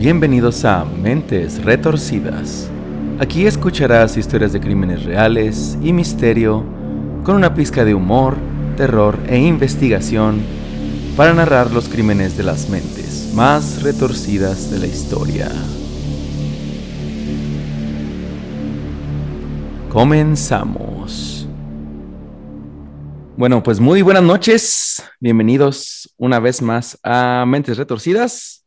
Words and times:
Bienvenidos 0.00 0.64
a 0.64 0.86
Mentes 0.86 1.62
Retorcidas. 1.62 2.70
Aquí 3.18 3.44
escucharás 3.44 4.16
historias 4.16 4.50
de 4.50 4.58
crímenes 4.58 5.04
reales 5.04 5.76
y 5.82 5.92
misterio 5.92 6.64
con 7.22 7.36
una 7.36 7.52
pizca 7.52 7.84
de 7.84 7.92
humor, 7.92 8.38
terror 8.78 9.18
e 9.28 9.36
investigación 9.36 10.40
para 11.18 11.34
narrar 11.34 11.70
los 11.70 11.90
crímenes 11.90 12.34
de 12.38 12.44
las 12.44 12.70
mentes 12.70 13.30
más 13.34 13.82
retorcidas 13.82 14.70
de 14.70 14.78
la 14.78 14.86
historia. 14.86 15.52
Comenzamos. 19.90 21.46
Bueno, 23.36 23.62
pues 23.62 23.78
muy 23.80 24.00
buenas 24.00 24.22
noches. 24.22 25.02
Bienvenidos 25.20 26.10
una 26.16 26.40
vez 26.40 26.62
más 26.62 26.98
a 27.02 27.44
Mentes 27.46 27.76
Retorcidas. 27.76 28.59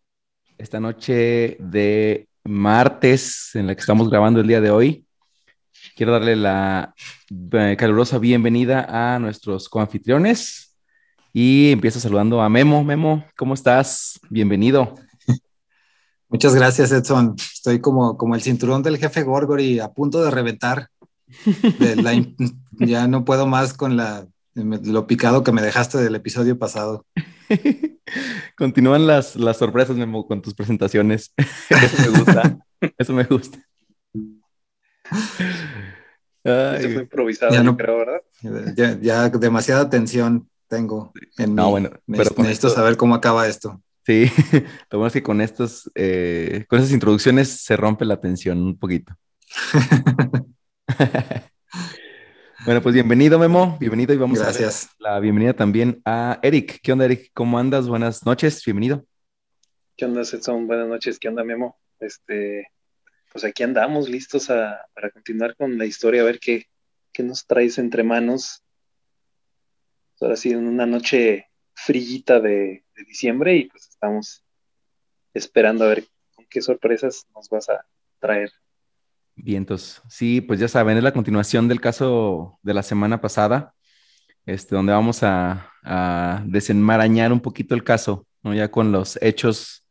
Esta 0.58 0.80
noche 0.80 1.58
de 1.60 2.28
martes 2.44 3.52
en 3.56 3.68
la 3.68 3.76
que 3.76 3.82
estamos 3.82 4.10
grabando 4.10 4.40
el 4.40 4.48
día 4.48 4.62
de 4.62 4.72
hoy. 4.72 5.06
Quiero 5.96 6.12
darle 6.12 6.36
la 6.36 6.94
eh, 7.30 7.76
calurosa 7.78 8.18
bienvenida 8.18 8.86
a 8.88 9.20
nuestros 9.20 9.70
coanfitriones 9.70 10.76
y 11.32 11.72
empiezo 11.72 12.00
saludando 12.00 12.42
a 12.42 12.50
Memo. 12.50 12.84
Memo, 12.84 13.26
¿cómo 13.36 13.54
estás? 13.54 14.20
Bienvenido. 14.30 14.96
Muchas 16.30 16.56
gracias, 16.56 16.92
Edson. 16.92 17.36
Estoy 17.38 17.80
como, 17.80 18.18
como 18.18 18.36
el 18.36 18.42
cinturón 18.42 18.84
del 18.84 18.98
jefe 18.98 19.24
Gorgory 19.24 19.80
a 19.80 19.90
punto 19.90 20.24
de 20.24 20.32
reventar 20.32 20.90
ya 22.80 23.08
no 23.08 23.26
puedo 23.26 23.48
más 23.48 23.74
con 23.74 23.98
la, 23.98 24.28
lo 24.56 25.08
picado 25.08 25.44
que 25.44 25.52
me 25.52 25.62
dejaste 25.62 25.98
del 25.98 26.16
episodio 26.16 26.58
pasado. 26.58 27.06
Continúan 28.58 29.08
las, 29.08 29.36
las 29.36 29.58
sorpresas, 29.58 29.96
Memo, 29.96 30.28
con 30.28 30.42
tus 30.42 30.54
presentaciones. 30.54 31.34
Eso 31.70 32.12
me 32.12 32.20
gusta. 32.20 32.58
Eso 32.98 33.14
me 33.14 33.24
gusta. 33.24 33.58
Eso 36.44 36.90
fue 36.90 37.02
improvisado, 37.04 37.54
ya 37.54 37.64
no, 37.64 37.78
creo, 37.78 38.00
¿verdad? 38.00 38.22
Ya, 39.02 39.30
demasiada 39.30 39.90
tensión 39.90 40.50
tengo. 40.68 41.14
En 41.38 41.56
no, 41.56 41.70
bueno, 41.70 41.92
pero 42.08 42.32
necesito 42.38 42.70
saber 42.70 42.98
cómo 42.98 43.16
acaba 43.16 43.48
esto. 43.48 43.82
Sí, 44.06 44.30
lo 44.92 45.00
bueno 45.00 45.08
es 45.08 45.14
que 45.14 45.24
con 45.24 45.40
estos, 45.40 45.90
eh, 45.96 46.66
con 46.68 46.80
esas 46.80 46.92
introducciones 46.92 47.62
se 47.62 47.78
rompe 47.78 48.04
la 48.04 48.20
tensión 48.20 48.62
un 48.62 48.78
poquito. 48.78 49.16
Bueno, 52.66 52.82
pues 52.82 52.94
bienvenido, 52.94 53.38
Memo. 53.40 53.78
Bienvenido 53.80 54.14
y 54.14 54.18
vamos 54.18 54.40
a 54.40 54.52
dar 54.52 54.72
la 55.00 55.20
bienvenida 55.20 55.54
también 55.54 56.02
a 56.06 56.40
Eric. 56.42 56.80
¿Qué 56.82 56.92
onda, 56.92 57.06
Eric? 57.06 57.32
¿Cómo 57.34 57.60
andas? 57.60 57.88
Buenas 57.88 58.26
noches, 58.26 58.64
bienvenido. 58.64 59.06
¿Qué 59.98 60.06
onda, 60.06 60.22
Edson? 60.22 60.66
Buenas 60.68 60.88
noches. 60.88 61.20
¿Qué 61.20 61.28
onda, 61.28 61.44
Memo? 61.44 61.78
Este, 62.00 62.72
pues 63.32 63.44
aquí 63.44 63.64
andamos 63.64 64.10
listos 64.10 64.48
para 64.48 65.12
continuar 65.12 65.56
con 65.56 65.78
la 65.78 65.86
historia, 65.86 66.22
a 66.22 66.26
ver 66.26 66.40
qué, 66.40 66.68
qué 67.12 67.24
nos 67.24 67.46
traes 67.46 67.78
entre 67.78 68.04
manos. 68.04 68.64
Ahora 70.22 70.36
sí, 70.36 70.52
en 70.52 70.68
una 70.68 70.86
noche 70.86 71.50
frillita 71.74 72.40
de, 72.40 72.86
de 72.96 73.04
diciembre 73.06 73.56
y 73.56 73.66
pues 73.66 73.90
estamos 73.90 74.44
esperando 75.34 75.84
a 75.84 75.90
ver 75.90 76.06
con 76.36 76.46
qué 76.46 76.62
sorpresas 76.62 77.28
nos 77.36 77.50
vas 77.50 77.70
a 77.70 77.86
traer. 78.20 78.52
Vientos. 79.36 80.02
Sí, 80.10 80.42
pues 80.42 80.60
ya 80.60 80.68
saben, 80.68 80.98
es 80.98 81.04
la 81.04 81.14
continuación 81.14 81.68
del 81.68 81.82
caso 81.82 82.60
de 82.62 82.74
la 82.74 82.84
semana 82.84 83.20
pasada, 83.20 83.74
este, 84.46 84.76
donde 84.76 84.94
vamos 84.94 85.24
a, 85.24 85.70
desenmarañar 86.46 87.34
un 87.34 87.42
poquito 87.42 87.76
el 87.76 87.84
caso, 87.84 88.26
¿no? 88.42 88.54
Ya 88.54 88.72
con 88.72 88.94
los 88.94 89.20
hechos 89.22 89.86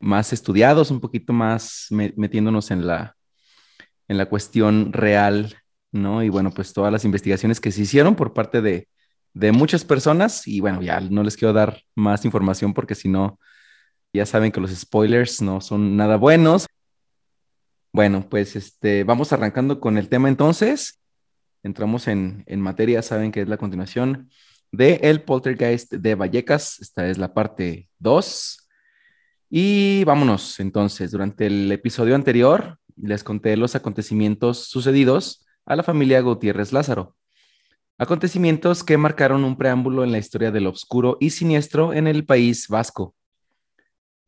más 0.00 0.32
estudiados, 0.32 0.90
un 0.90 1.00
poquito 1.00 1.32
más 1.32 1.86
metiéndonos 1.90 2.72
en 2.72 2.84
la, 2.86 3.16
en 4.08 4.18
la 4.18 4.26
cuestión 4.26 4.92
real, 4.92 5.54
¿no? 5.92 6.24
Y 6.24 6.30
bueno, 6.30 6.50
pues 6.50 6.72
todas 6.72 6.92
las 6.92 7.04
investigaciones 7.04 7.60
que 7.60 7.70
se 7.70 7.82
hicieron 7.82 8.16
por 8.16 8.34
parte 8.34 8.60
de, 8.60 8.88
de 9.34 9.52
muchas 9.52 9.84
personas, 9.84 10.48
y 10.48 10.60
bueno, 10.60 10.82
ya 10.82 11.00
no 11.00 11.22
les 11.22 11.36
quiero 11.36 11.52
dar 11.52 11.82
más 11.94 12.24
información 12.24 12.74
porque 12.74 12.96
si 12.96 13.08
no, 13.08 13.38
ya 14.12 14.26
saben 14.26 14.50
que 14.52 14.60
los 14.60 14.72
spoilers 14.72 15.40
no 15.42 15.60
son 15.60 15.96
nada 15.96 16.16
buenos. 16.16 16.66
Bueno, 17.92 18.28
pues 18.28 18.54
este, 18.54 19.02
vamos 19.02 19.32
arrancando 19.32 19.80
con 19.80 19.98
el 19.98 20.08
tema 20.08 20.28
entonces. 20.28 21.00
Entramos 21.64 22.06
en, 22.06 22.44
materia, 22.60 23.02
saben 23.02 23.32
que 23.32 23.42
es 23.42 23.48
la 23.48 23.56
continuación 23.56 24.30
de 24.70 25.00
El 25.02 25.22
Poltergeist 25.22 25.92
de 25.94 26.14
Vallecas. 26.14 26.80
Esta 26.80 27.08
es 27.08 27.18
la 27.18 27.34
parte 27.34 27.88
2. 27.98 28.68
Y 29.50 30.04
vámonos 30.04 30.60
entonces. 30.60 31.10
Durante 31.10 31.46
el 31.46 31.70
episodio 31.72 32.14
anterior 32.14 32.78
les 32.96 33.24
conté 33.24 33.56
los 33.56 33.74
acontecimientos 33.74 34.68
sucedidos 34.68 35.44
a 35.66 35.74
la 35.74 35.82
familia 35.82 36.20
Gutiérrez 36.20 36.72
Lázaro. 36.72 37.16
Acontecimientos 37.98 38.84
que 38.84 38.96
marcaron 38.96 39.42
un 39.42 39.58
preámbulo 39.58 40.04
en 40.04 40.12
la 40.12 40.18
historia 40.18 40.52
del 40.52 40.68
oscuro 40.68 41.16
y 41.18 41.30
siniestro 41.30 41.92
en 41.92 42.06
el 42.06 42.24
país 42.24 42.68
vasco. 42.68 43.16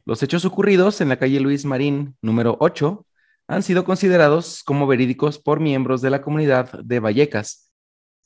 Los 0.04 0.20
hechos 0.24 0.44
ocurridos 0.44 1.00
en 1.00 1.08
la 1.08 1.16
calle 1.16 1.38
Luis 1.38 1.64
Marín, 1.64 2.16
número 2.20 2.56
8, 2.58 3.06
han 3.48 3.62
sido 3.62 3.84
considerados 3.84 4.62
como 4.62 4.86
verídicos 4.86 5.38
por 5.38 5.60
miembros 5.60 6.00
de 6.00 6.10
la 6.10 6.22
comunidad 6.22 6.72
de 6.82 7.00
Vallecas, 7.00 7.72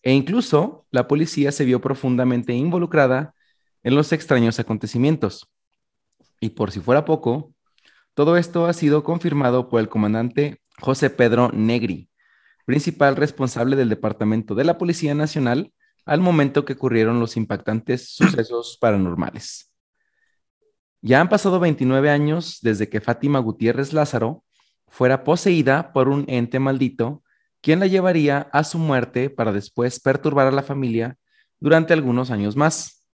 e 0.03 0.13
incluso 0.13 0.87
la 0.91 1.09
policía 1.09 1.51
se 1.53 1.65
vio 1.65 1.81
profundamente 1.81 2.53
involucrada 2.53 3.35
en 3.83 3.95
los 3.95 4.13
extraños 4.13 4.59
acontecimientos. 4.61 5.51
Y 6.41 6.51
por 6.51 6.71
si 6.71 6.81
fuera 6.81 7.05
poco, 7.05 7.55
todo 8.15 8.37
esto 8.37 8.67
ha 8.67 8.73
sido 8.73 9.03
confirmado 9.05 9.69
por 9.69 9.81
el 9.81 9.89
comandante 9.89 10.61
José 10.81 11.11
Pedro 11.11 11.51
Negri, 11.53 12.09
principal 12.65 13.17
responsable 13.17 13.77
del 13.77 13.89
Departamento 13.89 14.55
de 14.55 14.65
la 14.65 14.79
Policía 14.79 15.15
Nacional 15.15 15.73
al 16.05 16.21
momento 16.21 16.65
que 16.65 16.75
ocurrieron 16.75 17.21
los 17.21 17.37
impactantes 17.37 18.09
sucesos 18.15 18.79
paranormales. 18.81 19.73
Ya 21.03 21.21
han 21.21 21.29
pasado 21.29 21.61
29 21.61 22.11
años 22.11 22.61
desde 22.63 22.89
que 22.89 23.01
Fátima 23.01 23.39
Gutiérrez 23.41 23.93
Lázaro 23.93 24.45
fuera 24.89 25.25
poseída 25.25 25.93
por 25.93 26.09
un 26.09 26.25
ente 26.29 26.59
maldito, 26.59 27.23
quien 27.61 27.81
la 27.81 27.87
llevaría 27.87 28.49
a 28.53 28.65
su 28.65 28.79
muerte 28.79 29.31
para 29.31 29.53
después 29.53 30.01
perturbar 30.01 30.47
a 30.47 30.53
la 30.53 30.63
familia 30.63 31.17
durante 31.59 31.93
algunos 31.93 32.31
años 32.31 32.57
más, 32.57 33.05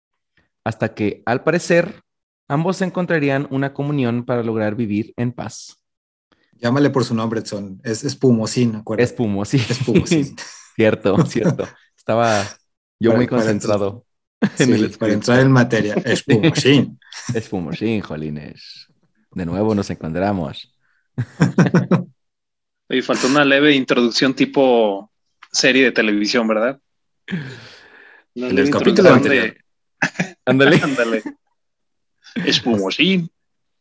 hasta 0.63 0.93
que, 0.93 1.23
al 1.25 1.43
parecer, 1.43 2.01
ambos 2.47 2.81
encontrarían 2.81 3.47
una 3.49 3.73
comunión 3.73 4.25
para 4.25 4.43
lograr 4.43 4.75
vivir 4.75 5.13
en 5.17 5.31
paz. 5.31 5.77
Llámale 6.53 6.89
por 6.89 7.03
su 7.03 7.15
nombre, 7.15 7.41
Edson. 7.41 7.81
Es 7.83 8.03
Espumosín, 8.03 8.75
acuérdate. 8.75 9.03
Espumosín. 9.03 9.61
Espumosín. 9.67 10.35
cierto, 10.75 11.25
cierto. 11.25 11.67
Estaba 11.97 12.43
yo 12.99 13.13
muy 13.13 13.27
concentrado 13.27 14.05
en 14.59 14.73
el 14.73 14.91
Para 14.91 15.13
entrar 15.13 15.39
en 15.39 15.51
materia. 15.51 15.95
Espumosín. 16.05 16.99
Espumosín, 17.33 18.01
jolines. 18.01 18.87
De 19.31 19.45
nuevo 19.45 19.73
nos 19.75 19.89
encontramos. 19.89 20.72
Y 22.89 23.01
faltó 23.01 23.27
una 23.27 23.43
leve 23.43 23.73
introducción 23.73 24.35
tipo 24.35 25.11
serie 25.51 25.85
de 25.85 25.91
televisión, 25.91 26.47
¿verdad? 26.47 26.79
en 28.35 28.57
el 28.57 28.69
capítulo 28.69 29.09
anterior. 29.09 29.55
Ándale. 30.45 30.75
Ándale. 30.83 31.23
Espumosín 32.45 33.31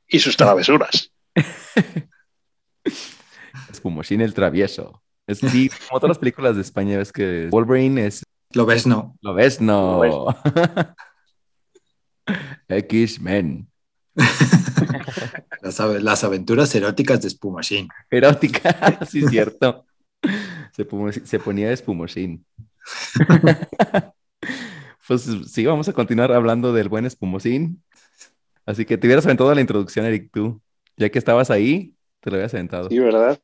y 0.09 0.19
sus 0.19 0.37
travesuras. 0.37 1.13
Espumosín 3.71 4.23
el 4.23 4.33
travieso. 4.33 5.03
Es 5.27 5.41
como 5.41 6.01
todas 6.01 6.09
las 6.09 6.19
películas 6.19 6.57
de 6.57 6.63
España, 6.63 6.99
ves 6.99 7.13
que 7.13 7.49
Wolverine 7.51 8.07
es. 8.07 8.25
Lo 8.55 8.67
ves, 8.67 8.87
no. 8.87 9.17
Lo 9.21 9.35
ves, 9.35 9.61
no. 9.61 10.27
X-Men. 12.69 13.69
Las, 15.63 16.25
aventuras 16.25 16.75
eróticas 16.75 17.23
de 17.23 17.29
Espumosín. 17.29 17.89
Erótica, 18.11 19.01
sí, 19.09 19.23
cierto. 19.29 19.87
Se, 20.73 21.39
ponía 21.39 21.73
Espumosín. 21.73 22.45
pues 25.07 25.29
sí, 25.47 25.65
vamos 25.67 25.89
a 25.89 25.93
continuar 25.93 26.33
hablando 26.33 26.73
del 26.73 26.89
buen 26.89 27.07
Espumosín. 27.07 27.83
Así 28.67 28.85
que 28.85 28.99
te 28.99 29.07
hubieras 29.07 29.25
aventado 29.25 29.55
la 29.55 29.61
introducción, 29.61 30.07
Eric, 30.07 30.31
tú. 30.33 30.61
Ya 30.97 31.11
que 31.11 31.19
estabas 31.19 31.51
ahí, 31.51 31.95
te 32.21 32.31
lo 32.31 32.37
habías 32.37 32.55
aventado. 32.55 32.89
Sí, 32.89 32.99
¿verdad? 32.99 33.41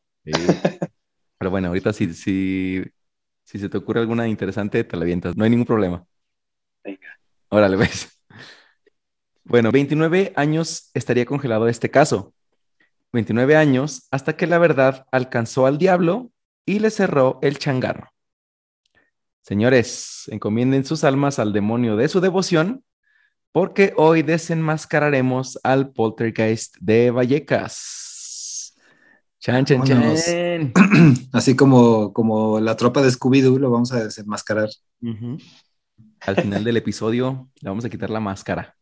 Pero 1.39 1.51
bueno, 1.51 1.69
ahorita 1.69 1.93
si, 1.93 2.13
si, 2.15 2.85
si 3.45 3.59
se 3.59 3.69
te 3.69 3.79
ocurre 3.79 4.01
alguna 4.01 4.29
interesante, 4.29 4.85
te 4.85 4.97
la 4.97 5.03
avientas. 5.03 5.37
No 5.37 5.45
hay 5.45 5.51
ningún 5.51 5.67
problema. 5.67 6.05
Venga. 6.85 7.19
Órale, 7.49 7.77
ves. 7.77 8.18
Bueno, 9.49 9.73
29 9.73 10.35
años 10.37 10.91
estaría 10.93 11.25
congelado 11.25 11.69
este 11.69 11.91
caso. 11.91 12.35
29 13.15 13.57
años 13.57 14.07
hasta 14.11 14.37
que 14.37 14.47
la 14.47 14.59
verdad 14.59 15.07
alcanzó 15.11 15.65
al 15.65 15.79
diablo 15.79 16.31
y 16.67 16.81
le 16.81 16.91
cerró 16.91 17.39
el 17.41 17.59
changarro. 17.59 18.11
Señores, 19.41 20.25
encomienden 20.27 20.85
sus 20.85 21.03
almas 21.03 21.39
al 21.39 21.55
demonio 21.55 21.97
de 21.97 22.09
su 22.09 22.21
devoción, 22.21 22.85
porque 23.51 23.95
hoy 23.97 24.21
desenmascararemos 24.21 25.59
al 25.63 25.93
poltergeist 25.93 26.77
de 26.81 27.11
Vallecas. 27.11 28.77
Chan, 29.39 29.65
chan, 29.65 29.83
chan. 29.85 30.73
Así 31.33 31.57
como, 31.57 32.13
como 32.13 32.61
la 32.61 32.77
tropa 32.77 33.01
de 33.01 33.09
Scooby-Doo 33.09 33.59
lo 33.59 33.71
vamos 33.71 33.93
a 33.93 34.05
desenmascarar. 34.05 34.69
Al 36.21 36.37
final 36.37 36.65
del 36.65 36.77
episodio 36.77 37.49
le 37.63 37.71
vamos 37.71 37.87
a 37.87 37.89
quitar 37.89 38.11
la 38.11 38.21
máscara. 38.21 38.78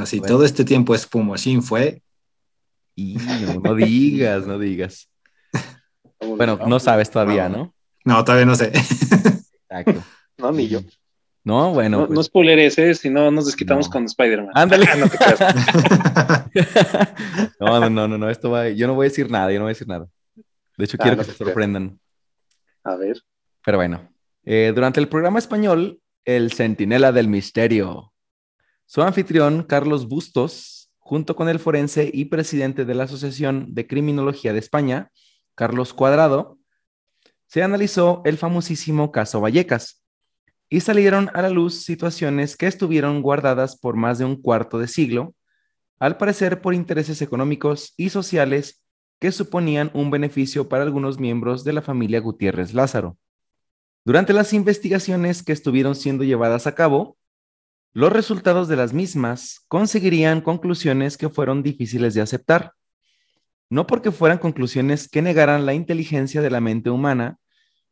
Así, 0.00 0.18
Bueno. 0.18 0.34
todo 0.34 0.44
este 0.44 0.64
tiempo 0.64 0.94
Espumoshin 0.94 1.62
fue. 1.62 2.02
Y 2.94 3.14
no, 3.16 3.60
no 3.60 3.74
digas, 3.74 4.46
no 4.46 4.58
digas. 4.58 5.08
Bueno, 6.20 6.58
no 6.66 6.78
sabes 6.80 7.10
todavía, 7.10 7.48
¿no? 7.48 7.74
No, 8.04 8.24
todavía 8.24 8.46
no 8.46 8.54
sé. 8.54 8.72
Exacto. 8.74 10.02
No, 10.38 10.52
ni 10.52 10.68
yo. 10.68 10.80
No, 11.44 11.72
bueno. 11.72 12.00
No, 12.00 12.06
pues- 12.06 12.16
no 12.16 12.22
spoileres, 12.22 12.76
¿eh? 12.78 12.94
Si 12.94 13.08
no, 13.08 13.30
nos 13.30 13.46
desquitamos 13.46 13.86
No. 13.86 13.92
con 13.92 14.04
Spider-Man. 14.04 14.50
Ándale. 14.54 14.86
Ah, 14.90 14.96
no 14.96 15.08
te 15.08 15.16
creas. 15.16 15.40
no, 17.60 17.80
no, 17.80 17.90
no, 17.90 18.08
no, 18.08 18.18
no, 18.18 18.30
esto 18.30 18.50
va. 18.50 18.68
Yo 18.68 18.86
no 18.86 18.94
voy 18.94 19.06
a 19.06 19.08
decir 19.08 19.30
nada, 19.30 19.50
yo 19.50 19.58
no 19.58 19.64
voy 19.64 19.70
a 19.70 19.74
decir 19.74 19.88
nada. 19.88 20.06
De 20.76 20.84
hecho, 20.84 20.96
Ah, 21.00 21.02
quiero 21.02 21.16
no 21.16 21.22
que 21.24 21.30
se 21.30 21.36
sorprendan. 21.36 21.98
A 22.84 22.96
ver. 22.96 23.20
Pero 23.64 23.78
bueno, 23.78 24.08
eh, 24.44 24.72
durante 24.74 25.00
el 25.00 25.08
programa 25.08 25.38
español, 25.38 26.00
El 26.24 26.52
Centinela 26.52 27.12
del 27.12 27.28
Misterio, 27.28 28.09
su 28.90 29.02
anfitrión, 29.02 29.62
Carlos 29.62 30.08
Bustos, 30.08 30.90
junto 30.98 31.36
con 31.36 31.48
el 31.48 31.60
forense 31.60 32.10
y 32.12 32.24
presidente 32.24 32.84
de 32.84 32.94
la 32.96 33.04
Asociación 33.04 33.72
de 33.72 33.86
Criminología 33.86 34.52
de 34.52 34.58
España, 34.58 35.12
Carlos 35.54 35.94
Cuadrado, 35.94 36.58
se 37.46 37.62
analizó 37.62 38.20
el 38.24 38.36
famosísimo 38.36 39.12
caso 39.12 39.40
Vallecas 39.40 40.02
y 40.68 40.80
salieron 40.80 41.30
a 41.34 41.42
la 41.42 41.50
luz 41.50 41.84
situaciones 41.84 42.56
que 42.56 42.66
estuvieron 42.66 43.22
guardadas 43.22 43.78
por 43.78 43.94
más 43.94 44.18
de 44.18 44.24
un 44.24 44.34
cuarto 44.34 44.80
de 44.80 44.88
siglo, 44.88 45.36
al 46.00 46.16
parecer 46.16 46.60
por 46.60 46.74
intereses 46.74 47.22
económicos 47.22 47.94
y 47.96 48.08
sociales 48.08 48.82
que 49.20 49.30
suponían 49.30 49.92
un 49.94 50.10
beneficio 50.10 50.68
para 50.68 50.82
algunos 50.82 51.20
miembros 51.20 51.62
de 51.62 51.74
la 51.74 51.82
familia 51.82 52.18
Gutiérrez 52.18 52.74
Lázaro. 52.74 53.16
Durante 54.04 54.32
las 54.32 54.52
investigaciones 54.52 55.44
que 55.44 55.52
estuvieron 55.52 55.94
siendo 55.94 56.24
llevadas 56.24 56.66
a 56.66 56.74
cabo, 56.74 57.19
los 57.92 58.12
resultados 58.12 58.68
de 58.68 58.76
las 58.76 58.92
mismas 58.92 59.64
conseguirían 59.66 60.42
conclusiones 60.42 61.16
que 61.16 61.28
fueron 61.28 61.62
difíciles 61.62 62.14
de 62.14 62.20
aceptar. 62.20 62.74
No 63.68 63.86
porque 63.86 64.12
fueran 64.12 64.38
conclusiones 64.38 65.08
que 65.08 65.22
negaran 65.22 65.66
la 65.66 65.74
inteligencia 65.74 66.40
de 66.40 66.50
la 66.50 66.60
mente 66.60 66.90
humana 66.90 67.38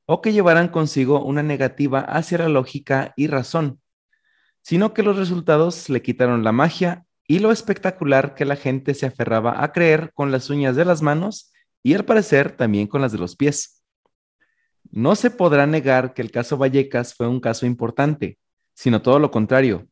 o 0.07 0.23
que 0.23 0.33
llevaran 0.33 0.69
consigo 0.69 1.25
una 1.25 1.43
negativa 1.43 2.01
hacia 2.01 2.39
la 2.39 2.49
lógica 2.49 3.13
y 3.17 3.27
razón, 3.27 3.81
sino 4.63 4.95
que 4.95 5.03
los 5.03 5.17
resultados 5.17 5.89
le 5.89 6.01
quitaron 6.01 6.45
la 6.45 6.53
magia 6.53 7.05
y 7.27 7.41
lo 7.41 7.51
espectacular 7.51 8.35
que 8.35 8.45
la 8.45 8.57
gente 8.57 8.95
se 8.95 9.07
aferraba 9.07 9.63
a 9.63 9.73
creer 9.73 10.13
con 10.15 10.31
las 10.31 10.49
uñas 10.49 10.77
de 10.77 10.85
las 10.85 11.03
manos 11.03 11.53
y 11.83 11.95
al 11.95 12.05
parecer 12.05 12.57
también 12.57 12.87
con 12.87 13.03
las 13.03 13.13
de 13.13 13.19
los 13.19 13.37
pies. 13.37 13.85
No 14.91 15.17
se 15.17 15.31
podrá 15.31 15.67
negar 15.67 16.15
que 16.15 16.23
el 16.23 16.31
caso 16.31 16.57
Vallecas 16.57 17.15
fue 17.15 17.29
un 17.29 17.41
caso 17.41 17.67
importante, 17.67 18.39
sino 18.79 19.03
todo 19.03 19.19
lo 19.19 19.33
contrario. 19.33 19.89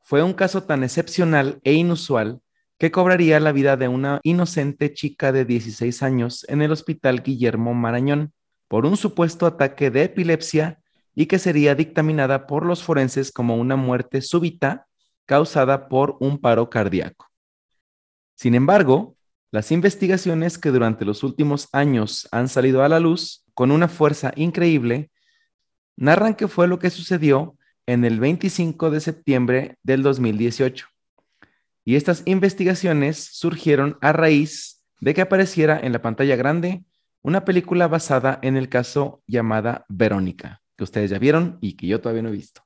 Fue 0.00 0.22
un 0.22 0.32
caso 0.32 0.62
tan 0.62 0.82
excepcional 0.82 1.60
e 1.62 1.74
inusual 1.74 2.40
que 2.78 2.90
cobraría 2.90 3.38
la 3.38 3.52
vida 3.52 3.76
de 3.76 3.88
una 3.88 4.20
inocente 4.22 4.94
chica 4.94 5.30
de 5.30 5.44
16 5.44 6.02
años 6.02 6.46
en 6.48 6.62
el 6.62 6.72
hospital 6.72 7.22
Guillermo 7.22 7.74
Marañón 7.74 8.32
por 8.66 8.86
un 8.86 8.96
supuesto 8.96 9.44
ataque 9.44 9.90
de 9.90 10.04
epilepsia 10.04 10.80
y 11.14 11.26
que 11.26 11.38
sería 11.38 11.74
dictaminada 11.74 12.46
por 12.46 12.64
los 12.64 12.82
forenses 12.82 13.30
como 13.30 13.56
una 13.56 13.76
muerte 13.76 14.22
súbita 14.22 14.86
causada 15.26 15.90
por 15.90 16.16
un 16.20 16.38
paro 16.38 16.70
cardíaco. 16.70 17.28
Sin 18.36 18.54
embargo, 18.54 19.18
las 19.50 19.70
investigaciones 19.70 20.56
que 20.56 20.70
durante 20.70 21.04
los 21.04 21.24
últimos 21.24 21.68
años 21.72 22.26
han 22.32 22.48
salido 22.48 22.82
a 22.82 22.88
la 22.88 23.00
luz 23.00 23.44
con 23.52 23.70
una 23.70 23.88
fuerza 23.88 24.32
increíble 24.34 25.10
narran 25.94 26.34
que 26.34 26.48
fue 26.48 26.66
lo 26.68 26.78
que 26.78 26.88
sucedió 26.88 27.58
en 27.86 28.04
el 28.04 28.20
25 28.20 28.90
de 28.90 29.00
septiembre 29.00 29.78
del 29.82 30.02
2018. 30.02 30.86
Y 31.84 31.96
estas 31.96 32.22
investigaciones 32.24 33.28
surgieron 33.32 33.98
a 34.00 34.12
raíz 34.12 34.82
de 35.00 35.14
que 35.14 35.20
apareciera 35.20 35.78
en 35.78 35.92
la 35.92 36.00
pantalla 36.00 36.36
grande 36.36 36.82
una 37.22 37.44
película 37.44 37.88
basada 37.88 38.38
en 38.42 38.56
el 38.56 38.68
caso 38.68 39.22
llamada 39.26 39.84
Verónica, 39.88 40.62
que 40.76 40.84
ustedes 40.84 41.10
ya 41.10 41.18
vieron 41.18 41.58
y 41.60 41.74
que 41.74 41.86
yo 41.86 42.00
todavía 42.00 42.22
no 42.22 42.28
he 42.30 42.32
visto. 42.32 42.62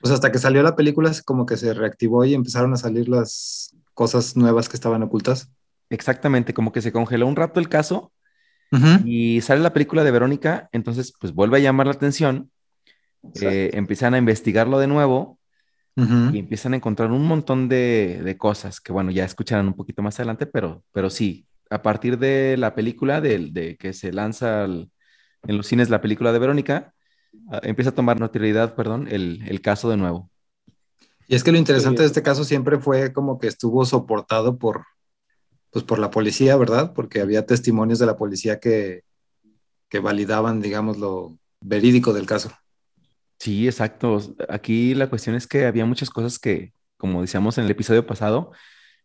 Pues 0.00 0.12
hasta 0.12 0.32
que 0.32 0.38
salió 0.38 0.62
la 0.62 0.76
película, 0.76 1.12
como 1.24 1.46
que 1.46 1.56
se 1.56 1.72
reactivó 1.72 2.24
y 2.24 2.34
empezaron 2.34 2.72
a 2.72 2.76
salir 2.76 3.08
las 3.08 3.76
cosas 3.94 4.36
nuevas 4.36 4.68
que 4.68 4.76
estaban 4.76 5.02
ocultas. 5.02 5.50
Exactamente, 5.90 6.54
como 6.54 6.72
que 6.72 6.82
se 6.82 6.92
congeló 6.92 7.26
un 7.26 7.36
rato 7.36 7.60
el 7.60 7.68
caso 7.68 8.12
y 9.04 9.42
sale 9.42 9.60
la 9.60 9.74
película 9.74 10.02
de 10.02 10.10
Verónica, 10.10 10.70
entonces 10.72 11.12
pues 11.20 11.34
vuelve 11.34 11.58
a 11.58 11.60
llamar 11.60 11.86
la 11.86 11.92
atención, 11.92 12.50
eh, 13.40 13.70
empiezan 13.74 14.14
a 14.14 14.18
investigarlo 14.18 14.78
de 14.78 14.86
nuevo 14.86 15.38
y 15.96 16.38
empiezan 16.38 16.72
a 16.72 16.76
encontrar 16.76 17.10
un 17.12 17.26
montón 17.26 17.68
de, 17.68 18.20
de 18.24 18.38
cosas 18.38 18.80
que 18.80 18.92
bueno, 18.92 19.10
ya 19.10 19.24
escucharán 19.24 19.68
un 19.68 19.74
poquito 19.74 20.02
más 20.02 20.18
adelante, 20.18 20.46
pero, 20.46 20.82
pero 20.92 21.10
sí, 21.10 21.46
a 21.70 21.82
partir 21.82 22.18
de 22.18 22.56
la 22.58 22.74
película, 22.74 23.20
de, 23.20 23.50
de 23.52 23.76
que 23.76 23.92
se 23.92 24.12
lanza 24.12 24.64
al- 24.64 24.90
en 25.46 25.56
los 25.56 25.66
cines 25.66 25.90
la 25.90 26.00
película 26.00 26.32
de 26.32 26.38
Verónica, 26.38 26.94
ah, 27.50 27.60
empieza 27.64 27.90
a 27.90 27.94
tomar 27.94 28.20
notoriedad, 28.20 28.74
perdón, 28.74 29.08
el, 29.10 29.42
el 29.48 29.60
caso 29.60 29.90
de 29.90 29.96
nuevo. 29.96 30.30
Y 31.28 31.34
es 31.34 31.44
que 31.44 31.52
lo 31.52 31.58
interesante 31.58 31.98
Sí. 31.98 32.02
de 32.02 32.06
este 32.06 32.22
caso 32.22 32.44
siempre 32.44 32.78
fue 32.78 33.12
como 33.12 33.38
que 33.38 33.46
estuvo 33.48 33.84
soportado 33.84 34.58
por, 34.58 34.84
pues 35.70 35.84
por 35.84 35.98
la 35.98 36.10
policía, 36.10 36.56
¿verdad? 36.56 36.92
Porque 36.94 37.20
había 37.20 37.46
testimonios 37.46 37.98
de 37.98 38.06
la 38.06 38.16
policía 38.16 38.60
que, 38.60 39.02
que 39.88 40.00
validaban, 40.00 40.60
digamos, 40.60 40.98
lo 40.98 41.38
verídico 41.60 42.12
del 42.12 42.26
caso. 42.26 42.50
Sí, 43.42 43.66
exacto. 43.66 44.18
Aquí 44.48 44.94
la 44.94 45.08
cuestión 45.10 45.34
es 45.34 45.46
que 45.48 45.66
había 45.66 45.84
muchas 45.84 46.10
cosas 46.10 46.38
que, 46.38 46.72
como 46.96 47.20
decíamos 47.22 47.58
en 47.58 47.64
el 47.64 47.70
episodio 47.72 48.06
pasado, 48.06 48.52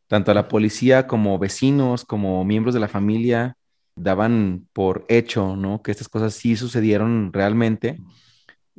tanto 0.08 0.32
a 0.32 0.36
la 0.36 0.48
policía 0.50 1.08
como 1.08 1.40
vecinos, 1.40 2.06
como 2.06 2.46
miembros 2.46 2.74
de 2.76 2.82
la 2.82 2.88
familia, 2.90 3.58
daban 3.96 4.68
por 4.74 5.06
hecho, 5.10 5.56
¿no? 5.56 5.82
Que 5.84 5.92
estas 5.92 6.10
cosas 6.10 6.36
sí 6.36 6.56
sucedieron 6.58 7.34
realmente. 7.34 7.98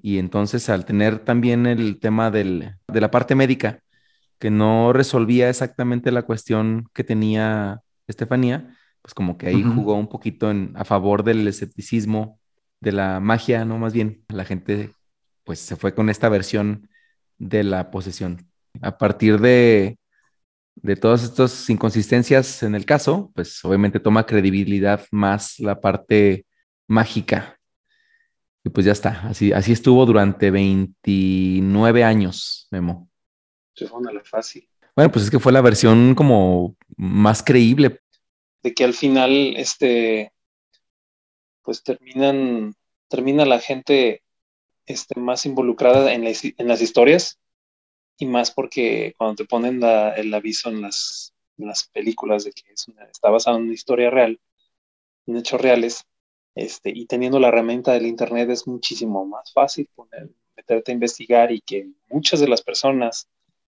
Y 0.03 0.19
entonces 0.19 0.69
al 0.71 0.85
tener 0.87 1.21
también 1.25 1.67
el 1.67 2.01
tema 2.01 2.31
del- 2.31 2.77
de 2.89 3.01
la 3.01 3.11
parte 3.11 3.35
médica, 3.35 3.81
que 4.39 4.51
no 4.51 4.93
resolvía 4.93 5.49
exactamente 5.51 6.13
la 6.13 6.23
cuestión 6.25 6.89
que 6.95 7.05
tenía 7.05 7.81
Estefanía, 8.09 8.77
pues 9.03 9.15
como 9.15 9.39
que 9.39 9.49
ahí 9.49 9.65
jugó 9.65 9.95
un 9.97 10.09
poquito 10.09 10.51
en, 10.51 10.73
a 10.77 10.85
favor 10.85 11.25
del 11.25 11.47
escepticismo, 11.49 12.41
de 12.81 12.93
la 12.93 13.21
magia, 13.21 13.65
¿no? 13.65 13.79
Más 13.79 13.93
bien, 13.95 14.25
la 14.29 14.45
gente 14.45 14.97
pues 15.49 15.61
se 15.61 15.77
fue 15.77 15.95
con 15.95 16.11
esta 16.11 16.29
versión 16.29 16.91
de 17.39 17.65
la 17.65 17.91
posesión. 17.91 18.47
A 18.83 18.99
partir 18.99 19.41
de, 19.41 19.97
de 20.75 20.95
todas 20.95 21.23
estas 21.23 21.71
inconsistencias 21.71 22.63
en 22.63 22.75
el 22.75 22.85
caso, 22.85 23.33
pues 23.35 23.65
obviamente 23.65 23.99
toma 23.99 24.27
credibilidad 24.27 25.07
más 25.11 25.59
la 25.59 25.81
parte 25.81 26.45
mágica. 26.87 27.59
Y 28.63 28.69
pues 28.69 28.85
ya 28.85 28.93
está, 28.93 29.23
así, 29.27 29.51
así 29.51 29.73
estuvo 29.73 30.05
durante 30.05 30.51
29 30.51 32.05
años, 32.05 32.69
Memo. 32.71 33.09
Se 33.75 33.87
fue 33.87 34.01
una 34.01 34.13
la 34.13 34.23
fácil. 34.25 34.69
Bueno, 34.95 35.11
pues 35.11 35.25
es 35.25 35.31
que 35.31 35.39
fue 35.39 35.53
la 35.53 35.63
versión 35.63 36.15
como 36.15 36.77
más 36.99 37.43
creíble. 37.43 38.03
De 38.63 38.75
que 38.75 38.85
al 38.85 38.93
final, 38.93 39.57
este, 39.57 40.31
pues 41.63 41.83
terminan, 41.83 42.75
termina 43.09 43.47
la 43.47 43.61
gente 43.61 44.23
este, 44.89 45.21
más 45.21 45.45
involucrada 45.47 46.13
en, 46.15 46.25
las- 46.25 46.83
historias 46.83 47.39
y 48.17 48.27
más 48.27 48.51
porque 48.51 49.15
cuando 49.17 49.37
te 49.37 49.45
ponen 49.45 49.83
el 50.17 50.35
aviso 50.35 50.71
en 50.71 50.83
las, 50.83 51.35
películas 51.93 52.45
de 52.45 52.53
que 52.53 52.73
está 52.73 53.31
basado 53.31 53.59
en 53.59 53.65
una 53.65 53.75
historia 53.75 54.11
real, 54.11 54.41
en 55.27 55.37
hechos 55.37 55.61
reales, 55.61 56.05
este, 56.55 56.91
y 56.91 57.07
teniendo 57.07 57.39
la 57.39 57.49
herramienta 57.49 57.93
del 57.93 58.07
internet 58.07 58.49
es 58.51 58.67
muchísimo 58.67 59.27
más 59.27 59.53
fácil 59.53 59.89
poner, 59.95 60.31
meterte 60.57 60.91
a 60.91 60.95
investigar 60.95 61.53
y 61.53 61.61
que 61.61 61.91
muchas 62.09 62.41
de 62.41 62.49
las 62.49 62.63
personas 62.63 63.29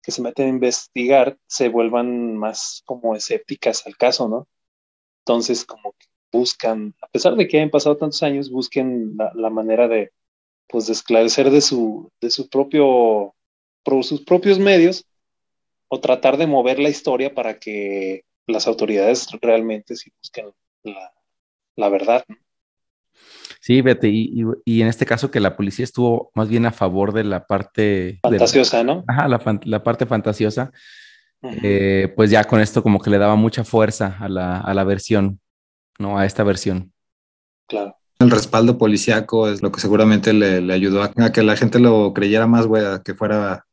que 0.03 0.13
se 0.13 0.23
meten 0.23 0.47
a 0.47 0.51
investigar 0.51 1.39
se 1.47 1.69
vuelvan 1.69 2.37
más 2.37 2.83
como 2.87 3.15
escépticas 3.15 3.87
al 3.87 3.97
caso, 3.97 4.29
¿no? 4.29 4.49
Entonces, 5.21 5.65
como 5.65 5.95
buscan, 6.33 6.95
a 7.03 7.09
pesar 7.09 7.37
de 7.37 7.47
que 7.47 7.59
hayan 7.59 7.71
pasado 7.71 7.97
tantos 7.99 8.23
años, 8.23 8.51
busquen 8.51 9.17
la 9.35 9.51
manera 9.51 9.87
de, 9.87 10.13
pues, 10.73 10.87
de 10.87 10.95
esclarecer 10.95 11.51
de 11.51 11.61
su, 11.61 12.11
de 12.21 12.31
su 12.31 12.49
propio, 12.49 13.35
por 13.85 14.03
sus 14.03 14.23
propios 14.23 14.59
medios 14.59 15.05
o 15.89 16.01
tratar 16.01 16.39
de 16.39 16.47
mover 16.47 16.79
la 16.79 16.89
historia 16.89 17.35
para 17.35 17.59
que 17.59 18.25
las 18.47 18.67
autoridades 18.67 19.29
realmente 19.41 19.95
sí 19.95 20.11
busquen 20.19 20.51
la, 20.83 21.13
la 21.77 21.89
verdad. 21.89 22.25
Sí, 23.61 23.81
vete, 23.81 24.09
y, 24.09 24.43
y, 24.65 24.83
en 24.83 24.89
este 24.89 25.07
caso 25.07 25.31
que 25.31 25.39
la 25.39 25.57
policía 25.57 25.85
estuvo 25.85 26.33
más 26.35 26.49
bien 26.49 26.67
a 26.67 26.73
favor 26.73 27.13
de 27.13 27.23
la 27.23 27.47
parte... 27.47 28.19
Fantasiosa, 28.23 28.83
¿no? 28.83 29.05
Ajá, 29.07 29.29
la, 29.29 29.61
la 29.65 29.83
parte 29.85 30.07
fantasiosa. 30.07 30.73
Eh, 31.43 32.13
pues 32.17 32.31
ya 32.31 32.45
con 32.45 32.61
esto 32.61 32.83
como 32.83 33.01
que 33.01 33.11
le 33.11 33.19
daba 33.19 33.37
mucha 33.37 33.65
fuerza 33.65 34.17
a 34.19 34.29
la, 34.29 34.59
a 34.61 34.75
la 34.75 34.85
versión, 34.85 35.41
¿no? 35.99 36.19
A 36.19 36.25
esta 36.25 36.43
versión. 36.43 36.93
Claro. 37.69 37.97
El 38.23 38.31
respaldo 38.31 38.79
policíaco 38.79 39.49
es 39.49 39.63
lo 39.63 39.73
que 39.73 39.81
seguramente 39.81 40.33
le, 40.33 40.61
le 40.61 40.75
ayudó 40.75 41.03
a, 41.03 41.33
que 41.33 41.43
la 41.43 41.57
gente 41.57 41.79
lo 41.79 42.13
creyera 42.15 42.47
más, 42.47 42.67
güey, 42.67 42.85
a 42.85 43.03
que 43.03 43.15
fuera 43.15 43.67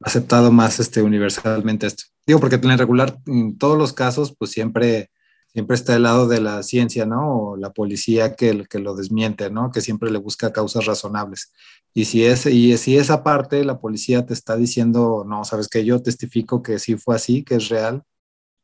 aceptado 0.00 0.50
más 0.50 0.80
este, 0.80 1.02
universalmente 1.02 1.86
esto. 1.86 2.04
Digo, 2.26 2.40
porque 2.40 2.56
en 2.56 2.78
regular, 2.78 3.18
en 3.26 3.58
todos 3.58 3.78
los 3.78 3.92
casos, 3.92 4.34
pues 4.36 4.50
siempre 4.50 5.10
siempre 5.52 5.74
está 5.74 5.94
el 5.96 6.04
lado 6.04 6.28
de 6.28 6.40
la 6.40 6.62
ciencia, 6.62 7.04
¿no? 7.04 7.38
O 7.38 7.56
la 7.56 7.72
policía 7.72 8.34
que, 8.34 8.64
que 8.68 8.78
lo 8.78 8.94
desmiente, 8.94 9.50
¿no? 9.50 9.70
Que 9.70 9.80
siempre 9.82 10.10
le 10.10 10.18
busca 10.18 10.52
causas 10.52 10.86
razonables. 10.86 11.52
Y 11.92 12.06
si, 12.06 12.24
es, 12.24 12.46
y 12.46 12.76
si 12.78 12.96
esa 12.96 13.22
parte, 13.22 13.64
la 13.64 13.78
policía 13.78 14.24
te 14.24 14.32
está 14.32 14.56
diciendo, 14.56 15.24
no, 15.26 15.44
sabes 15.44 15.68
que 15.68 15.84
yo 15.84 16.02
testifico 16.02 16.62
que 16.62 16.78
sí 16.78 16.96
fue 16.96 17.16
así, 17.16 17.44
que 17.44 17.56
es 17.56 17.68
real, 17.68 18.02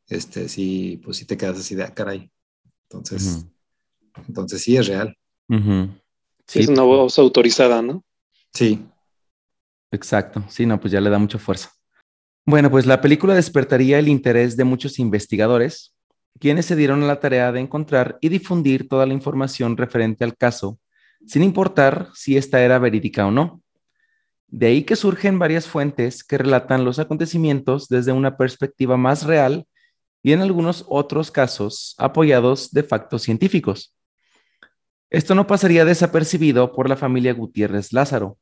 este, 0.08 0.48
sí, 0.48 1.00
pues 1.04 1.18
sí 1.18 1.26
te 1.26 1.36
quedas 1.36 1.58
así 1.58 1.74
de, 1.74 1.84
ah, 1.84 1.92
caray. 1.92 2.30
Entonces, 2.84 3.44
entonces 4.26 4.62
sí 4.62 4.76
es 4.76 4.86
real. 4.86 5.14
Sí. 5.48 6.60
Es 6.60 6.68
una 6.68 6.82
voz 6.82 7.18
autorizada, 7.18 7.82
¿no? 7.82 8.04
Sí. 8.52 8.84
Exacto. 9.90 10.44
Sí, 10.48 10.66
no, 10.66 10.80
pues 10.80 10.92
ya 10.92 11.00
le 11.00 11.10
da 11.10 11.18
mucha 11.18 11.38
fuerza. 11.38 11.70
Bueno, 12.44 12.70
pues 12.70 12.86
la 12.86 13.00
película 13.00 13.34
despertaría 13.34 13.98
el 13.98 14.08
interés 14.08 14.56
de 14.56 14.64
muchos 14.64 14.98
investigadores, 14.98 15.94
quienes 16.40 16.66
se 16.66 16.76
dieron 16.76 17.02
a 17.02 17.06
la 17.06 17.20
tarea 17.20 17.52
de 17.52 17.60
encontrar 17.60 18.18
y 18.20 18.28
difundir 18.28 18.88
toda 18.88 19.06
la 19.06 19.12
información 19.12 19.76
referente 19.76 20.24
al 20.24 20.36
caso, 20.36 20.78
sin 21.26 21.42
importar 21.42 22.08
si 22.14 22.36
esta 22.36 22.62
era 22.62 22.78
verídica 22.78 23.26
o 23.26 23.30
no. 23.30 23.62
De 24.46 24.68
ahí 24.68 24.84
que 24.84 24.96
surgen 24.96 25.38
varias 25.38 25.66
fuentes 25.66 26.24
que 26.24 26.38
relatan 26.38 26.84
los 26.84 26.98
acontecimientos 26.98 27.88
desde 27.88 28.12
una 28.12 28.38
perspectiva 28.38 28.96
más 28.96 29.24
real 29.24 29.66
y 30.22 30.32
en 30.32 30.40
algunos 30.40 30.86
otros 30.88 31.30
casos 31.30 31.94
apoyados 31.98 32.70
de 32.70 32.82
factos 32.82 33.22
científicos. 33.22 33.94
Esto 35.10 35.34
no 35.34 35.46
pasaría 35.46 35.84
desapercibido 35.86 36.72
por 36.72 36.88
la 36.88 36.96
familia 36.96 37.32
Gutiérrez 37.32 37.92
Lázaro, 37.92 38.38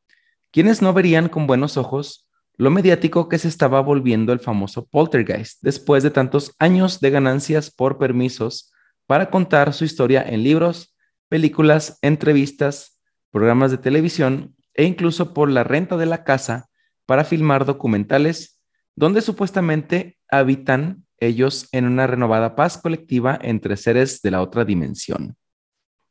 quienes 0.51 0.83
no 0.83 0.93
verían 0.93 1.29
con 1.29 1.47
buenos 1.47 1.77
ojos 1.77 2.29
lo 2.57 2.71
mediático 2.71 3.29
que 3.29 3.39
se 3.39 3.49
estaba 3.49 3.81
volviendo 3.81 4.33
el 4.33 4.41
famoso 4.41 4.87
poltergeist 4.87 5.59
después 5.63 6.03
de 6.03 6.11
tantos 6.11 6.55
años 6.59 7.01
de 7.01 7.11
ganancias 7.11 7.71
por 7.71 7.99
permisos 7.99 8.73
para 9.07 9.31
contar 9.31 9.73
su 9.75 9.85
historia 9.85 10.25
en 10.27 10.43
libros, 10.43 10.97
películas, 11.29 11.99
entrevistas, 12.03 12.99
programas 13.31 13.71
de 13.71 13.79
televisión 13.79 14.57
e 14.75 14.85
incluso 14.85 15.35
por 15.35 15.51
la 15.51 15.65
renta 15.65 15.97
de 15.97 16.07
la 16.07 16.25
casa 16.25 16.69
para 17.05 17.25
filmar 17.25 17.65
documentales 17.65 18.61
donde 18.97 19.21
supuestamente 19.21 20.19
habitan 20.31 21.05
ellos 21.19 21.69
en 21.73 21.85
una 21.85 22.07
renovada 22.07 22.57
paz 22.57 22.79
colectiva 22.79 23.39
entre 23.41 23.77
seres 23.77 24.23
de 24.23 24.31
la 24.31 24.41
otra 24.43 24.65
dimensión. 24.65 25.37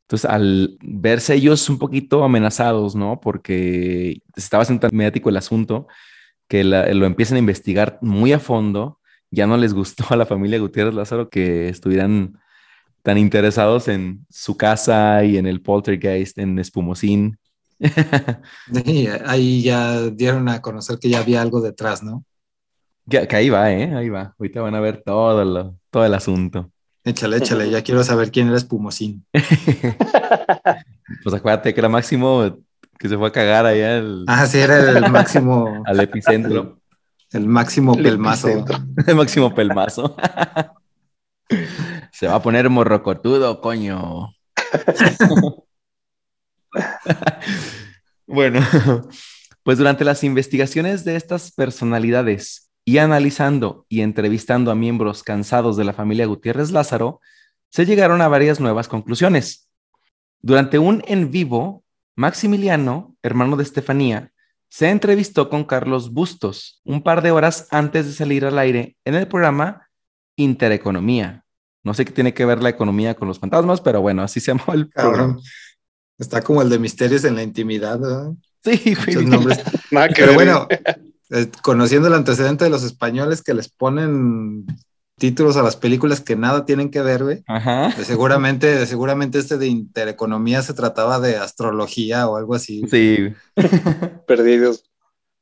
Entonces, 0.06 0.30
al 0.30 0.78
verse 0.82 1.34
ellos 1.34 1.68
un 1.68 1.78
poquito 1.78 2.22
amenazados, 2.22 2.94
¿no? 2.94 3.20
Porque 3.20 4.22
estaba 4.36 4.64
siendo 4.64 4.86
tan 4.86 4.96
mediático 4.96 5.30
el 5.30 5.36
asunto, 5.36 5.88
que 6.46 6.62
lo 6.62 7.06
empiecen 7.06 7.36
a 7.36 7.40
investigar 7.40 7.98
muy 8.02 8.32
a 8.32 8.38
fondo. 8.38 9.00
Ya 9.32 9.48
no 9.48 9.56
les 9.56 9.74
gustó 9.74 10.04
a 10.10 10.16
la 10.16 10.24
familia 10.24 10.60
Gutiérrez 10.60 10.94
Lázaro 10.94 11.28
que 11.28 11.68
estuvieran 11.68 12.38
tan 13.02 13.18
interesados 13.18 13.88
en 13.88 14.24
su 14.30 14.56
casa 14.56 15.24
y 15.24 15.38
en 15.38 15.46
el 15.48 15.60
poltergeist, 15.60 16.38
en 16.38 16.60
Espumosín. 16.60 17.38
ahí 19.26 19.62
ya 19.62 20.02
dieron 20.10 20.48
a 20.48 20.62
conocer 20.62 21.00
que 21.00 21.08
ya 21.08 21.18
había 21.18 21.42
algo 21.42 21.60
detrás, 21.60 22.04
¿no? 22.04 22.24
Que, 23.10 23.26
ahí 23.30 23.50
va, 23.50 23.72
¿eh? 23.72 23.92
Ahí 23.92 24.08
va. 24.08 24.36
Ahorita 24.38 24.60
van 24.60 24.76
a 24.76 24.80
ver 24.80 25.02
todo, 25.04 25.74
todo 25.90 26.04
el 26.04 26.14
asunto. 26.14 26.70
Échale, 27.06 27.36
échale, 27.36 27.70
ya 27.70 27.82
quiero 27.82 28.02
saber 28.02 28.32
quién 28.32 28.48
era 28.48 28.56
Espumosín. 28.56 29.24
pues 29.32 29.46
acuérdate 31.34 31.72
que 31.72 31.78
era 31.78 31.88
Máximo 31.88 32.58
que 32.98 33.08
se 33.08 33.16
fue 33.16 33.28
a 33.28 33.32
cagar 33.32 33.64
allá. 33.64 33.98
El, 33.98 34.24
ah, 34.26 34.44
sí, 34.44 34.58
era 34.58 34.90
el 34.90 35.12
máximo. 35.12 35.82
al 35.86 36.00
epicentro. 36.00 36.80
El 37.30 37.46
máximo 37.46 37.94
pelmazo. 37.94 38.48
El 39.06 39.14
máximo 39.14 39.54
pelmazo. 39.54 40.16
se 42.10 42.26
va 42.26 42.34
a 42.34 42.42
poner 42.42 42.68
morrocotudo, 42.70 43.60
coño. 43.60 44.32
bueno, 48.26 48.66
pues 49.62 49.78
durante 49.78 50.04
las 50.04 50.24
investigaciones 50.24 51.04
de 51.04 51.14
estas 51.14 51.52
personalidades 51.52 52.65
y 52.88 52.98
analizando 52.98 53.84
y 53.88 54.00
entrevistando 54.00 54.70
a 54.70 54.76
miembros 54.76 55.24
cansados 55.24 55.76
de 55.76 55.84
la 55.84 55.92
familia 55.92 56.26
Gutiérrez 56.26 56.70
Lázaro, 56.70 57.20
se 57.68 57.84
llegaron 57.84 58.22
a 58.22 58.28
varias 58.28 58.60
nuevas 58.60 58.86
conclusiones. 58.86 59.68
Durante 60.40 60.78
un 60.78 61.02
en 61.08 61.32
vivo 61.32 61.82
Maximiliano, 62.14 63.16
hermano 63.22 63.56
de 63.56 63.64
Estefanía, 63.64 64.32
se 64.68 64.88
entrevistó 64.88 65.50
con 65.50 65.64
Carlos 65.64 66.12
Bustos 66.12 66.80
un 66.84 67.02
par 67.02 67.22
de 67.22 67.32
horas 67.32 67.66
antes 67.72 68.06
de 68.06 68.12
salir 68.12 68.44
al 68.44 68.58
aire 68.58 68.96
en 69.04 69.16
el 69.16 69.26
programa 69.26 69.88
Intereconomía. 70.36 71.44
No 71.82 71.92
sé 71.92 72.04
qué 72.04 72.12
tiene 72.12 72.34
que 72.34 72.44
ver 72.44 72.62
la 72.62 72.68
economía 72.68 73.14
con 73.14 73.26
los 73.26 73.40
fantasmas, 73.40 73.80
pero 73.80 74.00
bueno, 74.00 74.22
así 74.22 74.38
se 74.38 74.52
llama 74.52 74.74
el 74.74 74.88
programa. 74.88 75.38
Está 76.18 76.40
como 76.40 76.62
el 76.62 76.70
de 76.70 76.78
misterios 76.78 77.24
en 77.24 77.34
la 77.34 77.42
intimidad, 77.42 77.98
¿verdad? 77.98 78.32
Sí, 78.62 78.96
nombres. 79.26 79.60
pero 80.16 80.34
bueno, 80.34 80.68
eh, 81.30 81.50
conociendo 81.62 82.08
el 82.08 82.14
antecedente 82.14 82.64
de 82.64 82.70
los 82.70 82.82
españoles 82.84 83.42
que 83.42 83.54
les 83.54 83.68
ponen 83.68 84.66
títulos 85.18 85.56
a 85.56 85.62
las 85.62 85.76
películas 85.76 86.20
que 86.20 86.36
nada 86.36 86.64
tienen 86.64 86.90
que 86.90 87.00
ver, 87.00 87.24
güey. 87.24 87.42
Ajá. 87.46 87.90
seguramente, 87.92 88.86
seguramente 88.86 89.38
este 89.38 89.56
de 89.58 89.66
intereconomía 89.66 90.62
se 90.62 90.74
trataba 90.74 91.18
de 91.20 91.36
astrología 91.36 92.28
o 92.28 92.36
algo 92.36 92.54
así. 92.54 92.82
Sí. 92.90 93.32
Perdidos. 94.26 94.84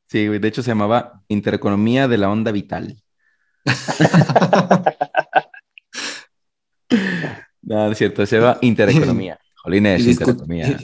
Sí, 0.09 0.29
güey. 0.29 0.39
De 0.39 0.49
hecho 0.49 0.63
se 0.63 0.71
llamaba 0.71 1.23
Intereconomía 1.29 2.09
de 2.09 2.19
la 2.19 2.31
Onda 2.31 2.53
Vital. 2.53 3.03
no, 7.63 7.91
es 7.91 7.99
cierto, 7.99 8.25
se 8.27 8.39
llama 8.39 8.59
Intereconomía. 8.61 9.39
Jolines, 9.63 10.07
Intereconomía. 10.07 10.79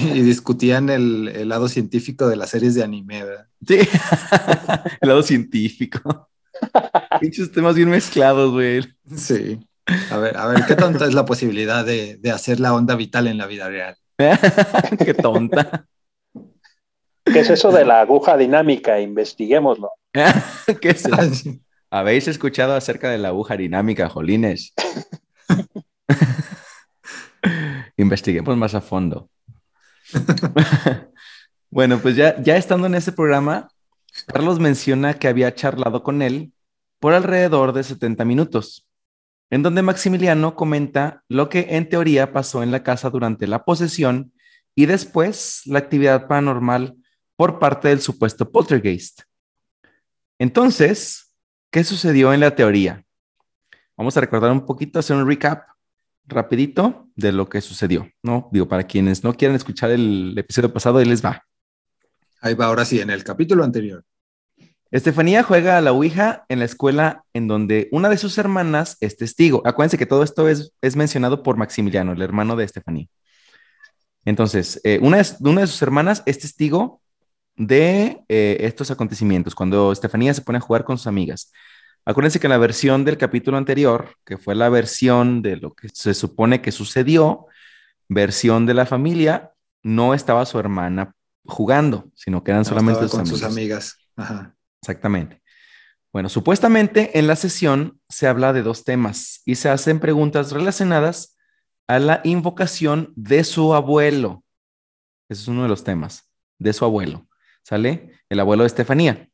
Y, 0.00 0.22
discutían 0.22 0.90
el, 0.90 1.48
lado 1.48 1.68
científico 1.68 2.28
de 2.28 2.36
las 2.36 2.50
series 2.50 2.74
de 2.74 2.82
anime, 2.82 3.24
¿verdad? 3.24 3.46
Sí, 3.66 3.78
el 5.00 5.08
lado 5.08 5.22
científico. 5.22 6.28
Pinches 7.20 7.52
temas 7.52 7.74
bien 7.74 7.90
mezclados, 7.90 8.52
güey. 8.52 8.82
Sí. 9.14 9.60
A 10.10 10.16
ver, 10.16 10.36
a 10.36 10.46
ver, 10.46 10.64
¿qué 10.66 10.76
tonta 10.76 11.04
es 11.04 11.14
la 11.14 11.24
posibilidad 11.24 11.84
de, 11.84 12.18
hacer 12.32 12.58
la 12.60 12.74
onda 12.74 12.96
vital 12.96 13.26
en 13.26 13.38
la 13.38 13.46
vida 13.46 13.68
real? 13.68 13.96
qué 15.04 15.14
tonta. 15.14 15.86
¿Qué 17.24 17.40
es 17.40 17.50
eso 17.50 17.72
de 17.72 17.84
la 17.84 18.00
aguja 18.00 18.36
dinámica? 18.36 19.00
Investiguémoslo. 19.00 19.90
¿Qué 20.80 20.90
es 20.90 21.04
eso? 21.04 21.50
¿Habéis 21.90 22.28
escuchado 22.28 22.74
acerca 22.74 23.10
de 23.10 23.18
la 23.18 23.28
aguja 23.28 23.56
dinámica, 23.56 24.08
Jolines? 24.08 24.72
Investiguemos 27.96 28.56
más 28.56 28.74
a 28.74 28.80
fondo. 28.80 29.28
bueno, 31.70 31.98
pues 31.98 32.16
ya, 32.16 32.40
ya 32.42 32.56
estando 32.56 32.86
en 32.86 32.94
ese 32.94 33.12
programa, 33.12 33.68
Carlos 34.26 34.60
menciona 34.60 35.14
que 35.14 35.28
había 35.28 35.54
charlado 35.54 36.02
con 36.02 36.22
él 36.22 36.52
por 37.00 37.14
alrededor 37.14 37.72
de 37.72 37.82
70 37.82 38.24
minutos, 38.24 38.86
en 39.50 39.62
donde 39.62 39.82
Maximiliano 39.82 40.56
comenta 40.56 41.22
lo 41.28 41.48
que 41.48 41.66
en 41.70 41.88
teoría 41.88 42.32
pasó 42.32 42.62
en 42.62 42.70
la 42.70 42.82
casa 42.82 43.10
durante 43.10 43.46
la 43.46 43.64
posesión 43.64 44.32
y 44.74 44.86
después 44.86 45.62
la 45.66 45.78
actividad 45.78 46.26
paranormal 46.26 46.96
por 47.36 47.58
parte 47.58 47.88
del 47.88 48.00
supuesto 48.00 48.50
poltergeist. 48.50 49.22
Entonces, 50.38 51.32
¿qué 51.70 51.84
sucedió 51.84 52.32
en 52.32 52.40
la 52.40 52.54
teoría? 52.54 53.04
Vamos 53.96 54.16
a 54.16 54.20
recordar 54.20 54.50
un 54.50 54.66
poquito, 54.66 54.98
hacer 54.98 55.16
un 55.16 55.26
recap 55.28 55.73
rapidito 56.26 57.08
de 57.16 57.32
lo 57.32 57.48
que 57.48 57.60
sucedió, 57.60 58.08
¿no? 58.22 58.48
Digo, 58.52 58.68
para 58.68 58.84
quienes 58.84 59.24
no 59.24 59.34
quieran 59.34 59.56
escuchar 59.56 59.90
el 59.90 60.34
episodio 60.36 60.72
pasado, 60.72 60.98
ahí 60.98 61.04
les 61.04 61.24
va. 61.24 61.44
Ahí 62.40 62.54
va, 62.54 62.66
ahora 62.66 62.84
sí, 62.84 63.00
en 63.00 63.10
el 63.10 63.24
capítulo 63.24 63.64
anterior. 63.64 64.04
Estefanía 64.90 65.42
juega 65.42 65.76
a 65.76 65.80
la 65.80 65.92
Ouija 65.92 66.44
en 66.48 66.60
la 66.60 66.66
escuela 66.66 67.24
en 67.32 67.48
donde 67.48 67.88
una 67.90 68.08
de 68.08 68.16
sus 68.16 68.38
hermanas 68.38 68.96
es 69.00 69.16
testigo. 69.16 69.60
Acuérdense 69.64 69.98
que 69.98 70.06
todo 70.06 70.22
esto 70.22 70.48
es, 70.48 70.72
es 70.82 70.94
mencionado 70.94 71.42
por 71.42 71.56
Maximiliano, 71.56 72.12
el 72.12 72.22
hermano 72.22 72.54
de 72.54 72.64
Estefanía. 72.64 73.08
Entonces, 74.24 74.80
eh, 74.84 74.98
una, 75.02 75.18
de, 75.18 75.26
una, 75.40 75.62
de, 75.62 75.66
sus 75.66 75.82
hermanas 75.82 76.22
es 76.26 76.38
testigo 76.38 77.02
de 77.56 78.22
eh, 78.28 78.58
estos 78.60 78.90
acontecimientos, 78.90 79.54
cuando 79.54 79.92
Estefanía 79.92 80.32
se 80.32 80.42
pone 80.42 80.58
a 80.58 80.60
jugar 80.62 80.84
con 80.84 80.96
sus 80.96 81.06
amigas. 81.06 81.52
Acuérdense 82.06 82.38
que 82.38 82.46
en 82.46 82.52
la 82.52 82.58
versión 82.58 83.04
del 83.04 83.16
capítulo 83.16 83.56
anterior, 83.56 84.16
que 84.24 84.36
fue 84.36 84.54
la 84.54 84.68
versión 84.68 85.40
de 85.40 85.56
lo 85.56 85.74
que 85.74 85.88
se 85.88 86.12
supone 86.12 86.60
que 86.60 86.70
sucedió, 86.70 87.46
versión 88.08 88.66
de 88.66 88.74
la 88.74 88.84
familia, 88.84 89.52
no 89.82 90.12
estaba 90.12 90.44
su 90.44 90.58
hermana 90.58 91.14
jugando, 91.46 92.10
sino 92.14 92.44
que 92.44 92.50
eran 92.50 92.64
solamente 92.64 93.02
sus 93.02 93.10
con 93.10 93.26
sus 93.26 93.42
amigas. 93.42 93.96
Ajá. 94.16 94.54
Exactamente. 94.82 95.42
Bueno, 96.12 96.28
supuestamente 96.28 97.18
en 97.18 97.26
la 97.26 97.36
sesión 97.36 98.00
se 98.08 98.28
habla 98.28 98.52
de 98.52 98.62
dos 98.62 98.84
temas 98.84 99.42
y 99.44 99.56
se 99.56 99.68
hacen 99.68 99.98
preguntas 99.98 100.52
relacionadas 100.52 101.36
a 101.88 101.98
la 101.98 102.20
invocación 102.24 103.12
de 103.16 103.44
su 103.44 103.74
abuelo. 103.74 104.44
Ese 105.28 105.42
es 105.42 105.48
uno 105.48 105.62
de 105.62 105.68
los 105.68 105.84
temas, 105.84 106.30
de 106.58 106.72
su 106.72 106.84
abuelo. 106.84 107.26
¿Sale? 107.62 108.12
El 108.28 108.40
abuelo 108.40 108.62
de 108.62 108.68
Estefanía, 108.68 109.28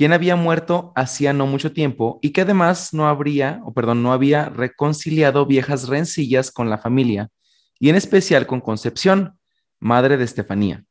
quien 0.00 0.14
había 0.14 0.34
muerto 0.34 0.94
hacía 0.96 1.34
no 1.34 1.46
mucho 1.46 1.74
tiempo 1.74 2.20
y 2.22 2.30
que 2.30 2.40
además 2.40 2.94
no 2.94 3.06
habría, 3.06 3.60
o 3.66 3.74
perdón, 3.74 4.02
no 4.02 4.14
había 4.14 4.48
reconciliado 4.48 5.44
viejas 5.44 5.88
rencillas 5.88 6.50
con 6.50 6.70
la 6.70 6.78
familia 6.78 7.28
y 7.78 7.90
en 7.90 7.96
especial 7.96 8.46
con 8.46 8.62
Concepción, 8.62 9.38
madre 9.78 10.16
de 10.16 10.24
Estefanía, 10.24 10.86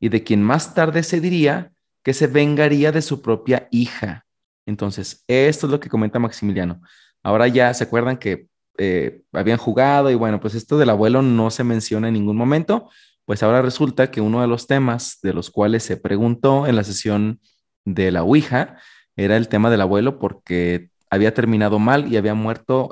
y 0.00 0.08
de 0.08 0.24
quien 0.24 0.42
más 0.42 0.72
tarde 0.72 1.02
se 1.02 1.20
diría 1.20 1.70
que 2.02 2.14
se 2.14 2.28
vengaría 2.28 2.92
de 2.92 3.02
su 3.02 3.20
propia 3.20 3.68
hija. 3.70 4.24
Entonces, 4.64 5.22
esto 5.28 5.66
es 5.66 5.70
lo 5.70 5.78
que 5.78 5.90
comenta 5.90 6.18
Maximiliano. 6.18 6.80
Ahora 7.22 7.48
ya 7.48 7.74
se 7.74 7.84
acuerdan 7.84 8.16
que 8.16 8.46
eh, 8.78 9.20
habían 9.34 9.58
jugado 9.58 10.10
y 10.10 10.14
bueno, 10.14 10.40
pues 10.40 10.54
esto 10.54 10.78
del 10.78 10.88
abuelo 10.88 11.20
no 11.20 11.50
se 11.50 11.62
menciona 11.62 12.08
en 12.08 12.14
ningún 12.14 12.38
momento, 12.38 12.88
pues 13.26 13.42
ahora 13.42 13.60
resulta 13.60 14.10
que 14.10 14.22
uno 14.22 14.40
de 14.40 14.46
los 14.46 14.66
temas 14.66 15.18
de 15.22 15.34
los 15.34 15.50
cuales 15.50 15.82
se 15.82 15.98
preguntó 15.98 16.66
en 16.66 16.74
la 16.74 16.84
sesión 16.84 17.38
de 17.86 18.10
la 18.10 18.22
Ouija 18.22 18.76
era 19.16 19.38
el 19.38 19.48
tema 19.48 19.70
del 19.70 19.80
abuelo 19.80 20.18
porque 20.18 20.90
había 21.08 21.32
terminado 21.32 21.78
mal 21.78 22.12
y 22.12 22.18
había 22.18 22.34
muerto, 22.34 22.90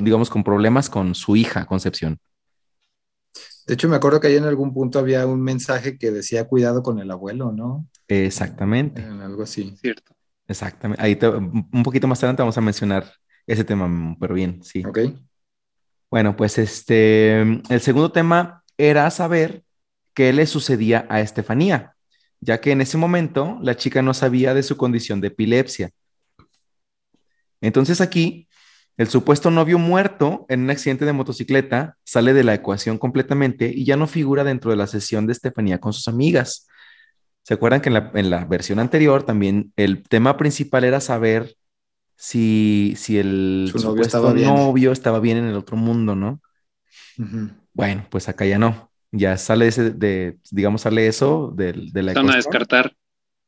digamos, 0.00 0.30
con 0.30 0.42
problemas 0.42 0.90
con 0.90 1.14
su 1.14 1.36
hija, 1.36 1.66
Concepción. 1.66 2.18
De 3.66 3.74
hecho, 3.74 3.88
me 3.88 3.94
acuerdo 3.94 4.18
que 4.18 4.26
ahí 4.26 4.36
en 4.36 4.44
algún 4.44 4.74
punto 4.74 4.98
había 4.98 5.24
un 5.26 5.40
mensaje 5.42 5.96
que 5.96 6.10
decía 6.10 6.48
cuidado 6.48 6.82
con 6.82 6.98
el 6.98 7.08
abuelo, 7.10 7.52
¿no? 7.52 7.86
Exactamente. 8.08 9.04
algo 9.04 9.44
así. 9.44 9.76
Cierto. 9.76 10.12
Exactamente. 10.48 11.00
Ahí 11.00 11.16
un 11.72 11.82
poquito 11.84 12.08
más 12.08 12.18
adelante 12.18 12.42
vamos 12.42 12.58
a 12.58 12.62
mencionar 12.62 13.12
ese 13.46 13.62
tema, 13.62 14.16
pero 14.18 14.34
bien, 14.34 14.60
sí. 14.64 14.82
Ok. 14.84 14.98
Bueno, 16.10 16.34
pues 16.36 16.58
este, 16.58 17.40
el 17.42 17.80
segundo 17.80 18.10
tema 18.10 18.64
era 18.76 19.08
saber 19.12 19.62
qué 20.14 20.32
le 20.32 20.46
sucedía 20.46 21.06
a 21.08 21.20
Estefanía, 21.20 21.94
ya 22.40 22.60
que 22.60 22.72
en 22.72 22.80
ese 22.80 22.96
momento 22.96 23.58
la 23.62 23.76
chica 23.76 24.02
no 24.02 24.14
sabía 24.14 24.54
de 24.54 24.62
su 24.62 24.76
condición 24.76 25.20
de 25.20 25.28
epilepsia. 25.28 25.90
Entonces 27.60 28.00
aquí, 28.00 28.48
el 28.96 29.08
supuesto 29.08 29.50
novio 29.50 29.78
muerto 29.78 30.46
en 30.48 30.60
un 30.60 30.70
accidente 30.70 31.04
de 31.04 31.12
motocicleta 31.12 31.96
sale 32.04 32.32
de 32.32 32.44
la 32.44 32.54
ecuación 32.54 32.98
completamente 32.98 33.70
y 33.74 33.84
ya 33.84 33.96
no 33.96 34.06
figura 34.06 34.44
dentro 34.44 34.70
de 34.70 34.76
la 34.76 34.86
sesión 34.86 35.26
de 35.26 35.32
Estefanía 35.32 35.78
con 35.78 35.92
sus 35.92 36.08
amigas. 36.08 36.66
¿Se 37.42 37.54
acuerdan 37.54 37.80
que 37.80 37.88
en 37.88 38.30
la, 38.30 38.44
versión 38.44 38.78
anterior 38.78 39.22
también 39.22 39.72
el 39.76 40.02
tema 40.02 40.36
principal 40.36 40.84
era 40.84 41.00
saber 41.00 41.56
si, 42.16 42.94
si 42.96 43.18
el 43.18 43.70
supuesto 43.74 44.34
novio 44.34 44.92
estaba 44.92 45.20
bien 45.20 45.38
en 45.38 45.46
el 45.46 45.56
otro 45.56 45.76
mundo, 45.76 46.14
¿no? 46.14 46.40
Bueno, 47.72 48.06
pues 48.10 48.28
acá 48.28 48.44
ya 48.44 48.58
no. 48.58 48.89
Ya 49.12 49.36
sale 49.36 49.66
ese 49.66 49.90
de, 49.90 50.38
digamos, 50.50 50.82
sale 50.82 51.06
eso 51.06 51.52
de, 51.54 51.72
de 51.72 52.02
la 52.02 52.14
Van 52.14 52.30
a 52.30 52.36
descartar. 52.36 52.94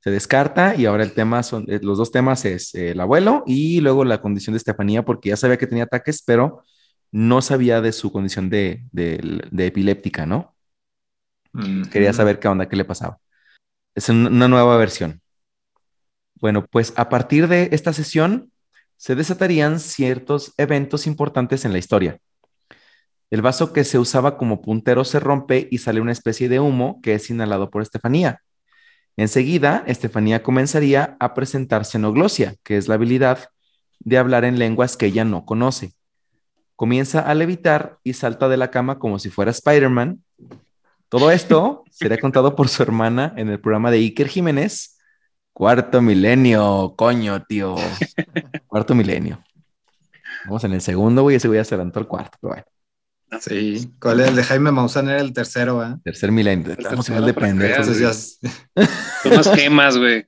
Se 0.00 0.10
descarta 0.10 0.74
y 0.74 0.86
ahora 0.86 1.04
el 1.04 1.12
tema 1.12 1.44
son, 1.44 1.64
eh, 1.68 1.78
los 1.80 1.96
dos 1.96 2.10
temas 2.10 2.44
es 2.44 2.74
el 2.74 2.98
abuelo 2.98 3.44
y 3.46 3.80
luego 3.80 4.04
la 4.04 4.20
condición 4.20 4.54
de 4.54 4.58
Estefanía, 4.58 5.04
porque 5.04 5.28
ya 5.28 5.36
sabía 5.36 5.58
que 5.58 5.68
tenía 5.68 5.84
ataques, 5.84 6.24
pero 6.26 6.64
no 7.12 7.40
sabía 7.42 7.80
de 7.80 7.92
su 7.92 8.10
condición 8.10 8.50
de, 8.50 8.82
epiléptica, 9.56 10.26
¿no? 10.26 10.56
Quería 11.92 12.12
saber 12.12 12.40
qué 12.40 12.48
onda, 12.48 12.68
qué 12.68 12.74
le 12.74 12.84
pasaba. 12.84 13.18
Es 13.94 14.08
una 14.08 14.48
nueva 14.48 14.76
versión. 14.78 15.20
Bueno, 16.40 16.66
pues 16.66 16.94
a 16.96 17.08
partir 17.08 17.46
de 17.46 17.68
esta 17.70 17.92
sesión 17.92 18.50
se 18.96 19.14
desatarían 19.14 19.78
ciertos 19.78 20.54
eventos 20.56 21.06
importantes 21.06 21.64
en 21.64 21.72
la 21.72 21.78
historia. 21.78 22.18
El 23.32 23.40
vaso 23.40 23.72
que 23.72 23.84
se 23.84 23.98
usaba 23.98 24.36
como 24.36 24.60
puntero 24.60 25.04
se 25.04 25.18
rompe 25.18 25.66
y 25.70 25.78
sale 25.78 26.02
una 26.02 26.12
especie 26.12 26.50
de 26.50 26.60
humo 26.60 27.00
que 27.02 27.14
es 27.14 27.30
inhalado 27.30 27.70
por 27.70 27.80
Estefanía. 27.80 28.42
Enseguida, 29.16 29.84
Estefanía 29.86 30.42
comenzaría 30.42 31.16
a 31.18 31.32
presentar 31.32 31.86
xenoglosia, 31.86 32.56
que 32.62 32.76
es 32.76 32.88
la 32.88 32.96
habilidad 32.96 33.48
de 34.00 34.18
hablar 34.18 34.44
en 34.44 34.58
lenguas 34.58 34.98
que 34.98 35.06
ella 35.06 35.24
no 35.24 35.46
conoce. 35.46 35.94
Comienza 36.76 37.20
a 37.20 37.34
levitar 37.34 37.96
y 38.04 38.12
salta 38.12 38.50
de 38.50 38.58
la 38.58 38.70
cama 38.70 38.98
como 38.98 39.18
si 39.18 39.30
fuera 39.30 39.50
Spider-Man. 39.50 40.22
Todo 41.08 41.30
esto 41.30 41.84
será 41.90 42.18
contado 42.18 42.54
por 42.54 42.68
su 42.68 42.82
hermana 42.82 43.32
en 43.38 43.48
el 43.48 43.58
programa 43.58 43.90
de 43.90 43.96
Iker 43.96 44.28
Jiménez. 44.28 44.98
Cuarto 45.54 46.02
milenio, 46.02 46.92
coño, 46.98 47.42
tío. 47.46 47.76
Cuarto 48.66 48.94
milenio. 48.94 49.42
Vamos 50.44 50.64
en 50.64 50.74
el 50.74 50.82
segundo, 50.82 51.22
güey, 51.22 51.36
ese 51.36 51.48
voy 51.48 51.56
a 51.56 51.62
adelantó 51.62 51.98
el 51.98 52.06
cuarto, 52.06 52.36
pero 52.38 52.52
bueno. 52.52 52.66
Sí, 53.40 53.92
¿cuál 54.00 54.20
es 54.20 54.28
el 54.28 54.36
de 54.36 54.44
Jaime 54.44 54.70
Maussan? 54.70 55.08
Era 55.08 55.20
el 55.20 55.32
tercero, 55.32 55.82
¿eh? 55.82 55.96
Tercer 56.04 56.30
milenio. 56.30 56.72
Estamos 56.72 57.08
igual 57.08 57.26
de 57.26 57.34
pendejos. 57.34 57.88
Entonces 57.88 58.38
ya... 58.76 58.86
Son 59.22 59.32
las 59.32 59.54
gemas, 59.54 59.96
güey. 59.96 60.26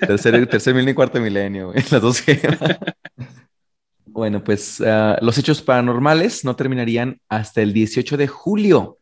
Tercer, 0.00 0.46
tercer 0.46 0.74
milenio 0.74 0.92
y 0.92 0.94
cuarto 0.94 1.20
milenio, 1.20 1.72
güey. 1.72 1.84
Las 1.90 2.00
dos 2.00 2.20
gemas. 2.20 2.58
bueno, 4.06 4.42
pues 4.42 4.80
uh, 4.80 5.16
los 5.20 5.36
hechos 5.38 5.62
paranormales 5.62 6.44
no 6.44 6.56
terminarían 6.56 7.20
hasta 7.28 7.60
el 7.60 7.72
18 7.72 8.16
de 8.16 8.28
julio, 8.28 8.98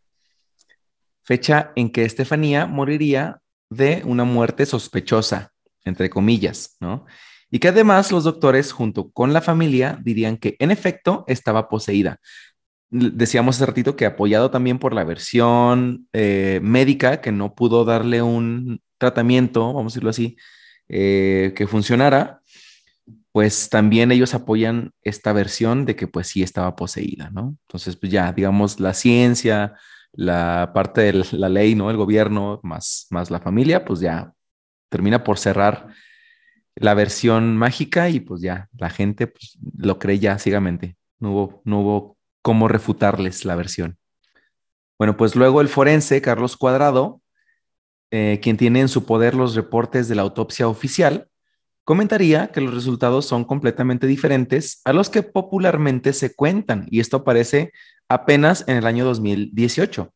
fecha 1.22 1.72
en 1.76 1.90
que 1.90 2.04
Estefanía 2.04 2.66
moriría 2.66 3.40
de 3.70 4.02
una 4.04 4.24
muerte 4.24 4.66
sospechosa, 4.66 5.52
entre 5.84 6.10
comillas, 6.10 6.76
¿no? 6.80 7.06
Y 7.52 7.58
que 7.58 7.68
además 7.68 8.12
los 8.12 8.24
doctores, 8.24 8.70
junto 8.70 9.10
con 9.10 9.32
la 9.32 9.40
familia, 9.40 9.98
dirían 10.02 10.36
que 10.36 10.56
en 10.60 10.70
efecto 10.70 11.24
estaba 11.26 11.68
poseída 11.68 12.20
decíamos 12.90 13.56
hace 13.56 13.66
ratito 13.66 13.96
que 13.96 14.06
apoyado 14.06 14.50
también 14.50 14.78
por 14.78 14.94
la 14.94 15.04
versión 15.04 16.08
eh, 16.12 16.60
médica 16.62 17.20
que 17.20 17.32
no 17.32 17.54
pudo 17.54 17.84
darle 17.84 18.22
un 18.22 18.82
tratamiento, 18.98 19.72
vamos 19.72 19.92
a 19.92 19.94
decirlo 19.94 20.10
así, 20.10 20.36
eh, 20.88 21.52
que 21.56 21.66
funcionara, 21.66 22.40
pues 23.32 23.68
también 23.70 24.10
ellos 24.10 24.34
apoyan 24.34 24.92
esta 25.02 25.32
versión 25.32 25.86
de 25.86 25.96
que 25.96 26.08
pues 26.08 26.28
sí 26.28 26.42
estaba 26.42 26.74
poseída, 26.74 27.30
¿no? 27.30 27.56
Entonces, 27.68 27.96
pues 27.96 28.10
ya, 28.10 28.32
digamos, 28.32 28.80
la 28.80 28.92
ciencia, 28.92 29.74
la 30.12 30.72
parte 30.74 31.00
de 31.12 31.24
la 31.32 31.48
ley, 31.48 31.74
¿no? 31.76 31.90
El 31.90 31.96
gobierno 31.96 32.60
más, 32.64 33.06
más 33.10 33.30
la 33.30 33.40
familia, 33.40 33.84
pues 33.84 34.00
ya 34.00 34.32
termina 34.88 35.22
por 35.22 35.38
cerrar 35.38 35.88
la 36.74 36.94
versión 36.94 37.56
mágica 37.56 38.08
y 38.08 38.20
pues 38.20 38.40
ya 38.42 38.68
la 38.76 38.90
gente 38.90 39.28
pues, 39.28 39.58
lo 39.76 39.98
cree 39.98 40.18
ya 40.18 40.38
ciegamente. 40.38 40.96
No 41.20 41.32
hubo, 41.32 41.62
no 41.64 41.80
hubo 41.80 42.16
cómo 42.42 42.68
refutarles 42.68 43.44
la 43.44 43.56
versión. 43.56 43.98
Bueno, 44.98 45.16
pues 45.16 45.34
luego 45.34 45.60
el 45.60 45.68
forense, 45.68 46.20
Carlos 46.20 46.56
Cuadrado, 46.56 47.22
eh, 48.10 48.38
quien 48.42 48.56
tiene 48.56 48.80
en 48.80 48.88
su 48.88 49.06
poder 49.06 49.34
los 49.34 49.54
reportes 49.54 50.08
de 50.08 50.14
la 50.14 50.22
autopsia 50.22 50.68
oficial, 50.68 51.28
comentaría 51.84 52.48
que 52.48 52.60
los 52.60 52.74
resultados 52.74 53.26
son 53.26 53.44
completamente 53.44 54.06
diferentes 54.06 54.80
a 54.84 54.92
los 54.92 55.08
que 55.08 55.22
popularmente 55.22 56.12
se 56.12 56.34
cuentan, 56.34 56.86
y 56.90 57.00
esto 57.00 57.18
aparece 57.18 57.72
apenas 58.08 58.64
en 58.68 58.76
el 58.76 58.86
año 58.86 59.04
2018. 59.04 60.12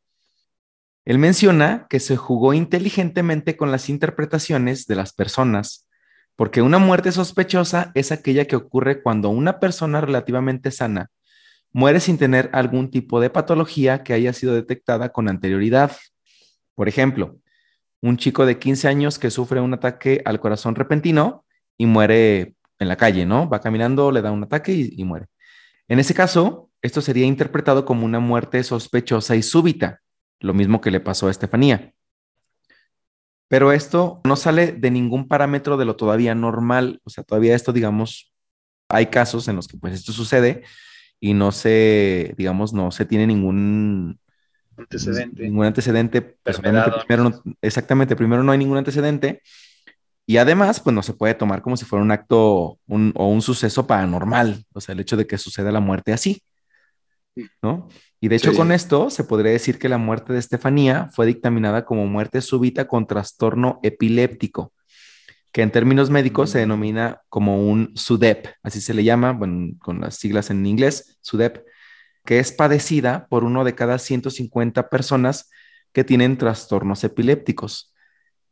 Él 1.06 1.18
menciona 1.18 1.86
que 1.88 2.00
se 2.00 2.16
jugó 2.16 2.54
inteligentemente 2.54 3.56
con 3.56 3.70
las 3.70 3.88
interpretaciones 3.88 4.86
de 4.86 4.96
las 4.96 5.12
personas, 5.12 5.88
porque 6.36 6.62
una 6.62 6.78
muerte 6.78 7.12
sospechosa 7.12 7.92
es 7.94 8.10
aquella 8.10 8.46
que 8.46 8.56
ocurre 8.56 9.02
cuando 9.02 9.28
una 9.28 9.60
persona 9.60 10.00
relativamente 10.00 10.70
sana 10.70 11.10
muere 11.74 11.98
sin 12.00 12.16
tener 12.16 12.48
algún 12.52 12.88
tipo 12.88 13.20
de 13.20 13.30
patología 13.30 14.04
que 14.04 14.14
haya 14.14 14.32
sido 14.32 14.54
detectada 14.54 15.10
con 15.10 15.28
anterioridad. 15.28 15.92
Por 16.74 16.88
ejemplo, 16.88 17.36
un 18.00 18.16
chico 18.16 18.46
de 18.46 18.58
15 18.58 18.86
años 18.86 19.18
que 19.18 19.30
sufre 19.30 19.60
un 19.60 19.74
ataque 19.74 20.22
al 20.24 20.38
corazón 20.38 20.76
repentino 20.76 21.44
y 21.76 21.86
muere 21.86 22.54
en 22.78 22.88
la 22.88 22.96
calle, 22.96 23.26
¿no? 23.26 23.48
Va 23.48 23.60
caminando, 23.60 24.12
le 24.12 24.22
da 24.22 24.30
un 24.30 24.44
ataque 24.44 24.72
y, 24.72 25.04
muere. 25.04 25.26
En 25.88 25.98
ese 25.98 26.14
caso, 26.14 26.70
esto 26.80 27.00
sería 27.00 27.26
interpretado 27.26 27.84
como 27.84 28.06
una 28.06 28.20
muerte 28.20 28.62
sospechosa 28.62 29.34
y 29.34 29.42
súbita, 29.42 30.00
lo 30.38 30.54
mismo 30.54 30.80
que 30.80 30.92
le 30.92 31.00
pasó 31.00 31.26
a 31.26 31.32
Estefanía. 31.32 31.92
Pero 33.48 33.72
esto 33.72 34.20
no 34.24 34.36
sale 34.36 34.72
de 34.72 34.90
ningún 34.92 35.26
parámetro 35.26 35.76
de 35.76 35.86
lo 35.86 35.96
todavía 35.96 36.36
normal, 36.36 37.00
o 37.02 37.10
sea, 37.10 37.24
todavía 37.24 37.56
esto, 37.56 37.72
digamos, 37.72 38.32
hay 38.88 39.06
casos 39.06 39.48
en 39.48 39.56
los 39.56 39.66
que 39.66 39.76
pues 39.76 39.94
esto 39.94 40.12
sucede, 40.12 40.62
y 41.20 41.34
no 41.34 41.52
se, 41.52 42.34
digamos, 42.36 42.72
no 42.72 42.90
se 42.90 43.04
tiene 43.04 43.26
ningún 43.26 44.18
antecedente. 44.76 45.42
Ningún 45.44 45.66
antecedente. 45.66 46.22
Primero 46.22 47.42
exactamente, 47.62 48.16
primero 48.16 48.42
no 48.42 48.52
hay 48.52 48.58
ningún 48.58 48.78
antecedente. 48.78 49.42
Y 50.26 50.38
además, 50.38 50.80
pues 50.80 50.94
no 50.94 51.02
se 51.02 51.12
puede 51.12 51.34
tomar 51.34 51.60
como 51.60 51.76
si 51.76 51.84
fuera 51.84 52.02
un 52.02 52.10
acto 52.10 52.78
o 52.86 53.28
un 53.28 53.42
suceso 53.42 53.86
paranormal, 53.86 54.64
o 54.72 54.80
sea, 54.80 54.94
el 54.94 55.00
hecho 55.00 55.16
de 55.16 55.26
que 55.26 55.36
suceda 55.38 55.70
la 55.70 55.80
muerte 55.80 56.12
así. 56.12 56.42
¿no? 57.62 57.88
Y 58.20 58.28
de 58.28 58.36
hecho 58.36 58.52
Sí. 58.52 58.56
con 58.56 58.70
esto 58.72 59.10
se 59.10 59.24
podría 59.24 59.52
decir 59.52 59.78
que 59.78 59.88
la 59.88 59.98
muerte 59.98 60.32
de 60.32 60.38
Estefanía 60.38 61.08
fue 61.12 61.26
dictaminada 61.26 61.84
como 61.84 62.06
muerte 62.06 62.40
súbita 62.40 62.86
con 62.86 63.06
trastorno 63.06 63.80
epiléptico, 63.82 64.72
que 65.54 65.62
en 65.62 65.70
términos 65.70 66.10
médicos 66.10 66.50
se 66.50 66.58
denomina 66.58 67.22
como 67.28 67.64
un 67.64 67.92
SUDEP, 67.94 68.48
así 68.64 68.80
se 68.80 68.92
le 68.92 69.04
llama, 69.04 69.30
bueno, 69.30 69.76
con 69.78 70.00
las 70.00 70.16
siglas 70.16 70.50
en 70.50 70.66
inglés, 70.66 71.16
SUDEP, 71.20 71.64
que 72.24 72.40
es 72.40 72.50
padecida 72.50 73.28
por 73.28 73.44
uno 73.44 73.62
de 73.62 73.76
cada 73.76 74.00
150 74.00 74.90
personas 74.90 75.48
que 75.92 76.02
tienen 76.02 76.38
trastornos 76.38 77.04
epilépticos. 77.04 77.94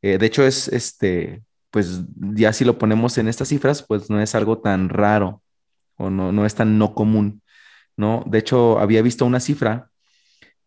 Eh, 0.01 0.17
de 0.17 0.27
hecho, 0.27 0.45
es 0.45 0.69
este, 0.69 1.43
pues 1.73 2.03
ya 2.15 2.53
si 2.53 2.65
lo 2.65 2.79
ponemos 2.79 3.19
en 3.19 3.27
estas 3.27 3.49
cifras, 3.49 3.83
pues 3.83 4.09
no 4.09 4.21
es 4.21 4.37
algo 4.37 4.61
tan 4.61 4.89
raro 4.89 5.43
o 5.97 6.09
no, 6.09 6.31
no 6.31 6.47
es 6.47 6.55
tan 6.55 6.79
no 6.79 6.95
común, 6.95 7.43
¿no? 7.97 8.23
De 8.29 8.39
hecho, 8.39 8.79
había 8.79 9.03
visto 9.03 9.27
una 9.27 9.41
cifra 9.41 9.91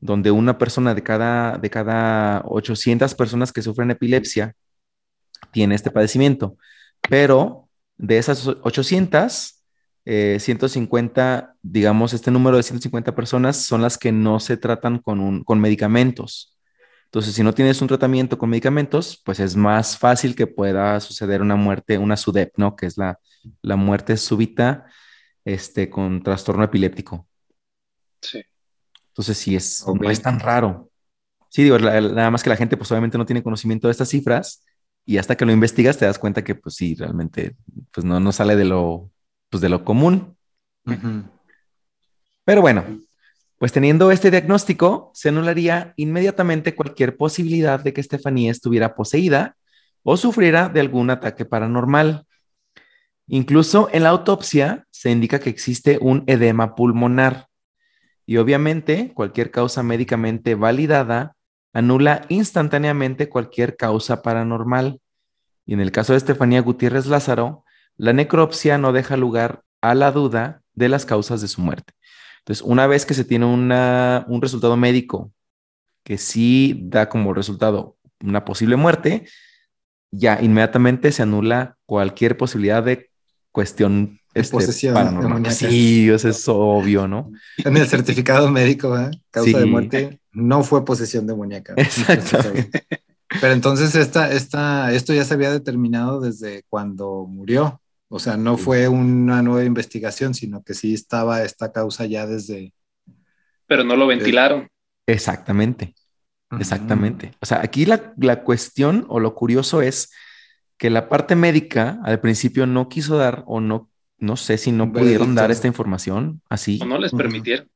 donde 0.02 0.32
una 0.32 0.58
persona 0.58 0.94
de 0.96 1.02
cada, 1.02 1.58
de 1.58 1.70
cada 1.70 2.42
800 2.44 3.16
personas 3.16 3.54
que 3.54 3.62
sufren 3.62 3.92
epilepsia 3.92 4.54
tiene 5.52 5.76
este 5.76 5.92
padecimiento, 5.92 6.58
pero 7.10 7.70
de 7.98 8.18
esas 8.18 8.46
800, 8.48 9.64
eh, 10.06 10.38
150, 10.40 11.56
digamos, 11.62 12.14
este 12.14 12.32
número 12.32 12.58
de 12.58 12.64
150 12.64 13.16
personas 13.16 13.58
son 13.58 13.82
las 13.82 13.98
que 13.98 14.12
no 14.12 14.40
se 14.40 14.58
tratan 14.58 15.00
con, 15.00 15.20
un, 15.20 15.44
con 15.44 15.60
medicamentos. 15.60 16.58
Entonces, 17.06 17.34
si 17.34 17.44
no 17.44 17.54
tienes 17.54 17.82
un 17.82 17.88
tratamiento 17.88 18.38
con 18.38 18.50
medicamentos, 18.50 19.22
pues 19.24 19.40
es 19.40 19.56
más 19.56 19.98
fácil 19.98 20.36
que 20.36 20.48
pueda 20.48 21.00
suceder 21.00 21.42
una 21.42 21.56
muerte, 21.56 21.98
una 21.98 22.18
SUDEP, 22.18 22.54
¿no? 22.58 22.76
Que 22.76 22.88
es 22.88 22.98
la, 22.98 23.20
la 23.62 23.76
muerte 23.78 24.18
súbita 24.18 24.86
este, 25.46 25.90
con 25.90 26.22
trastorno 26.24 26.64
epiléptico. 26.66 27.28
Sí. 28.22 28.42
Entonces, 29.10 29.38
sí, 29.38 29.56
es, 29.56 29.84
Ok. 29.86 30.02
no 30.02 30.10
es 30.10 30.22
tan 30.22 30.40
raro. 30.40 30.90
Sí, 31.50 31.64
digo, 31.64 31.78
la- 31.78 32.02
nada 32.02 32.32
más 32.32 32.44
que 32.44 32.50
la 32.50 32.58
gente, 32.58 32.76
pues 32.76 32.92
obviamente 32.92 33.18
no 33.18 33.26
tiene 33.26 33.44
conocimiento 33.44 33.88
de 33.88 33.92
estas 33.92 34.10
cifras 34.10 34.65
y 35.06 35.18
hasta 35.18 35.36
que 35.38 35.46
lo 35.46 35.52
investigas 35.52 35.98
te 35.98 36.06
das 36.06 36.18
cuenta 36.18 36.44
que, 36.44 36.56
pues 36.56 36.76
sí, 36.76 36.96
realmente, 36.96 37.56
pues 37.92 38.04
no, 38.04 38.20
no 38.20 38.32
sale 38.32 38.56
de 38.56 38.66
lo, 38.66 39.12
pues 39.50 39.62
de 39.62 39.70
lo 39.70 39.86
común. 39.86 40.36
Pero 42.44 42.62
bueno, 42.62 42.84
pues 43.58 43.72
teniendo 43.72 44.12
este 44.12 44.32
diagnóstico, 44.32 45.12
se 45.14 45.30
anularía 45.30 45.94
inmediatamente 45.96 46.76
cualquier 46.76 47.18
posibilidad 47.18 47.80
de 47.80 47.94
que 47.94 48.02
Estefanía 48.02 48.52
estuviera 48.52 48.96
poseída 48.96 49.56
o 50.04 50.18
sufriera 50.18 50.70
de 50.70 50.80
algún 50.80 51.10
ataque 51.10 51.46
paranormal. 51.46 52.26
Incluso 53.28 53.90
en 53.92 54.04
la 54.04 54.10
autopsia 54.10 54.86
se 54.92 55.12
indica 55.12 55.40
que 55.40 55.50
existe 55.50 55.98
un 56.02 56.24
edema 56.28 56.76
pulmonar 56.76 57.48
y 58.26 58.38
obviamente 58.38 59.12
cualquier 59.14 59.52
causa 59.52 59.84
médicamente 59.84 60.56
validada 60.56 61.36
anula 61.76 62.26
instantáneamente 62.30 63.28
cualquier 63.28 63.76
causa 63.76 64.22
paranormal. 64.22 65.02
Y 65.66 65.74
en 65.74 65.82
el 65.82 65.92
caso 65.92 66.14
de 66.14 66.18
Estefanía 66.18 66.62
Gutiérrez 66.62 67.06
Lázaro, 67.06 67.66
la 67.98 68.14
necropsia 68.14 68.78
no 68.78 68.94
deja 68.94 69.18
lugar 69.18 69.64
a 69.82 69.94
la 69.94 70.14
duda 70.14 70.62
de 70.74 70.88
las 70.88 71.06
causas 71.06 71.42
de 71.42 71.50
su 71.50 71.62
muerte. 71.62 71.94
Entonces, 72.40 72.64
una 72.66 72.88
vez 72.88 73.06
que 73.06 73.14
se 73.14 73.26
tiene 73.26 73.46
una, 73.46 74.26
un 74.30 74.42
resultado 74.42 74.78
médico 74.78 75.34
que 76.04 76.18
sí 76.18 76.80
da 76.84 77.10
como 77.10 77.34
resultado 77.34 77.98
una 78.24 78.46
posible 78.46 78.78
muerte, 78.78 79.28
ya 80.12 80.42
inmediatamente 80.42 81.12
se 81.12 81.24
anula 81.24 81.76
cualquier 81.86 82.38
posibilidad 82.38 82.84
de 82.84 83.10
cuestión 83.52 84.22
De 84.34 84.42
este, 84.42 84.54
posesión 84.54 84.94
paranormal. 84.94 85.52
Sí, 85.52 86.10
eso 86.10 86.30
es 86.30 86.48
obvio, 86.48 87.06
¿no? 87.06 87.34
En 87.58 87.76
el 87.76 87.88
certificado 87.88 88.50
médico, 88.50 88.98
¿eh? 88.98 89.12
causa 89.30 89.52
Sí. 89.52 89.58
de 89.58 89.66
muerte, 89.66 90.20
no 90.36 90.64
fue 90.64 90.86
posesión 90.86 91.28
demoníaca. 91.28 91.74
Exactamente. 91.78 92.86
Pero 93.42 93.54
entonces 93.54 93.96
esta, 93.96 94.32
esta, 94.32 94.94
esto 94.94 95.14
ya 95.14 95.26
se 95.26 95.34
había 95.34 95.52
determinado 95.52 96.22
desde 96.22 96.64
cuando 96.70 97.26
murió. 97.28 97.82
O 98.08 98.20
sea, 98.20 98.38
no 98.38 98.58
Sí. 98.58 98.64
fue 98.64 98.88
una 98.88 99.42
nueva 99.42 99.64
investigación, 99.66 100.34
sino 100.36 100.64
que 100.64 100.74
sí 100.74 100.94
estaba 100.94 101.44
esta 101.44 101.72
causa 101.72 102.06
ya 102.06 102.28
desde... 102.28 102.74
Pero 103.68 103.84
no 103.84 103.96
lo 103.96 104.08
ventilaron. 104.08 104.70
Exactamente. 105.08 105.96
Exactamente. 106.60 107.34
O 107.42 107.46
sea, 107.46 107.62
aquí 107.62 107.86
la, 107.86 108.14
la 108.18 108.44
cuestión 108.44 109.06
o 109.10 109.20
lo 109.20 109.36
curioso 109.36 109.82
es 109.82 110.12
que 110.78 110.90
la 110.90 111.10
parte 111.10 111.36
médica 111.36 112.00
al 112.04 112.20
principio 112.22 112.68
no 112.68 112.88
quiso 112.90 113.18
dar 113.18 113.44
o 113.48 113.60
no, 113.60 113.90
no 114.20 114.38
sé 114.38 114.58
si 114.58 114.72
no 114.72 114.94
pudieron 114.94 115.36
dar 115.36 115.52
esta 115.52 115.68
información 115.68 116.42
así 116.50 116.80
O 116.82 116.86
no 116.86 116.98
les 117.00 117.12
permitieron. 117.12 117.70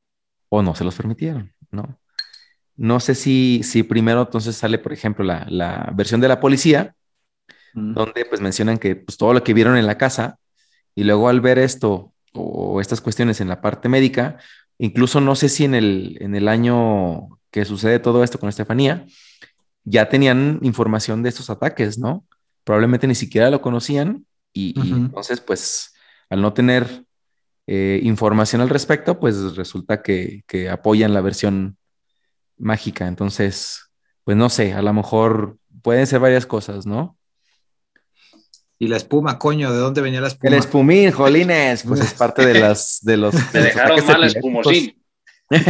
o 0.48 0.62
no 0.62 0.74
se 0.74 0.84
los 0.84 0.94
permitieron, 0.94 1.52
¿no? 1.70 1.99
No 2.80 2.98
sé 2.98 3.14
si, 3.14 3.62
si 3.62 3.82
primero 3.82 4.22
entonces 4.22 4.56
sale, 4.56 4.78
por 4.78 4.92
ejemplo, 4.92 5.24
la, 5.24 5.46
la 5.48 5.92
versión 5.94 6.20
de 6.20 6.28
la 6.28 6.40
policía, 6.40 6.94
Mm. 7.74 7.94
donde 7.94 8.24
pues 8.24 8.40
mencionan 8.40 8.78
que 8.78 8.96
pues, 8.96 9.16
todo 9.16 9.32
lo 9.32 9.44
que 9.44 9.54
vieron 9.54 9.76
en 9.76 9.86
la 9.86 9.98
casa 9.98 10.38
y 10.94 11.04
luego 11.04 11.28
al 11.28 11.40
ver 11.40 11.58
esto 11.58 12.12
o 12.32 12.80
estas 12.80 13.00
cuestiones 13.00 13.40
en 13.40 13.48
la 13.48 13.60
parte 13.60 13.88
médica, 13.88 14.38
incluso 14.78 15.20
no 15.20 15.34
sé 15.36 15.48
si 15.48 15.64
en 15.64 15.74
el, 15.74 16.16
en 16.20 16.34
el 16.34 16.48
año 16.48 17.28
que 17.50 17.64
sucede 17.64 17.98
todo 17.98 18.22
esto 18.22 18.38
con 18.38 18.48
Estefanía, 18.48 19.06
ya 19.84 20.08
tenían 20.08 20.60
información 20.62 21.22
de 21.22 21.28
estos 21.28 21.50
ataques, 21.50 21.98
¿no? 21.98 22.24
Probablemente 22.64 23.06
ni 23.06 23.14
siquiera 23.14 23.50
lo 23.50 23.60
conocían 23.60 24.26
y, 24.52 24.78
entonces 24.78 25.40
pues 25.40 25.94
al 26.28 26.42
no 26.42 26.52
tener 26.52 27.04
eh, 27.66 28.00
información 28.02 28.60
al 28.60 28.68
respecto, 28.68 29.18
pues 29.18 29.56
resulta 29.56 30.02
que, 30.02 30.42
que 30.46 30.68
apoyan 30.68 31.14
la 31.14 31.20
versión 31.20 31.76
mágica. 32.60 33.06
Entonces, 33.08 33.90
pues 34.24 34.36
no 34.36 34.48
sé, 34.48 34.72
a 34.72 34.82
lo 34.82 34.92
mejor 34.92 35.58
pueden 35.82 36.06
ser 36.06 36.20
varias 36.20 36.46
cosas, 36.46 36.86
¿no? 36.86 37.16
Y 38.78 38.88
la 38.88 38.96
espuma, 38.96 39.38
coño, 39.38 39.70
¿de 39.72 39.78
dónde 39.78 40.00
venía 40.00 40.20
la 40.20 40.28
espuma? 40.28 40.48
El 40.48 40.54
espumín, 40.58 41.10
jolines, 41.10 41.82
pues 41.82 42.00
es 42.00 42.14
parte 42.14 42.46
de 42.46 42.58
las 42.60 43.00
de 43.02 43.16
los. 43.18 43.34
Te 43.52 43.58
de 43.58 43.64
dejaron 43.64 44.06
mal 44.06 44.24
espumosín. 44.24 45.02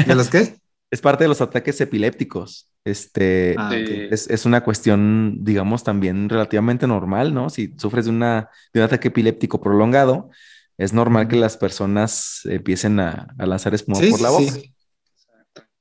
¿De 0.06 0.14
los 0.14 0.28
qué? 0.28 0.56
Es 0.92 1.00
parte 1.00 1.24
de 1.24 1.28
los 1.28 1.40
ataques 1.40 1.80
epilépticos. 1.80 2.68
Este 2.84 3.54
Ah, 3.58 3.74
es, 3.74 4.28
es 4.30 4.44
una 4.46 4.62
cuestión, 4.62 5.38
digamos, 5.40 5.82
también 5.84 6.28
relativamente 6.28 6.86
normal, 6.86 7.34
¿no? 7.34 7.50
Si 7.50 7.74
sufres 7.78 8.04
de 8.04 8.10
una 8.12 8.48
de 8.72 8.80
un 8.80 8.84
ataque 8.86 9.08
epiléptico 9.08 9.60
prolongado, 9.60 10.30
es 10.78 10.92
normal 10.92 11.26
que 11.28 11.36
las 11.36 11.56
personas 11.56 12.40
empiecen 12.44 13.00
a, 13.00 13.34
a 13.38 13.46
lanzar 13.46 13.74
espuma 13.74 13.98
Sí, 13.98 14.10
por 14.10 14.20
la 14.20 14.28
sí, 14.30 14.34
boca. 14.34 14.52
sí. 14.52 14.74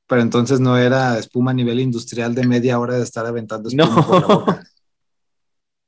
Pero 0.09 0.21
entonces 0.21 0.59
no 0.59 0.77
era 0.77 1.17
espuma 1.17 1.51
a 1.51 1.53
nivel 1.53 1.79
industrial 1.79 2.35
de 2.35 2.45
media 2.45 2.79
hora 2.79 2.95
de 2.95 3.03
estar 3.03 3.25
aventando 3.25 3.69
espuma 3.69 3.85
No. 3.95 4.05
por 4.07 4.21
la 4.21 4.27
boca. 4.35 4.63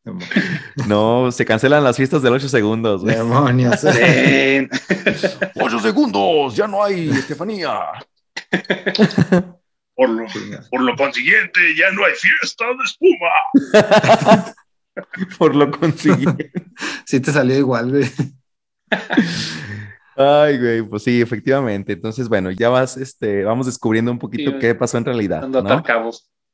No, 0.88 1.32
se 1.32 1.46
cancelan 1.46 1.84
las 1.84 1.96
fiestas 1.96 2.24
del 2.24 2.34
8 2.34 2.50
segundos. 2.50 3.02
güey. 3.02 3.16
Demonios. 3.16 3.84
Ven. 3.84 4.68
¡Ocho 5.62 5.80
segundos! 5.80 6.56
¡Ya 6.56 6.68
no 6.68 6.84
hay 6.84 7.10
Estefanía! 7.10 7.78
Por 9.94 10.10
lo, 10.10 10.26
por 10.72 10.82
lo 10.82 10.96
consiguiente, 10.96 11.60
ya 11.78 11.92
no 11.92 12.04
hay 12.06 12.14
fiesta 12.16 12.66
de 12.66 12.84
espuma. 12.86 13.30
Por 15.38 15.54
lo 15.54 15.70
consiguiente. 15.70 16.52
Sí 17.06 17.20
te 17.20 17.32
salió 17.32 17.56
igual, 17.56 17.92
güey. 17.92 18.10
Ay, 20.22 20.58
güey, 20.58 20.82
pues 20.84 21.04
sí, 21.04 21.22
efectivamente. 21.22 21.94
Entonces, 21.94 22.30
bueno, 22.30 22.52
ya 22.52 22.70
vas, 22.70 22.98
este, 22.98 23.44
vamos 23.44 23.66
descubriendo 23.66 24.12
un 24.12 24.20
poquito 24.20 24.52
Sí, 24.52 24.58
qué 24.60 24.76
pasó 24.76 24.98
en 24.98 25.06
realidad, 25.06 25.48
¿no? 25.48 25.84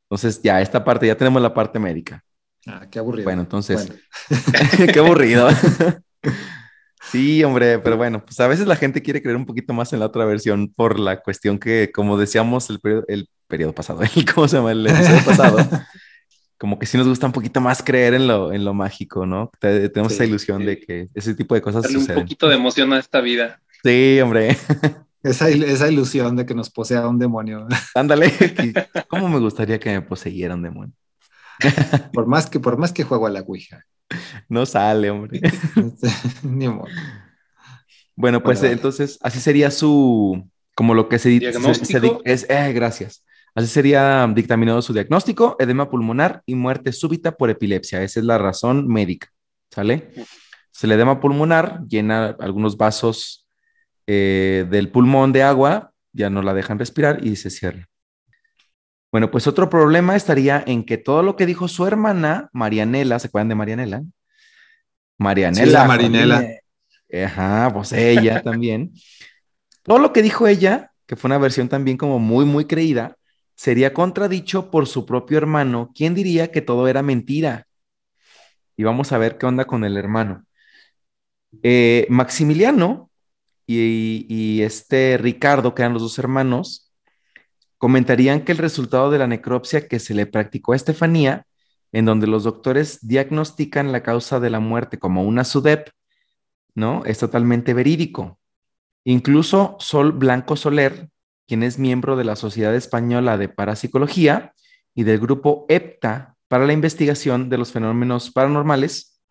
Entonces, 0.09 0.41
ya 0.41 0.61
esta 0.61 0.83
parte, 0.83 1.07
ya 1.07 1.17
tenemos 1.17 1.41
la 1.41 1.53
parte 1.53 1.79
médica. 1.79 2.23
Ah, 2.65 2.87
qué 2.89 2.99
aburrido. 2.99 3.25
Bueno, 3.25 3.41
entonces, 3.41 3.87
Bueno. 3.87 4.01
qué 4.93 4.99
aburrido. 4.99 5.49
Sí, 7.11 7.41
hombre, 7.43 7.79
pero 7.79 7.95
bueno, 7.95 8.23
pues 8.23 8.37
a 8.41 8.47
veces 8.47 8.67
la 8.67 8.75
gente 8.75 9.01
quiere 9.01 9.21
creer 9.21 9.37
un 9.37 9.45
poquito 9.45 9.73
más 9.73 9.93
en 9.93 9.99
la 9.99 10.07
otra 10.07 10.25
versión 10.25 10.73
por 10.73 10.99
la 10.99 11.21
cuestión 11.21 11.57
que, 11.57 11.89
como 11.93 12.17
decíamos 12.17 12.69
el 12.69 12.81
periodo, 12.81 13.05
el 13.07 13.29
periodo 13.47 13.73
pasado, 13.73 14.01
el, 14.15 14.25
¿cómo 14.33 14.47
se 14.47 14.57
llama? 14.57 14.73
El 14.73 14.85
episodio 14.85 15.23
pasado, 15.25 15.57
como 16.57 16.79
que 16.79 16.85
sí 16.85 16.97
nos 16.97 17.07
gusta 17.07 17.25
un 17.27 17.31
poquito 17.33 17.61
más 17.61 17.83
creer 17.83 18.13
en 18.15 18.27
lo, 18.27 18.51
en 18.51 18.65
lo 18.65 18.73
mágico, 18.73 19.25
¿no? 19.25 19.51
Te- 19.59 19.89
tenemos 19.89 20.11
Sí, 20.13 20.15
esa 20.15 20.25
ilusión 20.25 20.59
sí. 20.61 20.65
de 20.65 20.79
que 20.79 21.07
ese 21.13 21.35
tipo 21.35 21.55
de 21.55 21.61
cosas 21.61 21.83
Darle 21.83 21.97
un 21.97 22.03
suceden. 22.03 22.23
poquito 22.23 22.47
de 22.49 22.55
emoción 22.55 22.91
a 22.93 22.99
esta 22.99 23.21
vida. 23.21 23.59
Sí, 23.83 24.19
hombre, 24.21 24.55
Esa, 25.23 25.49
il- 25.49 25.63
esa 25.63 25.89
ilusión 25.91 26.35
de 26.35 26.45
que 26.45 26.53
nos 26.55 26.69
posea 26.69 27.07
un 27.07 27.19
demonio. 27.19 27.67
ándale. 27.95 28.31
¿Cómo 29.07 29.27
me 29.29 29.39
gustaría 29.39 29.79
que 29.79 29.89
me 29.91 30.01
poseyera 30.01 30.53
un 30.55 30.61
demonio? 30.63 30.93
Por 32.13 32.27
más 32.27 32.49
que, 32.49 32.59
por 32.59 32.77
más 32.77 32.93
que 32.93 33.03
juego 33.03 33.25
a 33.27 33.29
la 33.31 33.41
Ouija. 33.41 33.83
No 34.47 34.65
sale, 34.65 35.09
hombre. 35.09 35.41
Ni 36.43 36.67
modo. 36.67 36.85
Bueno, 38.15 38.41
pues 38.41 38.59
Bueno, 38.59 38.73
entonces 38.73 39.17
así 39.21 39.39
sería 39.39 39.69
su, 39.71 40.47
como 40.75 40.93
lo 40.93 41.09
que 41.09 41.19
se, 41.19 41.29
se- 41.33 41.39
¿Diagnóstico? 41.39 41.85
se 41.85 41.99
di- 41.99 42.11
es, 42.25 42.45
eh, 42.49 42.71
gracias. 42.73 43.23
Así 43.57 43.65
sería 43.65 44.31
dictaminado 44.35 44.83
su 44.83 44.93
diagnóstico, 44.93 45.55
edema 45.57 45.89
pulmonar 45.89 46.43
y 46.45 46.53
muerte 46.53 46.91
súbita 46.91 47.35
por 47.37 47.49
epilepsia. 47.49 48.03
Esa 48.03 48.19
es 48.19 48.25
la 48.27 48.37
razón 48.37 48.87
médica, 48.87 49.33
¿sale? 49.71 50.11
Se 50.69 50.85
le 50.85 50.93
edema 50.93 51.19
pulmonar 51.19 51.81
llena 51.87 52.35
algunos 52.39 52.77
vasos 52.77 53.47
eh, 54.05 54.67
del 54.69 54.91
pulmón 54.91 55.33
de 55.33 55.41
agua 55.41 55.91
ya 56.13 56.29
no 56.29 56.43
la 56.43 56.53
dejan 56.53 56.77
respirar 56.77 57.25
y 57.25 57.35
se 57.35 57.49
cierra. 57.49 57.89
Bueno, 59.11 59.31
pues 59.31 59.47
otro 59.47 59.71
problema 59.71 60.15
estaría 60.15 60.63
en 60.67 60.83
que 60.83 60.99
todo 60.99 61.23
lo 61.23 61.35
que 61.35 61.47
dijo 61.47 61.67
su 61.67 61.87
hermana, 61.87 62.51
Marianela, 62.53 63.17
¿se 63.17 63.25
acuerdan 63.25 63.49
de 63.49 63.55
Marianela? 63.55 64.03
Marianela. 65.17 65.65
Sí, 65.65 65.71
la 65.71 65.85
Marinela. 65.85 66.45
Ajá, 67.25 67.73
pues 67.73 67.91
ella 67.91 68.43
también. 68.43 68.93
Todo 69.81 69.97
lo 69.97 70.13
que 70.13 70.21
dijo 70.21 70.45
ella, 70.45 70.91
que 71.07 71.15
fue 71.15 71.27
una 71.27 71.39
versión 71.39 71.67
también 71.69 71.97
como 71.97 72.19
muy, 72.19 72.45
muy 72.45 72.65
creída, 72.65 73.17
sería 73.57 73.93
contradicho 73.93 74.69
por 74.69 74.87
su 74.87 75.05
propio 75.05 75.39
hermano, 75.39 75.91
¿quién 75.95 76.13
diría 76.13 76.51
que 76.51 76.61
todo 76.61 76.87
era 76.87 77.01
mentira? 77.01 77.67
Y 78.77 78.83
vamos 78.83 79.11
a 79.11 79.17
ver 79.17 79.37
qué 79.37 79.47
onda 79.47 79.65
con 79.65 79.83
el 79.83 79.97
hermano. 79.97 80.45
Eh, 81.63 82.05
Maximiliano 82.09 83.09
y, 83.65 84.27
y 84.29 84.61
este 84.61 85.17
Ricardo, 85.17 85.73
que 85.73 85.81
eran 85.81 85.93
los 85.93 86.03
dos 86.03 86.19
hermanos, 86.19 86.93
comentarían 87.79 88.41
que 88.45 88.51
el 88.51 88.59
resultado 88.59 89.09
de 89.09 89.17
la 89.17 89.27
necropsia 89.27 89.87
que 89.87 89.99
se 89.99 90.13
le 90.13 90.27
practicó 90.27 90.73
a 90.73 90.75
Estefanía, 90.75 91.47
en 91.91 92.05
donde 92.05 92.27
los 92.27 92.43
doctores 92.43 93.07
diagnostican 93.07 93.91
la 93.91 94.03
causa 94.03 94.39
de 94.39 94.51
la 94.51 94.59
muerte 94.59 94.99
como 94.99 95.23
una 95.23 95.43
SUDEP, 95.43 95.89
¿no? 96.75 97.03
Es 97.05 97.17
totalmente 97.17 97.73
verídico. 97.73 98.39
Incluso 99.03 99.77
Sol 99.79 100.11
Blanco 100.11 100.55
Soler, 100.55 101.09
quien 101.47 101.63
es 101.63 101.79
miembro 101.79 102.15
de 102.15 102.25
la 102.25 102.35
Sociedad 102.35 102.75
Española 102.75 103.37
de 103.37 103.49
Parapsicología 103.49 104.53
y 104.93 105.03
del 105.03 105.19
grupo 105.19 105.65
EPTA 105.69 106.35
para 106.47 106.65
la 106.65 106.73
investigación 106.73 107.49
de 107.49 107.57
los 107.57 107.71
fenómenos 107.71 108.31
paranormales, 108.31 109.21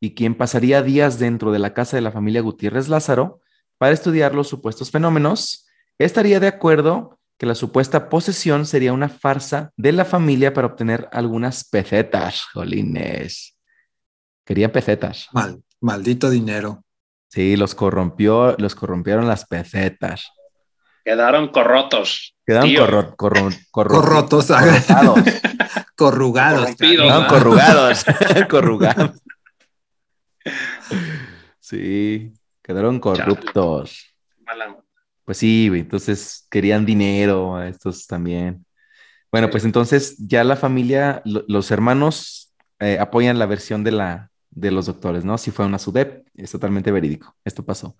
y 0.00 0.14
quien 0.14 0.34
pasaría 0.34 0.82
días 0.82 1.18
dentro 1.18 1.50
de 1.52 1.58
la 1.58 1.72
casa 1.72 1.96
de 1.96 2.02
la 2.02 2.12
familia 2.12 2.42
Gutiérrez 2.42 2.88
Lázaro 2.88 3.40
para 3.78 3.92
estudiar 3.92 4.34
los 4.34 4.48
supuestos 4.48 4.90
fenómenos, 4.90 5.66
estaría 5.98 6.40
de 6.40 6.48
acuerdo 6.48 7.18
que 7.38 7.46
la 7.46 7.54
supuesta 7.54 8.08
posesión 8.08 8.66
sería 8.66 8.92
una 8.92 9.08
farsa 9.08 9.72
de 9.76 9.92
la 9.92 10.04
familia 10.04 10.52
para 10.52 10.68
obtener 10.68 11.08
algunas 11.12 11.64
pesetas, 11.64 12.42
jolines. 12.52 13.56
Querían 14.44 14.70
pesetas. 14.70 15.28
Mal, 15.32 15.62
maldito 15.80 16.28
dinero. 16.28 16.84
Sí, 17.28 17.56
los 17.56 17.74
corrompió, 17.74 18.56
los 18.58 18.74
corrompieron 18.74 19.26
las 19.26 19.46
pesetas. 19.46 20.30
Quedaron 21.04 21.48
corrotos. 21.48 22.34
Quedaron 22.46 22.74
corro, 22.74 23.16
corro, 23.16 23.48
corro- 23.70 23.88
Corrotos, 24.00 24.46
corrotados. 24.46 25.20
corrugados. 25.96 26.70
¿no? 26.80 27.26
corrugados. 27.28 28.04
corrugados. 28.50 29.10
Sí, 31.60 32.32
quedaron 32.62 33.00
corruptos. 33.00 34.14
Pues 35.24 35.38
sí, 35.38 35.70
entonces 35.72 36.46
querían 36.50 36.84
dinero 36.84 37.56
a 37.56 37.68
estos 37.68 38.06
también. 38.06 38.64
Bueno, 39.32 39.50
pues 39.50 39.64
entonces 39.64 40.16
ya 40.18 40.44
la 40.44 40.56
familia, 40.56 41.22
lo- 41.24 41.44
los 41.48 41.70
hermanos 41.70 42.54
eh, 42.78 42.98
apoyan 43.00 43.38
la 43.38 43.46
versión 43.46 43.82
de 43.84 43.92
la 43.92 44.30
de 44.50 44.70
los 44.70 44.86
doctores, 44.86 45.24
¿no? 45.24 45.36
Si 45.36 45.50
fue 45.50 45.66
una 45.66 45.78
SUDEP, 45.80 46.28
es 46.34 46.52
totalmente 46.52 46.92
verídico. 46.92 47.34
Esto 47.44 47.64
pasó. 47.64 47.96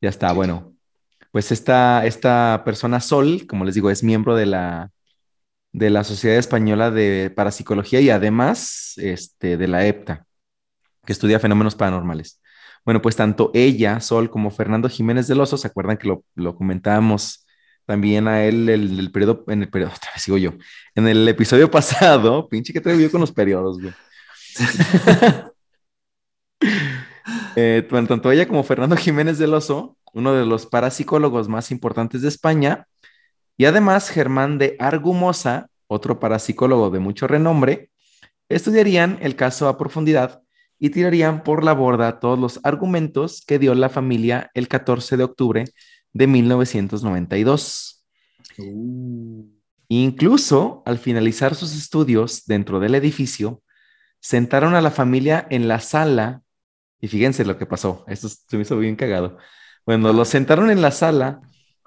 Ya 0.00 0.10
está, 0.10 0.30
bueno. 0.32 0.73
Pues 1.34 1.50
esta, 1.50 2.06
esta 2.06 2.62
persona 2.64 3.00
Sol, 3.00 3.44
como 3.48 3.64
les 3.64 3.74
digo, 3.74 3.90
es 3.90 4.04
miembro 4.04 4.36
de 4.36 4.46
la 4.46 4.92
de 5.72 5.90
la 5.90 6.04
Sociedad 6.04 6.38
Española 6.38 6.92
de 6.92 7.32
Parapsicología 7.34 8.00
y 8.00 8.08
además 8.08 8.92
este, 8.98 9.56
de 9.56 9.66
la 9.66 9.84
EPTA, 9.84 10.26
que 11.04 11.12
estudia 11.12 11.40
fenómenos 11.40 11.74
paranormales. 11.74 12.40
Bueno, 12.84 13.02
pues 13.02 13.16
tanto 13.16 13.50
ella, 13.52 13.98
Sol, 13.98 14.30
como 14.30 14.52
Fernando 14.52 14.88
Jiménez 14.88 15.26
del 15.26 15.40
Oso, 15.40 15.56
¿se 15.56 15.66
acuerdan 15.66 15.96
que 15.96 16.06
lo, 16.06 16.24
lo 16.36 16.54
comentábamos 16.54 17.44
también 17.84 18.28
a 18.28 18.44
él 18.44 18.68
el, 18.68 19.00
el 19.00 19.10
periodo, 19.10 19.44
en 19.48 19.62
el 19.62 19.70
periodo, 19.70 19.92
otra 19.96 20.12
vez 20.14 20.22
sigo 20.22 20.38
yo, 20.38 20.52
en 20.94 21.08
el 21.08 21.26
episodio 21.26 21.68
pasado, 21.68 22.48
pinche 22.50 22.72
que 22.72 22.80
traigo 22.80 23.00
yo 23.00 23.10
con 23.10 23.20
los 23.20 23.32
periodos, 23.32 23.80
güey. 23.80 23.92
Eh, 27.56 27.86
tanto 27.88 28.32
ella 28.32 28.48
como 28.48 28.64
Fernando 28.64 28.96
Jiménez 28.96 29.38
del 29.38 29.54
Oso, 29.54 29.96
uno 30.14 30.32
de 30.32 30.46
los 30.46 30.66
parapsicólogos 30.66 31.48
más 31.48 31.70
importantes 31.70 32.22
de 32.22 32.28
España, 32.28 32.86
y 33.56 33.66
además 33.66 34.08
Germán 34.08 34.58
de 34.58 34.76
Argumosa, 34.78 35.68
otro 35.86 36.18
parapsicólogo 36.18 36.90
de 36.90 37.00
mucho 37.00 37.26
renombre, 37.26 37.90
estudiarían 38.48 39.18
el 39.20 39.36
caso 39.36 39.68
a 39.68 39.78
profundidad 39.78 40.42
y 40.78 40.90
tirarían 40.90 41.42
por 41.42 41.64
la 41.64 41.72
borda 41.72 42.20
todos 42.20 42.38
los 42.38 42.60
argumentos 42.62 43.44
que 43.46 43.58
dio 43.58 43.74
la 43.74 43.88
familia 43.88 44.50
el 44.54 44.68
14 44.68 45.16
de 45.16 45.24
octubre 45.24 45.64
de 46.12 46.26
1992. 46.26 48.04
Incluso 49.88 50.82
al 50.86 50.98
finalizar 50.98 51.54
sus 51.54 51.74
estudios 51.76 52.44
dentro 52.46 52.80
del 52.80 52.94
edificio, 52.94 53.62
sentaron 54.20 54.74
a 54.74 54.80
la 54.80 54.90
familia 54.90 55.46
en 55.50 55.68
la 55.68 55.80
sala 55.80 56.42
y 57.00 57.08
fíjense 57.08 57.44
lo 57.44 57.58
que 57.58 57.66
pasó. 57.66 58.04
Esto 58.08 58.28
se 58.28 58.56
me 58.56 58.62
hizo 58.62 58.78
bien 58.78 58.96
cagado. 58.96 59.38
Bueno, 59.86 60.12
los 60.12 60.28
sentaron 60.28 60.70
en 60.70 60.82
la 60.82 60.90
sala 60.90 61.42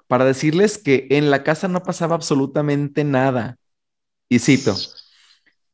para 0.06 0.24
decirles 0.24 0.78
que 0.78 1.06
en 1.10 1.30
la 1.30 1.42
casa 1.42 1.68
no 1.68 1.82
pasaba 1.82 2.14
absolutamente 2.14 3.04
nada. 3.04 3.56
Y 4.28 4.38
cito, 4.38 4.76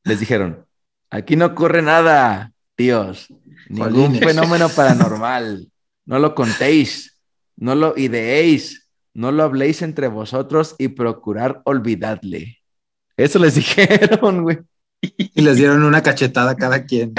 les 0.04 0.20
dijeron, 0.20 0.66
aquí 1.10 1.36
no 1.36 1.46
ocurre 1.46 1.82
nada, 1.82 2.52
tíos, 2.76 3.28
ningún 3.68 4.18
Jolines. 4.18 4.24
fenómeno 4.24 4.68
paranormal. 4.76 5.70
No 6.06 6.18
lo 6.18 6.34
contéis, 6.34 7.20
no 7.56 7.74
lo 7.74 7.94
ideéis, 7.96 8.90
no 9.14 9.32
lo 9.32 9.42
habléis 9.42 9.82
entre 9.82 10.08
vosotros 10.08 10.74
y 10.78 10.88
procurar 10.88 11.62
olvidadle. 11.64 12.58
Eso 13.16 13.38
les 13.38 13.54
dijeron, 13.56 14.42
güey. 14.42 14.58
Y 15.00 15.42
les 15.42 15.56
dieron 15.58 15.82
una 15.84 16.02
cachetada 16.02 16.52
a 16.52 16.56
cada 16.56 16.84
quien. 16.84 17.12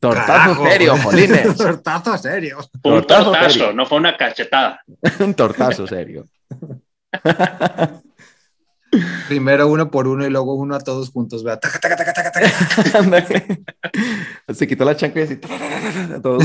Tortazo 0.00 0.26
Carajo, 0.26 0.68
serio, 0.70 0.96
jolines. 0.96 1.56
Tortazo 1.56 2.18
serio. 2.18 2.58
Un 2.58 2.80
Tortazo 2.82 3.24
tortazo, 3.32 3.50
serio. 3.50 3.72
no 3.72 3.86
fue 3.86 3.98
una 3.98 4.16
cachetada. 4.16 4.80
Un 5.20 5.34
tortazo 5.34 5.86
serio. 5.86 6.24
Primero 9.28 9.68
uno 9.68 9.90
por 9.90 10.08
uno 10.08 10.26
y 10.26 10.30
luego 10.30 10.54
uno 10.54 10.74
a 10.74 10.80
todos 10.80 11.10
juntos. 11.10 11.44
¿verdad? 11.44 11.60
Taca, 11.60 11.78
taca, 11.78 11.96
taca, 11.96 12.12
taca, 12.14 12.32
taca. 12.32 12.98
Ándale. 12.98 13.62
Se 14.54 14.66
quitó 14.66 14.84
la 14.86 14.96
chancla 14.96 15.20
y 15.22 15.24
así. 15.24 15.38
a 16.14 16.20
todos. 16.22 16.42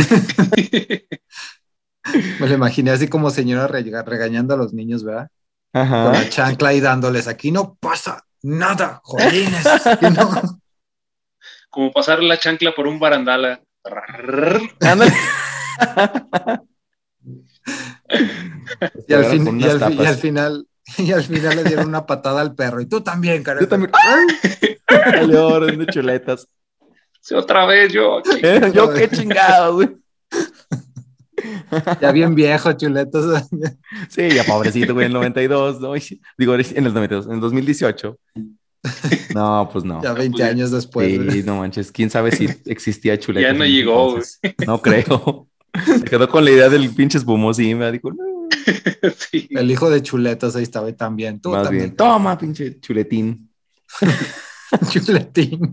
Me 2.40 2.48
lo 2.48 2.54
imaginé 2.54 2.92
así 2.92 3.08
como 3.08 3.30
señora 3.30 3.68
rega- 3.68 4.04
regañando 4.04 4.54
a 4.54 4.58
los 4.58 4.74
niños, 4.74 5.04
¿verdad? 5.06 5.30
Con 5.72 5.90
la 6.12 6.28
chancla 6.30 6.74
y 6.74 6.82
dándoles, 6.82 7.28
aquí 7.30 7.52
no 7.52 7.76
pasa 7.80 8.26
nada, 8.44 9.00
jolines. 9.04 9.66
Aquí 9.88 10.08
no. 10.12 10.60
Como 11.74 11.92
pasar 11.92 12.22
la 12.22 12.38
chancla 12.38 12.76
por 12.76 12.86
un 12.86 13.00
barandala. 13.00 13.60
Y 19.08 19.14
al, 19.14 19.26
fin- 19.26 19.60
y 19.60 19.64
y 19.64 19.68
final, 20.18 20.68
y 20.98 21.12
al 21.12 21.24
final 21.24 21.56
le 21.56 21.64
dieron 21.64 21.88
una 21.88 22.06
patada 22.06 22.42
al 22.42 22.54
perro. 22.54 22.82
Y 22.82 22.86
tú 22.86 23.02
también, 23.02 23.42
carajo. 23.42 23.66
Yo 23.66 23.70
también. 23.70 23.92
Salió 24.88 25.48
orden 25.48 25.80
de 25.80 25.86
chuletas. 25.88 26.48
Sí, 27.22 27.34
otra 27.34 27.66
vez 27.66 27.92
yo. 27.92 28.20
aquí. 28.20 28.30
Eh, 28.44 28.72
Yo 28.74 28.94
qué 28.94 29.10
chingado, 29.10 29.76
güey. 29.76 29.90
Ya 32.00 32.12
bien 32.12 32.36
viejo, 32.36 32.72
chuletos. 32.74 33.44
Sí, 34.10 34.30
ya 34.30 34.44
pobrecito, 34.44 34.94
güey, 34.94 35.06
en 35.08 35.12
el 35.12 35.16
92, 35.16 35.82
¿no? 35.82 35.96
Y- 35.96 36.22
Digo, 36.38 36.54
en 36.56 36.86
el 36.86 36.94
92, 36.94 37.26
en 37.26 37.32
el 37.34 37.40
2018. 37.40 38.20
No, 39.34 39.70
pues 39.72 39.84
no. 39.84 40.02
Ya 40.04 40.14
20 40.14 40.44
años 40.44 40.72
después. 40.72 41.10
Sí, 41.10 41.18
güey. 41.18 41.44
no 41.44 41.58
manches, 41.58 41.92
quién 41.92 42.10
sabe 42.10 42.32
si 42.32 42.48
existía 42.66 43.18
chuleta. 43.18 43.52
Ya 43.52 43.54
no 43.58 43.66
llegó, 43.66 44.20
No 44.68 44.82
creo. 44.82 45.48
Se 45.86 46.04
quedó 46.04 46.30
con 46.30 46.46
la 46.46 46.52
idea 46.52 46.70
del 46.70 46.90
pinche 46.92 47.18
espumosín, 47.18 47.80
me 47.80 47.92
dijo, 47.92 48.12
no, 48.12 48.50
Sí. 49.32 49.48
El 49.52 49.72
hijo 49.72 49.90
de 49.90 50.02
chuletas 50.02 50.56
ahí 50.56 50.64
estaba 50.64 50.90
y 50.90 50.94
también. 50.94 51.40
Tú 51.40 51.50
más 51.52 51.64
también. 51.64 51.86
bien, 51.86 51.96
toma, 51.96 52.38
pinche 52.38 52.80
chuletín. 52.80 53.50
Chuletín. 54.92 55.70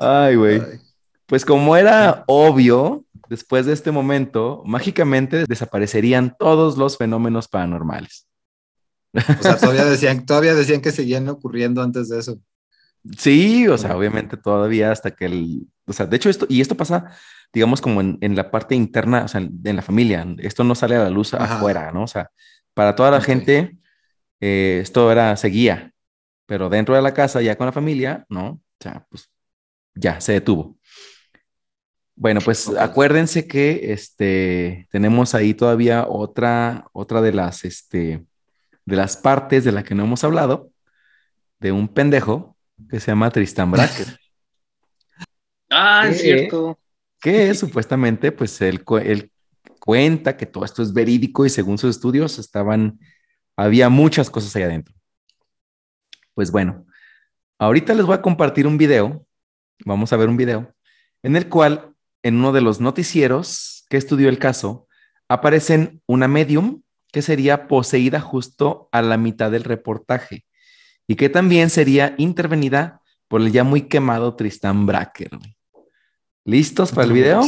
Ay, 0.00 0.36
güey. 0.36 0.60
Ay. 0.60 0.80
Pues 1.26 1.44
como 1.44 1.76
era 1.76 2.24
obvio, 2.26 3.04
después 3.28 3.66
de 3.66 3.74
este 3.74 3.90
momento, 3.90 4.62
mágicamente 4.64 5.44
desaparecerían 5.46 6.34
todos 6.38 6.78
los 6.78 6.96
fenómenos 6.96 7.48
paranormales. 7.48 8.26
O 9.14 9.42
sea, 9.42 9.56
todavía 9.56 9.84
decían, 9.86 10.26
todavía 10.26 10.54
decían 10.54 10.80
que 10.80 10.92
seguían 10.92 11.28
ocurriendo 11.28 11.82
antes 11.82 12.08
de 12.08 12.18
eso. 12.18 12.40
Sí, 13.16 13.66
o 13.68 13.78
sea, 13.78 13.96
obviamente 13.96 14.36
todavía 14.36 14.90
hasta 14.90 15.12
que 15.12 15.26
el, 15.26 15.66
o 15.86 15.92
sea, 15.92 16.06
de 16.06 16.16
hecho 16.16 16.28
esto, 16.28 16.46
y 16.48 16.60
esto 16.60 16.76
pasa, 16.76 17.10
digamos, 17.52 17.80
como 17.80 18.00
en, 18.00 18.18
en 18.20 18.36
la 18.36 18.50
parte 18.50 18.74
interna, 18.74 19.24
o 19.24 19.28
sea, 19.28 19.40
en, 19.40 19.60
en 19.64 19.76
la 19.76 19.82
familia, 19.82 20.26
esto 20.38 20.64
no 20.64 20.74
sale 20.74 20.96
a 20.96 21.04
la 21.04 21.10
luz 21.10 21.32
Ajá. 21.32 21.56
afuera, 21.56 21.92
¿no? 21.92 22.02
O 22.02 22.06
sea, 22.06 22.30
para 22.74 22.94
toda 22.94 23.10
la 23.10 23.20
gente, 23.20 23.78
eh, 24.40 24.80
esto 24.82 25.10
era, 25.10 25.36
seguía, 25.36 25.92
pero 26.46 26.68
dentro 26.68 26.94
de 26.94 27.02
la 27.02 27.14
casa, 27.14 27.40
ya 27.40 27.56
con 27.56 27.66
la 27.66 27.72
familia, 27.72 28.26
¿no? 28.28 28.48
O 28.50 28.62
sea, 28.80 29.06
pues 29.10 29.30
ya 29.94 30.20
se 30.20 30.32
detuvo. 30.32 30.76
Bueno, 32.14 32.40
pues 32.40 32.68
acuérdense 32.68 33.46
que 33.46 33.92
este, 33.92 34.88
tenemos 34.90 35.34
ahí 35.34 35.54
todavía 35.54 36.06
otra, 36.08 36.86
otra 36.92 37.20
de 37.20 37.32
las, 37.32 37.64
este, 37.64 38.24
de 38.88 38.96
las 38.96 39.18
partes 39.18 39.64
de 39.64 39.72
la 39.72 39.84
que 39.84 39.94
no 39.94 40.04
hemos 40.04 40.24
hablado, 40.24 40.72
de 41.60 41.72
un 41.72 41.88
pendejo 41.88 42.56
que 42.88 42.98
se 43.00 43.10
llama 43.10 43.30
Tristan 43.30 43.70
Bracker, 43.70 44.18
Ah, 45.70 46.08
es 46.08 46.22
cierto. 46.22 46.78
que 47.20 47.52
supuestamente, 47.52 48.32
pues 48.32 48.58
él, 48.62 48.82
él 49.04 49.30
cuenta 49.78 50.38
que 50.38 50.46
todo 50.46 50.64
esto 50.64 50.82
es 50.82 50.94
verídico 50.94 51.44
y 51.44 51.50
según 51.50 51.76
sus 51.76 51.90
estudios 51.90 52.38
estaban, 52.38 52.98
había 53.54 53.90
muchas 53.90 54.30
cosas 54.30 54.56
ahí 54.56 54.62
adentro. 54.62 54.94
Pues 56.32 56.50
bueno, 56.50 56.86
ahorita 57.58 57.92
les 57.92 58.06
voy 58.06 58.14
a 58.14 58.22
compartir 58.22 58.66
un 58.66 58.78
video, 58.78 59.26
vamos 59.84 60.10
a 60.14 60.16
ver 60.16 60.30
un 60.30 60.38
video, 60.38 60.74
en 61.22 61.36
el 61.36 61.50
cual 61.50 61.92
en 62.22 62.36
uno 62.36 62.52
de 62.52 62.62
los 62.62 62.80
noticieros 62.80 63.84
que 63.90 63.98
estudió 63.98 64.30
el 64.30 64.38
caso, 64.38 64.88
aparecen 65.28 66.00
una 66.06 66.26
medium 66.28 66.80
que 67.12 67.22
sería 67.22 67.68
poseída 67.68 68.20
justo 68.20 68.88
a 68.92 69.02
la 69.02 69.16
mitad 69.16 69.50
del 69.50 69.64
reportaje 69.64 70.44
y 71.06 71.16
que 71.16 71.28
también 71.28 71.70
sería 71.70 72.14
intervenida 72.18 73.00
por 73.28 73.40
el 73.40 73.52
ya 73.52 73.64
muy 73.64 73.82
quemado 73.82 74.34
Tristán 74.34 74.86
Bracker. 74.86 75.30
¿Listos 76.44 76.92
para 76.92 77.06
el 77.06 77.12
video? 77.12 77.42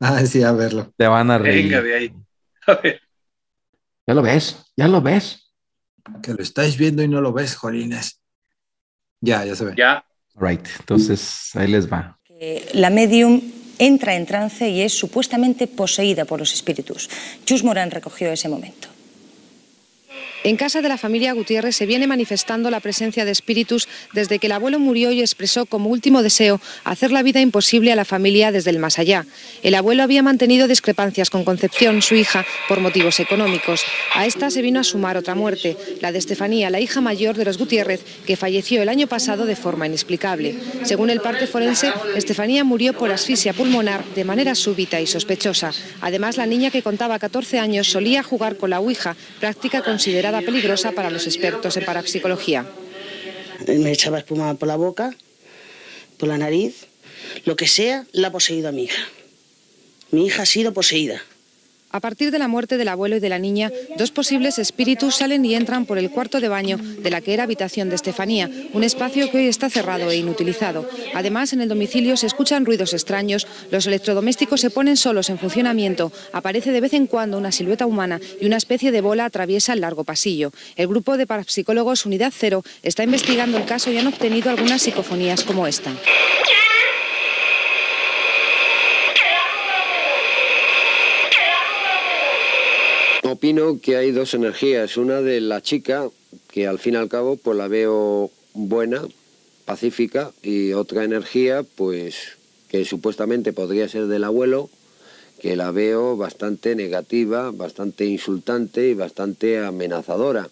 Ah, 0.00 0.24
sí, 0.24 0.42
a 0.42 0.52
verlo. 0.52 0.92
Te 0.96 1.06
van 1.08 1.30
a 1.30 1.38
reír. 1.38 1.64
Venga 1.64 1.82
de 1.82 1.94
ahí. 1.94 2.14
A 2.66 2.74
ver. 2.74 3.00
Ya 4.06 4.14
lo 4.14 4.22
ves, 4.22 4.72
ya 4.76 4.88
lo 4.88 5.02
ves. 5.02 5.52
Que 6.22 6.32
lo 6.32 6.42
estáis 6.42 6.76
viendo 6.78 7.02
y 7.02 7.08
no 7.08 7.20
lo 7.20 7.32
ves, 7.32 7.56
Jolines. 7.56 8.22
Ya, 9.20 9.44
ya 9.44 9.56
se 9.56 9.64
ve. 9.64 9.74
Ya. 9.76 10.04
Right, 10.34 10.66
entonces 10.78 11.50
ahí 11.56 11.66
les 11.66 11.92
va. 11.92 12.18
que 12.24 12.68
la 12.74 12.90
medium 12.90 13.42
entra 13.78 14.16
en 14.16 14.26
trance 14.26 14.68
y 14.68 14.82
es 14.82 14.92
supuestamente 14.92 15.66
poseída 15.66 16.24
por 16.24 16.38
los 16.38 16.52
espíritus. 16.52 17.08
Chus 17.44 17.64
Morán 17.64 17.90
recogió 17.90 18.30
ese 18.30 18.48
momento. 18.48 18.88
En 20.44 20.56
casa 20.56 20.80
de 20.80 20.88
la 20.88 20.98
familia 20.98 21.32
Gutiérrez 21.32 21.74
se 21.74 21.84
viene 21.84 22.06
manifestando 22.06 22.70
la 22.70 22.78
presencia 22.78 23.24
de 23.24 23.32
espíritus 23.32 23.88
desde 24.12 24.38
que 24.38 24.46
el 24.46 24.52
abuelo 24.52 24.78
murió 24.78 25.10
y 25.10 25.20
expresó 25.20 25.66
como 25.66 25.90
último 25.90 26.22
deseo 26.22 26.60
hacer 26.84 27.10
la 27.10 27.24
vida 27.24 27.40
imposible 27.40 27.90
a 27.90 27.96
la 27.96 28.04
familia 28.04 28.52
desde 28.52 28.70
el 28.70 28.78
más 28.78 29.00
allá. 29.00 29.26
El 29.64 29.74
abuelo 29.74 30.04
había 30.04 30.22
mantenido 30.22 30.68
discrepancias 30.68 31.28
con 31.30 31.44
Concepción, 31.44 32.02
su 32.02 32.14
hija, 32.14 32.46
por 32.68 32.78
motivos 32.80 33.18
económicos. 33.18 33.82
A 34.14 34.26
esta 34.26 34.50
se 34.50 34.62
vino 34.62 34.78
a 34.78 34.84
sumar 34.84 35.16
otra 35.16 35.34
muerte, 35.34 35.76
la 36.00 36.12
de 36.12 36.18
Estefanía, 36.18 36.70
la 36.70 36.80
hija 36.80 37.00
mayor 37.00 37.36
de 37.36 37.44
los 37.44 37.58
Gutiérrez, 37.58 38.04
que 38.24 38.36
falleció 38.36 38.80
el 38.80 38.88
año 38.88 39.08
pasado 39.08 39.44
de 39.44 39.56
forma 39.56 39.86
inexplicable. 39.86 40.56
Según 40.84 41.10
el 41.10 41.20
parte 41.20 41.48
forense, 41.48 41.92
Estefanía 42.14 42.62
murió 42.62 42.92
por 42.92 43.10
asfixia 43.10 43.54
pulmonar 43.54 44.04
de 44.14 44.24
manera 44.24 44.54
súbita 44.54 45.00
y 45.00 45.06
sospechosa. 45.08 45.72
Además, 46.00 46.36
la 46.36 46.46
niña 46.46 46.70
que 46.70 46.82
contaba 46.82 47.18
14 47.18 47.58
años 47.58 47.90
solía 47.90 48.22
jugar 48.22 48.56
con 48.56 48.70
la 48.70 48.78
Ouija, 48.78 49.16
práctica 49.40 49.82
considerada 49.82 50.27
peligrosa 50.44 50.92
para 50.92 51.10
los 51.10 51.26
expertos 51.26 51.76
en 51.76 51.84
parapsicología. 51.84 52.66
Me 53.66 53.92
echaba 53.92 54.18
espuma 54.18 54.54
por 54.54 54.68
la 54.68 54.76
boca, 54.76 55.14
por 56.16 56.28
la 56.28 56.38
nariz, 56.38 56.86
lo 57.44 57.56
que 57.56 57.66
sea, 57.66 58.06
la 58.12 58.28
ha 58.28 58.32
poseído 58.32 58.68
a 58.68 58.72
mi 58.72 58.84
hija. 58.84 59.02
Mi 60.10 60.26
hija 60.26 60.42
ha 60.42 60.46
sido 60.46 60.72
poseída. 60.72 61.22
A 61.90 62.00
partir 62.00 62.30
de 62.30 62.38
la 62.38 62.48
muerte 62.48 62.76
del 62.76 62.88
abuelo 62.88 63.16
y 63.16 63.20
de 63.20 63.30
la 63.30 63.38
niña, 63.38 63.72
dos 63.96 64.10
posibles 64.10 64.58
espíritus 64.58 65.16
salen 65.16 65.44
y 65.44 65.54
entran 65.54 65.86
por 65.86 65.96
el 65.96 66.10
cuarto 66.10 66.38
de 66.40 66.48
baño 66.48 66.76
de 66.76 67.10
la 67.10 67.22
que 67.22 67.32
era 67.32 67.44
habitación 67.44 67.88
de 67.88 67.94
Estefanía, 67.94 68.50
un 68.74 68.84
espacio 68.84 69.30
que 69.30 69.38
hoy 69.38 69.46
está 69.46 69.70
cerrado 69.70 70.10
e 70.10 70.16
inutilizado. 70.16 70.86
Además, 71.14 71.54
en 71.54 71.62
el 71.62 71.68
domicilio 71.68 72.18
se 72.18 72.26
escuchan 72.26 72.66
ruidos 72.66 72.92
extraños, 72.92 73.46
los 73.70 73.86
electrodomésticos 73.86 74.60
se 74.60 74.70
ponen 74.70 74.98
solos 74.98 75.30
en 75.30 75.38
funcionamiento, 75.38 76.12
aparece 76.32 76.72
de 76.72 76.82
vez 76.82 76.92
en 76.92 77.06
cuando 77.06 77.38
una 77.38 77.52
silueta 77.52 77.86
humana 77.86 78.20
y 78.38 78.44
una 78.44 78.58
especie 78.58 78.92
de 78.92 79.00
bola 79.00 79.24
atraviesa 79.24 79.72
el 79.72 79.80
largo 79.80 80.04
pasillo. 80.04 80.52
El 80.76 80.88
grupo 80.88 81.16
de 81.16 81.26
parapsicólogos 81.26 82.04
Unidad 82.04 82.32
Cero 82.36 82.62
está 82.82 83.02
investigando 83.02 83.56
el 83.56 83.64
caso 83.64 83.90
y 83.90 83.96
han 83.96 84.06
obtenido 84.06 84.50
algunas 84.50 84.82
psicofonías 84.82 85.42
como 85.42 85.66
esta. 85.66 85.92
Opino 93.30 93.78
que 93.80 93.96
hay 93.96 94.10
dos 94.10 94.34
energías, 94.34 94.96
una 94.96 95.20
de 95.20 95.40
la 95.40 95.60
chica, 95.60 96.08
que 96.48 96.66
al 96.66 96.78
fin 96.78 96.94
y 96.94 96.96
al 96.96 97.08
cabo 97.08 97.36
pues 97.36 97.56
la 97.56 97.68
veo 97.68 98.30
buena, 98.54 99.02
pacífica, 99.64 100.32
y 100.42 100.72
otra 100.72 101.04
energía 101.04 101.62
pues 101.76 102.38
que 102.68 102.84
supuestamente 102.84 103.52
podría 103.52 103.88
ser 103.88 104.06
del 104.06 104.24
abuelo, 104.24 104.70
que 105.40 105.56
la 105.56 105.70
veo 105.70 106.16
bastante 106.16 106.74
negativa, 106.74 107.50
bastante 107.52 108.06
insultante 108.06 108.88
y 108.88 108.94
bastante 108.94 109.58
amenazadora. 109.58 110.48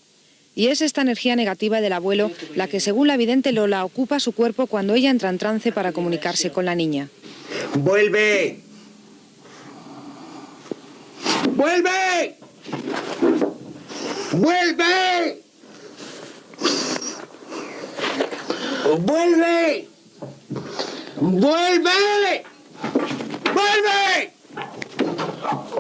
Y 0.54 0.68
es 0.68 0.80
esta 0.80 1.02
energía 1.02 1.36
negativa 1.36 1.80
del 1.80 1.92
abuelo 1.92 2.30
la 2.54 2.68
que, 2.68 2.80
según 2.80 3.08
la 3.08 3.16
vidente 3.16 3.52
Lola, 3.52 3.84
ocupa 3.84 4.20
su 4.20 4.32
cuerpo 4.32 4.66
cuando 4.66 4.94
ella 4.94 5.10
entra 5.10 5.28
en 5.28 5.38
trance 5.38 5.72
para 5.72 5.92
comunicarse 5.92 6.50
con 6.50 6.64
la 6.64 6.74
niña. 6.74 7.08
¡Vuelve! 7.74 8.60
¡Vuelve! 11.54 12.45
¡Vuelve! 14.32 15.42
¡Vuelve! 18.98 19.88
¡Vuelve! 21.16 22.44
¡Vuelve! 23.54 24.32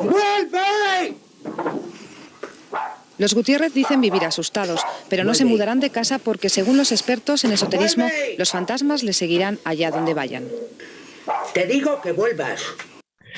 ¡Vuelve! 0.02 1.14
Los 3.18 3.34
Gutiérrez 3.34 3.72
dicen 3.72 4.00
vivir 4.00 4.24
asustados, 4.24 4.82
pero 5.08 5.24
no 5.24 5.34
se 5.34 5.44
mudarán 5.44 5.80
de 5.80 5.90
casa 5.90 6.18
porque, 6.18 6.48
según 6.50 6.76
los 6.76 6.92
expertos 6.92 7.44
en 7.44 7.52
esoterismo, 7.52 8.08
los 8.36 8.50
fantasmas 8.50 9.02
les 9.02 9.16
seguirán 9.16 9.58
allá 9.64 9.90
donde 9.90 10.12
vayan. 10.14 10.44
Te 11.54 11.66
digo 11.66 12.00
que 12.02 12.12
vuelvas. 12.12 12.62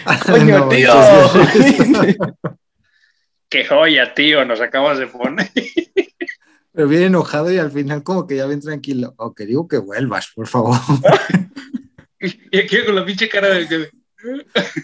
Coño, 0.27 0.59
No, 0.61 0.69
tío. 0.69 0.93
Qué 3.49 3.65
joya, 3.65 4.15
tío, 4.15 4.45
nos 4.45 4.61
acabas 4.61 4.99
de 4.99 5.07
poner. 5.07 5.51
Pero 6.73 6.89
bien 6.89 7.03
enojado 7.03 7.51
y 7.51 7.59
al 7.59 7.71
final 7.71 8.03
como 8.03 8.27
que 8.27 8.37
ya 8.37 8.47
bien 8.47 8.61
tranquilo. 8.61 9.15
O 9.17 9.35
que 9.35 9.47
digo 9.47 9.67
que 9.67 9.79
vuelvas, 9.79 10.31
por 10.35 10.47
favor. 10.47 10.77
Y 12.21 12.59
aquí 12.59 12.85
con 12.85 12.97
la 12.97 13.05
pinche 13.05 13.29
cara 13.29 13.51
de 13.51 13.69
que. 13.69 13.91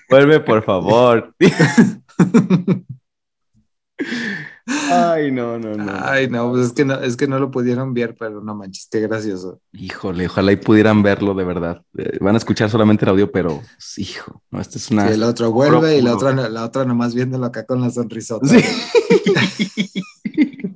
Vuelve, 0.08 0.38
por 0.38 0.64
favor. 0.64 1.34
Ay, 4.66 5.30
no, 5.30 5.58
no, 5.58 5.76
no. 5.76 5.92
Ay, 6.02 6.28
no, 6.28 6.50
pues 6.50 6.66
es 6.66 6.72
que 6.72 6.84
no, 6.84 6.94
es 6.94 7.16
que 7.16 7.26
no 7.26 7.38
lo 7.38 7.50
pudieron 7.50 7.92
ver, 7.92 8.16
pero 8.18 8.40
no 8.40 8.54
manches, 8.54 8.88
qué 8.90 9.00
gracioso. 9.00 9.60
Híjole, 9.72 10.26
ojalá 10.26 10.52
y 10.52 10.56
pudieran 10.56 11.02
verlo 11.02 11.34
de 11.34 11.44
verdad. 11.44 11.82
Eh, 11.98 12.18
van 12.20 12.34
a 12.34 12.38
escuchar 12.38 12.70
solamente 12.70 13.04
el 13.04 13.10
audio, 13.10 13.30
pero 13.30 13.60
pues, 13.76 13.98
hijo, 13.98 14.42
no, 14.50 14.60
esta 14.60 14.78
es 14.78 14.90
una. 14.90 15.08
Sí, 15.08 15.14
el 15.14 15.22
otro 15.22 15.52
vuelve 15.52 15.98
y 15.98 16.02
la 16.02 16.14
otra, 16.14 16.32
la 16.32 16.64
otra 16.64 16.84
nomás 16.84 17.14
viéndolo 17.14 17.46
acá 17.46 17.66
con 17.66 17.80
la 17.80 17.90
sonrisota. 17.90 18.48
Sí. 18.48 18.64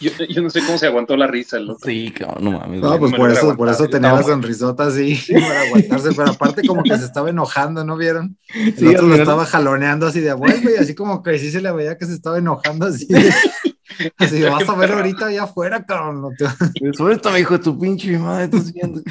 Yo, 0.18 0.24
yo 0.30 0.40
no 0.42 0.48
sé 0.48 0.60
cómo 0.64 0.78
se 0.78 0.86
aguantó 0.86 1.14
la 1.16 1.26
risa 1.26 1.58
el 1.58 1.68
otro. 1.68 1.86
Sí, 1.88 2.10
cabrón, 2.10 2.44
no 2.44 2.52
mames. 2.58 2.80
No, 2.80 2.98
pues 2.98 3.12
por 3.12 3.28
lo 3.28 3.34
eso, 3.34 3.54
por 3.56 3.68
eso 3.68 3.86
tenía 3.88 4.10
No, 4.10 4.16
la 4.16 4.22
sonrisota 4.22 4.86
así 4.86 5.20
para 5.32 5.60
aguantarse, 5.62 6.08
pero 6.16 6.30
aparte 6.30 6.66
como 6.66 6.82
que 6.82 6.96
se 6.96 7.04
estaba 7.04 7.28
enojando, 7.28 7.84
¿no 7.84 7.96
vieron? 7.98 8.38
El 8.54 8.76
Sí, 8.76 8.86
otro 8.88 9.06
lo 9.06 9.14
estaba 9.16 9.44
jaloneando 9.44 10.06
así 10.06 10.20
de 10.20 10.32
vuelve 10.32 10.72
y 10.76 10.82
así 10.82 10.94
como 10.94 11.22
que 11.22 11.38
sí 11.38 11.50
se 11.50 11.60
le 11.60 11.70
veía 11.72 11.98
que 11.98 12.06
se 12.06 12.14
estaba 12.14 12.38
enojando 12.38 12.86
así. 12.86 13.06
de- 13.08 13.32
Así 14.16 14.40
vas 14.42 14.66
a 14.66 14.74
ver 14.76 14.92
ahorita 14.92 15.26
allá 15.26 15.42
afuera, 15.42 15.84
cabrón. 15.84 16.22
no 16.22 16.30
te- 16.30 16.92
Suéltame, 16.94 17.40
hijo 17.40 17.58
de 17.58 17.64
tu 17.64 17.78
pinche 17.78 18.16
madre, 18.18 18.44
estás 18.44 18.72
viendo. 18.72 19.02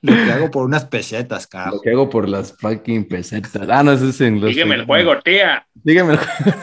Lo 0.00 0.12
que 0.12 0.30
hago 0.32 0.50
por 0.52 0.64
unas 0.64 0.84
pesetas, 0.84 1.44
Lo 1.44 1.48
cabrón. 1.48 1.80
que 1.82 1.90
hago 1.90 2.08
por 2.08 2.28
las 2.28 2.52
fucking 2.56 3.08
pesetas. 3.08 3.68
Ah, 3.68 3.82
no, 3.82 3.90
ese 3.92 4.10
es 4.10 4.20
en 4.20 4.40
los. 4.40 4.50
Sígueme 4.50 4.76
el 4.76 4.84
juego, 4.86 5.18
tía. 5.24 5.66
Dígame 5.74 6.12
el 6.12 6.18
juego. 6.18 6.58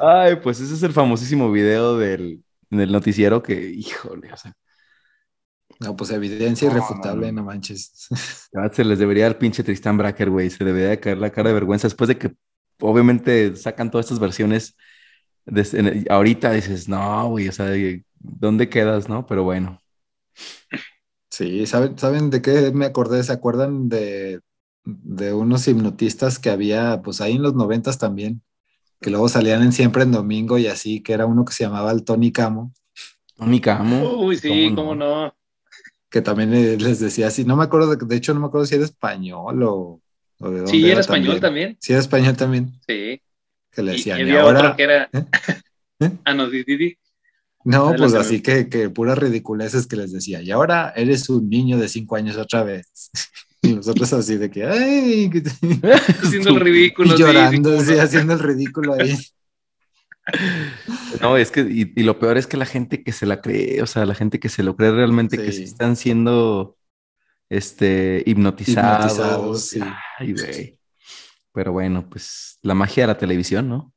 Ay, 0.00 0.36
pues 0.36 0.60
ese 0.60 0.74
es 0.74 0.82
el 0.82 0.92
famosísimo 0.92 1.50
video 1.52 1.96
del, 1.96 2.44
del 2.70 2.92
noticiero 2.92 3.42
que, 3.42 3.54
híjole, 3.70 4.32
o 4.32 4.36
sea, 4.36 4.54
No, 5.80 5.96
pues 5.96 6.10
evidencia 6.10 6.68
irrefutable, 6.68 7.32
no 7.32 7.42
manches. 7.44 8.06
la 8.52 8.62
verdad 8.62 8.76
se 8.76 8.84
les 8.84 8.98
debería 8.98 9.26
al 9.26 9.38
pinche 9.38 9.62
Tristán 9.64 9.96
Bracker, 9.98 10.30
güey, 10.30 10.50
se 10.50 10.64
debería 10.64 10.90
de 10.90 11.00
caer 11.00 11.18
la 11.18 11.30
cara 11.30 11.48
de 11.48 11.54
vergüenza 11.54 11.86
después 11.88 12.08
de 12.08 12.18
que 12.18 12.34
obviamente 12.80 13.56
sacan 13.56 13.90
todas 13.90 14.06
estas 14.06 14.18
versiones. 14.20 14.76
en 15.46 16.06
ahorita 16.10 16.52
dices, 16.52 16.88
no, 16.88 17.28
güey, 17.30 17.48
o 17.48 17.52
sea, 17.52 17.68
¿dónde 18.18 18.68
quedas, 18.70 19.08
no? 19.08 19.26
Pero 19.26 19.44
bueno. 19.44 19.80
Sí, 21.30 21.66
¿saben, 21.66 21.98
¿saben 21.98 22.30
de 22.30 22.42
qué 22.42 22.72
me 22.72 22.84
acordé? 22.84 23.22
¿Se 23.22 23.32
acuerdan 23.32 23.88
de, 23.88 24.40
de 24.84 25.32
unos 25.32 25.66
hipnotistas 25.66 26.38
que 26.38 26.50
había, 26.50 27.00
pues 27.02 27.20
ahí 27.22 27.36
en 27.36 27.42
los 27.42 27.54
noventas 27.54 27.98
también, 27.98 28.42
que 29.02 29.10
luego 29.10 29.28
salían 29.28 29.62
en 29.62 29.72
siempre 29.72 30.04
en 30.04 30.12
domingo 30.12 30.56
y 30.58 30.66
así, 30.68 31.02
que 31.02 31.12
era 31.12 31.26
uno 31.26 31.44
que 31.44 31.52
se 31.52 31.64
llamaba 31.64 31.90
el 31.92 32.04
Tony 32.04 32.32
Camo? 32.32 32.72
Tony 33.36 33.60
Camo. 33.60 34.22
Uy, 34.24 34.36
sí, 34.38 34.48
¿Cómo 34.74 34.76
cómo 34.76 34.94
no? 34.94 35.26
no. 35.26 35.34
que 36.08 36.22
también 36.22 36.54
eh, 36.54 36.76
les 36.78 37.00
decía 37.00 37.26
así, 37.28 37.44
no 37.44 37.56
me 37.56 37.64
acuerdo, 37.64 37.94
de, 37.96 38.06
de 38.06 38.16
hecho 38.16 38.32
no 38.32 38.40
me 38.40 38.46
acuerdo 38.46 38.66
si 38.66 38.74
era 38.76 38.84
español 38.84 39.62
o, 39.62 40.00
o 40.38 40.50
de 40.50 40.56
dónde 40.58 40.70
Sí, 40.70 40.90
era 40.90 41.00
español 41.00 41.40
también. 41.40 41.76
Sí, 41.80 41.92
era 41.92 42.00
español 42.00 42.36
también, 42.36 42.72
Sí. 42.86 43.20
que 43.70 43.82
le 43.82 43.92
Y, 43.92 43.94
y 43.94 43.96
decían, 43.98 44.18
y, 44.18 44.22
había 44.22 44.42
ahora, 44.42 44.60
otro 44.60 44.76
que 44.76 44.82
era. 44.84 45.10
¿Eh? 45.12 45.24
¿Eh? 46.00 46.10
Ah, 46.24 46.34
no, 46.34 46.48
di, 46.50 46.64
di, 46.64 46.76
di. 46.76 46.96
no, 47.64 47.94
pues 47.96 48.14
así 48.14 48.40
que, 48.42 48.68
que 48.68 48.90
puras 48.90 49.18
ridiculeces 49.18 49.86
que 49.86 49.96
les 49.96 50.12
decía, 50.12 50.42
y 50.42 50.50
ahora 50.50 50.92
eres 50.96 51.28
un 51.28 51.48
niño 51.48 51.78
de 51.78 51.88
cinco 51.88 52.16
años 52.16 52.36
otra 52.36 52.62
vez. 52.64 53.10
Y 53.62 53.74
nosotros 53.74 54.12
así 54.12 54.36
de 54.36 54.50
que, 54.50 54.64
ay, 54.64 55.30
que- 55.30 55.42
Haciendo 56.22 56.50
el 56.50 56.60
ridículo. 56.60 57.14
y 57.14 57.18
llorando, 57.18 57.80
sí, 57.80 57.94
haciendo 57.98 58.32
el 58.34 58.40
ridículo 58.40 58.94
ahí. 58.94 59.16
No, 61.20 61.36
es 61.36 61.50
que, 61.50 61.60
y, 61.60 61.92
y 61.96 62.02
lo 62.04 62.18
peor 62.18 62.38
es 62.38 62.46
que 62.46 62.56
la 62.56 62.66
gente 62.66 63.02
que 63.02 63.12
se 63.12 63.26
la 63.26 63.40
cree, 63.40 63.82
o 63.82 63.86
sea, 63.86 64.06
la 64.06 64.14
gente 64.14 64.38
que 64.40 64.48
se 64.48 64.62
lo 64.62 64.76
cree 64.76 64.90
realmente, 64.92 65.36
que 65.36 65.52
Sí. 65.52 65.64
están 65.64 65.96
siendo 65.96 66.76
este, 67.48 68.22
hipnotizados. 68.26 69.12
Hipnotizados, 69.12 69.68
sí. 69.68 69.80
Ay, 70.18 70.32
güey. 70.32 70.78
Pero 71.52 71.72
bueno, 71.72 72.08
pues 72.08 72.58
la 72.62 72.74
magia 72.74 73.02
de 73.04 73.06
la 73.08 73.18
televisión, 73.18 73.68
¿no? 73.68 73.92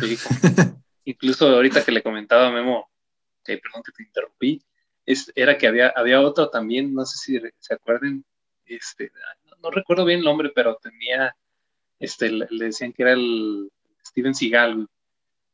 Sí. 0.00 0.16
Incluso 1.04 1.48
ahorita 1.48 1.84
que 1.84 1.92
le 1.92 2.02
comentaba 2.02 2.48
a 2.48 2.52
Memo, 2.52 2.88
que 3.44 3.58
perdón 3.58 3.82
que 3.84 3.92
te 3.92 4.02
interrumpí, 4.04 4.62
es, 5.04 5.30
era 5.34 5.58
que 5.58 5.66
había, 5.66 5.92
había 5.96 6.20
otro 6.20 6.48
también, 6.50 6.94
no 6.94 7.04
sé 7.04 7.18
si 7.18 7.40
se 7.58 7.74
acuerdan, 7.74 8.24
este, 8.76 9.12
no, 9.46 9.56
no 9.62 9.70
recuerdo 9.70 10.04
bien 10.04 10.20
el 10.20 10.24
nombre, 10.24 10.50
pero 10.54 10.76
tenía, 10.76 11.36
este, 11.98 12.30
le, 12.30 12.46
le 12.50 12.66
decían 12.66 12.92
que 12.92 13.02
era 13.02 13.12
el 13.12 13.70
Steven 14.04 14.34
Seagal, 14.34 14.74
güey, 14.74 14.86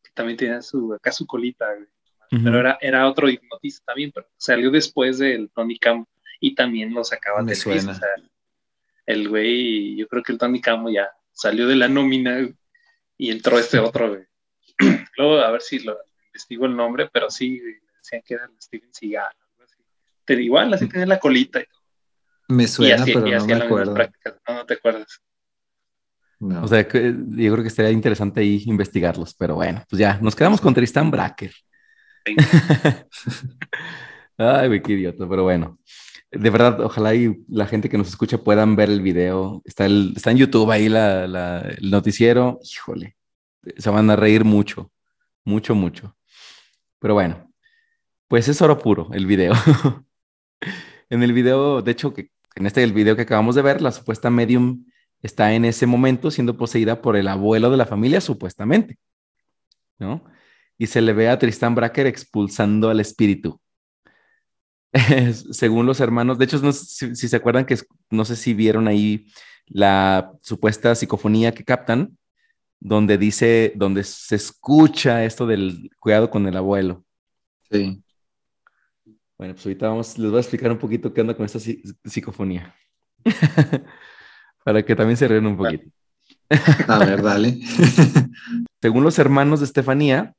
que 0.03 0.11
también 0.15 0.37
tenía 0.37 0.63
su, 0.63 0.95
acá 0.95 1.13
su 1.13 1.27
colita, 1.27 1.67
güey. 1.75 2.43
pero 2.43 2.61
era, 2.61 2.79
era 2.81 3.09
otro 3.09 3.29
hipnotista 3.29 3.85
también, 3.87 4.13
pero 4.13 4.27
salió 4.37 4.71
después 4.71 5.19
del 5.19 5.51
Tony 5.51 5.79
Camo 5.79 6.09
y 6.41 6.55
también 6.55 6.93
lo 6.93 7.05
sacaba 7.05 7.41
Televisa, 7.41 7.63
suena. 7.63 7.93
o 7.93 7.95
sea, 7.95 8.09
el 9.07 9.29
güey, 9.29 9.97
yo 9.97 10.09
creo 10.09 10.23
que 10.23 10.33
el 10.33 10.39
Tony 10.39 10.61
Camo 10.61 10.91
ya 10.91 11.11
salió 11.33 11.67
de 11.67 11.77
la 11.77 11.89
nómina 11.89 12.49
y 13.17 13.31
entró 13.31 13.59
este 13.59 13.79
otro, 13.79 14.09
güey. 14.11 14.25
Luego, 15.17 15.39
a 15.41 15.51
ver 15.51 15.63
si 15.63 15.79
lo 15.81 15.97
investigo 16.27 16.67
el 16.67 16.77
nombre, 16.77 17.09
pero 17.13 17.31
sí, 17.31 17.61
decían 17.99 18.23
que 18.25 18.35
era 18.35 18.45
el 18.45 18.61
Steven 18.61 18.93
Seagal, 18.93 19.35
así. 19.65 19.83
Pero 20.25 20.41
igual, 20.41 20.75
así 20.75 20.89
tenía 20.89 21.07
la 21.07 21.19
colita 21.19 21.61
y, 21.61 21.67
todo. 21.67 21.83
Me 22.49 22.67
suena, 22.67 23.05
pero 23.05 23.21
no 23.21 23.47
me 23.47 23.55
acuerdo. 23.55 23.95
No, 24.49 24.55
no 24.55 24.67
te 24.67 24.75
acuerdas. 24.75 25.21
No. 26.39 26.63
O 26.65 26.69
sea, 26.69 26.83
yo 26.83 26.89
creo 27.53 27.63
que 27.63 27.69
estaría 27.69 27.91
interesante 27.91 28.41
ahí 28.41 28.63
investigarlos, 28.67 29.35
pero 29.35 29.55
bueno, 29.55 29.83
pues 29.89 29.99
ya, 29.99 30.19
nos 30.21 30.37
quedamos 30.37 30.61
con 30.61 30.75
Tristan 30.75 31.11
Bracker. 31.11 31.53
Ay, 34.39 34.69
güey, 34.69 34.83
qué 34.83 34.93
idiota, 34.93 35.27
pero 35.29 35.45
bueno. 35.45 35.79
De 36.31 36.51
verdad, 36.51 36.81
ojalá 36.81 37.15
y 37.15 37.43
la 37.49 37.67
gente 37.67 37.89
que 37.89 37.97
nos 37.97 38.09
escucha 38.09 38.39
puedan 38.39 38.77
ver 38.77 38.91
el 38.91 39.01
video. 39.01 39.63
Está, 39.65 39.87
el, 39.87 40.13
está 40.17 40.31
en 40.33 40.39
YouTube 40.39 40.71
ahí 40.71 40.89
la, 40.89 41.27
la- 41.27 41.61
el 41.61 41.91
noticiero. 41.91 42.59
Híjole, 42.63 43.17
se 43.79 43.91
van 43.91 44.11
a 44.11 44.17
reír 44.17 44.45
mucho, 44.45 44.93
mucho, 45.45 45.75
mucho. 45.75 46.17
Pero 46.99 47.15
bueno, 47.15 47.51
pues 48.29 48.49
es 48.49 48.61
oro 48.61 48.79
puro 48.79 49.09
el 49.15 49.25
video. 49.27 49.55
en 51.09 51.23
el 51.23 51.33
video, 51.33 51.81
de 51.81 51.93
hecho, 51.93 52.13
que 52.13 52.31
en 52.57 52.67
este 52.67 52.85
video 52.87 53.15
que 53.15 53.23
acabamos 53.23 53.55
de 53.55 53.63
ver, 53.63 53.83
la 53.83 53.93
supuesta 53.93 54.31
medium 54.31 54.85
está 55.23 55.53
en 55.53 55.65
ese 55.65 55.87
momento 55.87 56.31
siendo 56.31 56.57
poseída 56.57 57.01
por 57.03 57.17
el 57.17 57.29
abuelo 57.29 57.71
de 57.71 57.77
la 57.77 57.87
familia, 57.87 58.21
supuestamente, 58.21 58.99
¿no? 59.99 60.25
Y 60.79 60.87
se 60.87 61.01
le 61.01 61.13
ve 61.13 61.29
a 61.29 61.39
Tristan 61.39 61.75
Bracker 61.75 62.07
expulsando 62.07 62.89
al 62.89 63.01
espíritu. 63.01 63.61
Según 65.53 65.87
los 65.87 66.01
hermanos, 66.01 66.39
de 66.39 66.47
hecho, 66.47 66.73
si, 66.73 67.15
si 67.15 67.29
se 67.29 67.37
acuerdan 67.37 67.67
que 67.67 67.79
no 68.11 68.25
sé 68.25 68.37
si 68.37 68.55
vieron 68.55 68.89
ahí 68.89 69.27
la 69.67 70.33
supuesta 70.41 70.95
psicofonía 70.95 71.53
que 71.53 71.65
captan, 71.65 72.17
donde 72.81 73.19
dice, 73.19 73.73
donde 73.77 74.03
se 74.05 74.37
escucha 74.37 75.25
esto 75.25 75.47
del 75.47 75.91
cuidado 75.99 76.31
con 76.31 76.47
el 76.47 76.57
abuelo. 76.57 77.05
Sí. 77.71 78.03
Bueno, 79.39 79.55
pues 79.55 79.67
ahorita 79.67 79.89
vamos, 79.89 80.19
les 80.19 80.31
voy 80.31 80.39
a 80.39 80.41
explicar 80.41 80.73
un 80.73 80.79
poquito 80.79 81.13
qué 81.13 81.21
onda 81.21 81.37
con 81.37 81.45
esta 81.45 81.59
psi- 81.59 81.83
psicofonía. 82.05 82.75
Para 84.65 84.85
que 84.85 84.97
también 84.97 85.17
se 85.17 85.29
rían 85.29 85.47
un 85.47 85.57
poquito. 85.57 85.91
A 86.89 86.99
ver, 86.99 87.23
dale. 87.23 87.59
Según 88.83 89.05
los 89.05 89.19
hermanos 89.19 89.61
de 89.61 89.67
Estefanía, 89.67 90.35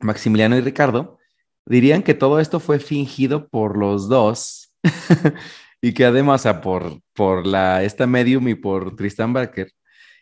Maximiliano 0.00 0.56
y 0.56 0.60
Ricardo, 0.60 1.18
dirían 1.66 2.02
que 2.02 2.14
todo 2.14 2.40
esto 2.40 2.60
fue 2.60 2.78
fingido 2.78 3.48
por 3.48 3.76
los 3.78 4.08
dos 4.08 4.74
y 5.80 5.94
que 5.94 6.04
además, 6.04 6.42
o 6.42 6.44
sea, 6.44 6.60
por, 6.60 7.00
por 7.14 7.46
la, 7.46 7.82
esta 7.84 8.06
medium 8.06 8.48
y 8.48 8.54
por 8.54 8.96
Tristan 8.96 9.32
Barker, 9.32 9.70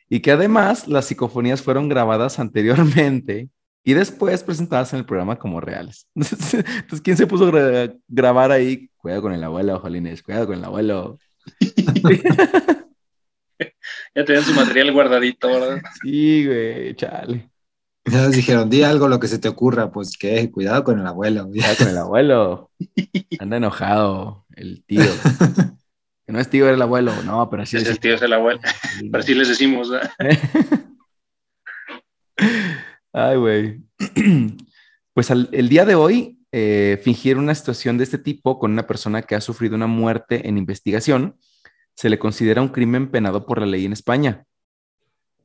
y 0.09 0.21
que 0.21 0.33
además 0.33 0.89
las 0.89 1.07
psicofonías 1.07 1.63
fueron 1.63 1.89
grabadas 1.89 2.39
anteriormente 2.39 3.49
y 3.85 3.95
después 3.95 4.43
presentadas 4.43 4.93
en 4.93 5.01
el 5.01 5.05
programa 5.07 5.39
como 5.39 5.61
reales. 5.61 6.07
Entonces, 6.15 7.01
¿quién 7.03 7.17
se 7.17 7.27
puso 7.27 7.47
a 7.47 7.51
gra- 7.53 7.99
grabar 8.09 8.51
ahí? 8.53 8.89
Cuidado 8.97 9.23
con 9.23 9.33
el 9.33 9.43
abuelo, 9.43 9.79
Jolines, 9.81 10.23
cuidado 10.23 10.47
con 10.47 10.57
el 10.59 10.65
abuelo. 10.65 11.19
Ya 14.15 14.25
tenían 14.25 14.45
su 14.45 14.55
material 14.55 14.93
guardadito, 14.93 15.49
¿verdad? 15.49 15.81
Sí, 16.03 16.47
güey, 16.47 16.95
chale. 16.97 17.49
Ya 18.05 18.23
nos 18.25 18.33
dijeron, 18.33 18.69
di 18.69 18.83
algo 18.83 19.09
lo 19.09 19.21
que 19.21 19.29
se 19.29 19.39
te 19.39 19.49
ocurra, 19.49 19.91
pues 19.93 20.17
que 20.19 20.51
cuidado 20.51 20.83
con 20.85 20.99
el 20.99 21.07
abuelo. 21.07 21.47
Cuidado 21.49 21.77
con 21.79 21.89
el 21.89 21.99
abuelo. 21.99 22.71
Anda 23.39 23.57
enojado 23.59 24.45
el 24.57 24.85
tío. 24.85 25.03
Que 26.25 26.33
no 26.33 26.39
es 26.39 26.49
tío, 26.49 26.67
era 26.67 26.75
el 26.77 26.83
abuelo. 26.83 27.11
No, 27.25 27.51
pero 27.51 27.65
así 27.65 27.77
Ese 27.77 27.91
es. 27.93 27.99
tío 28.01 28.15
es 28.15 28.23
el 28.23 28.33
abuelo. 28.33 28.61
Pero 29.11 29.19
así 29.19 29.35
les 29.35 29.49
decimos, 29.49 29.91
¿verdad? 29.91 30.13
Ay, 33.13 33.37
güey. 33.37 33.83
Pues 35.15 35.31
al- 35.31 35.51
el 35.53 35.69
día 35.69 35.85
de 35.85 35.95
hoy, 35.95 36.39
eh, 36.53 36.99
fingir 37.05 37.37
una 37.37 37.55
situación 37.55 37.99
de 37.99 38.05
este 38.05 38.17
tipo 38.17 38.59
con 38.59 38.73
una 38.73 38.87
persona 38.87 39.21
que 39.21 39.35
ha 39.35 39.43
sufrido 39.43 39.75
una 39.77 39.87
muerte 39.87 40.49
en 40.49 40.57
investigación 40.57 41.37
se 41.95 42.09
le 42.09 42.19
considera 42.19 42.63
un 42.63 42.69
crimen 42.71 43.11
penado 43.11 43.45
por 43.45 43.61
la 43.61 43.67
ley 43.67 43.85
en 43.85 43.93
España. 43.93 44.47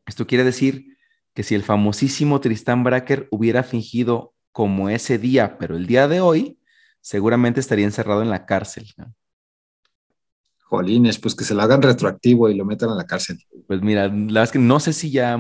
Esto 0.06 0.26
quiere 0.26 0.46
decir 0.46 0.98
que 1.34 1.44
si 1.44 1.54
el 1.54 1.64
famosísimo 1.64 2.40
Tristán 2.40 2.86
Bracker 2.86 3.28
hubiera 3.30 3.62
fingido 3.64 4.34
como 4.54 4.90
ese 4.90 5.18
día, 5.18 5.58
pero 5.58 5.76
el 5.76 5.86
día 5.86 6.08
de 6.08 6.22
hoy, 6.22 6.60
seguramente 7.02 7.60
estaría 7.60 7.84
encerrado 7.84 8.22
en 8.22 8.30
la 8.30 8.46
cárcel. 8.46 8.86
¿no? 8.96 9.14
Jolines, 10.64 11.20
pues 11.20 11.36
que 11.36 11.44
se 11.44 11.54
lo 11.54 11.62
hagan 11.62 11.82
retroactivo 11.82 12.50
y 12.50 12.56
lo 12.56 12.64
metan 12.64 12.90
a 12.90 12.96
la 12.96 13.06
cárcel. 13.06 13.38
Pues 13.68 13.82
mira, 13.82 14.08
la 14.08 14.14
verdad 14.14 14.44
es 14.44 14.52
que 14.52 14.60
no 14.60 14.80
sé 14.80 14.94
si 14.94 15.12
ya, 15.12 15.38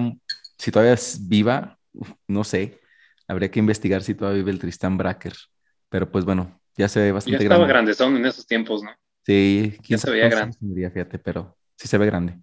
si 0.57 0.69
todavía 0.69 0.93
es 0.93 1.27
viva, 1.29 1.76
no 2.27 2.43
sé. 2.43 2.79
Habría 3.27 3.51
que 3.51 3.59
investigar 3.59 4.03
si 4.03 4.15
todavía 4.15 4.39
vive 4.39 4.51
el 4.51 4.59
Tristán 4.59 4.97
Bracker. 4.97 5.33
Pero 5.89 6.09
pues 6.11 6.25
bueno, 6.25 6.59
ya 6.77 6.87
se 6.87 6.99
ve 7.01 7.07
Ya 7.07 7.13
bastante 7.13 7.43
estaba 7.43 7.59
grande. 7.59 7.73
grandezón 7.73 8.17
en 8.17 8.25
esos 8.25 8.45
tiempos, 8.47 8.83
¿no? 8.83 8.91
Sí, 9.25 9.75
quién 9.85 9.99
se 9.99 10.07
sabe 10.07 10.17
veía 10.19 10.29
grande. 10.29 10.57
tendría, 10.57 10.89
fíjate, 10.91 11.19
pero 11.19 11.57
sí 11.75 11.87
se 11.87 11.97
ve 11.97 12.05
grande. 12.05 12.37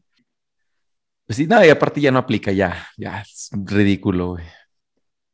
Pues 1.27 1.39
sí, 1.39 1.47
no, 1.47 1.65
y 1.65 1.71
aparte 1.71 2.01
ya 2.03 2.11
no 2.11 2.19
aplica, 2.19 2.53
ya, 2.53 2.87
ya 2.99 3.21
es 3.23 3.49
ridículo, 3.53 4.33
güey. 4.33 4.45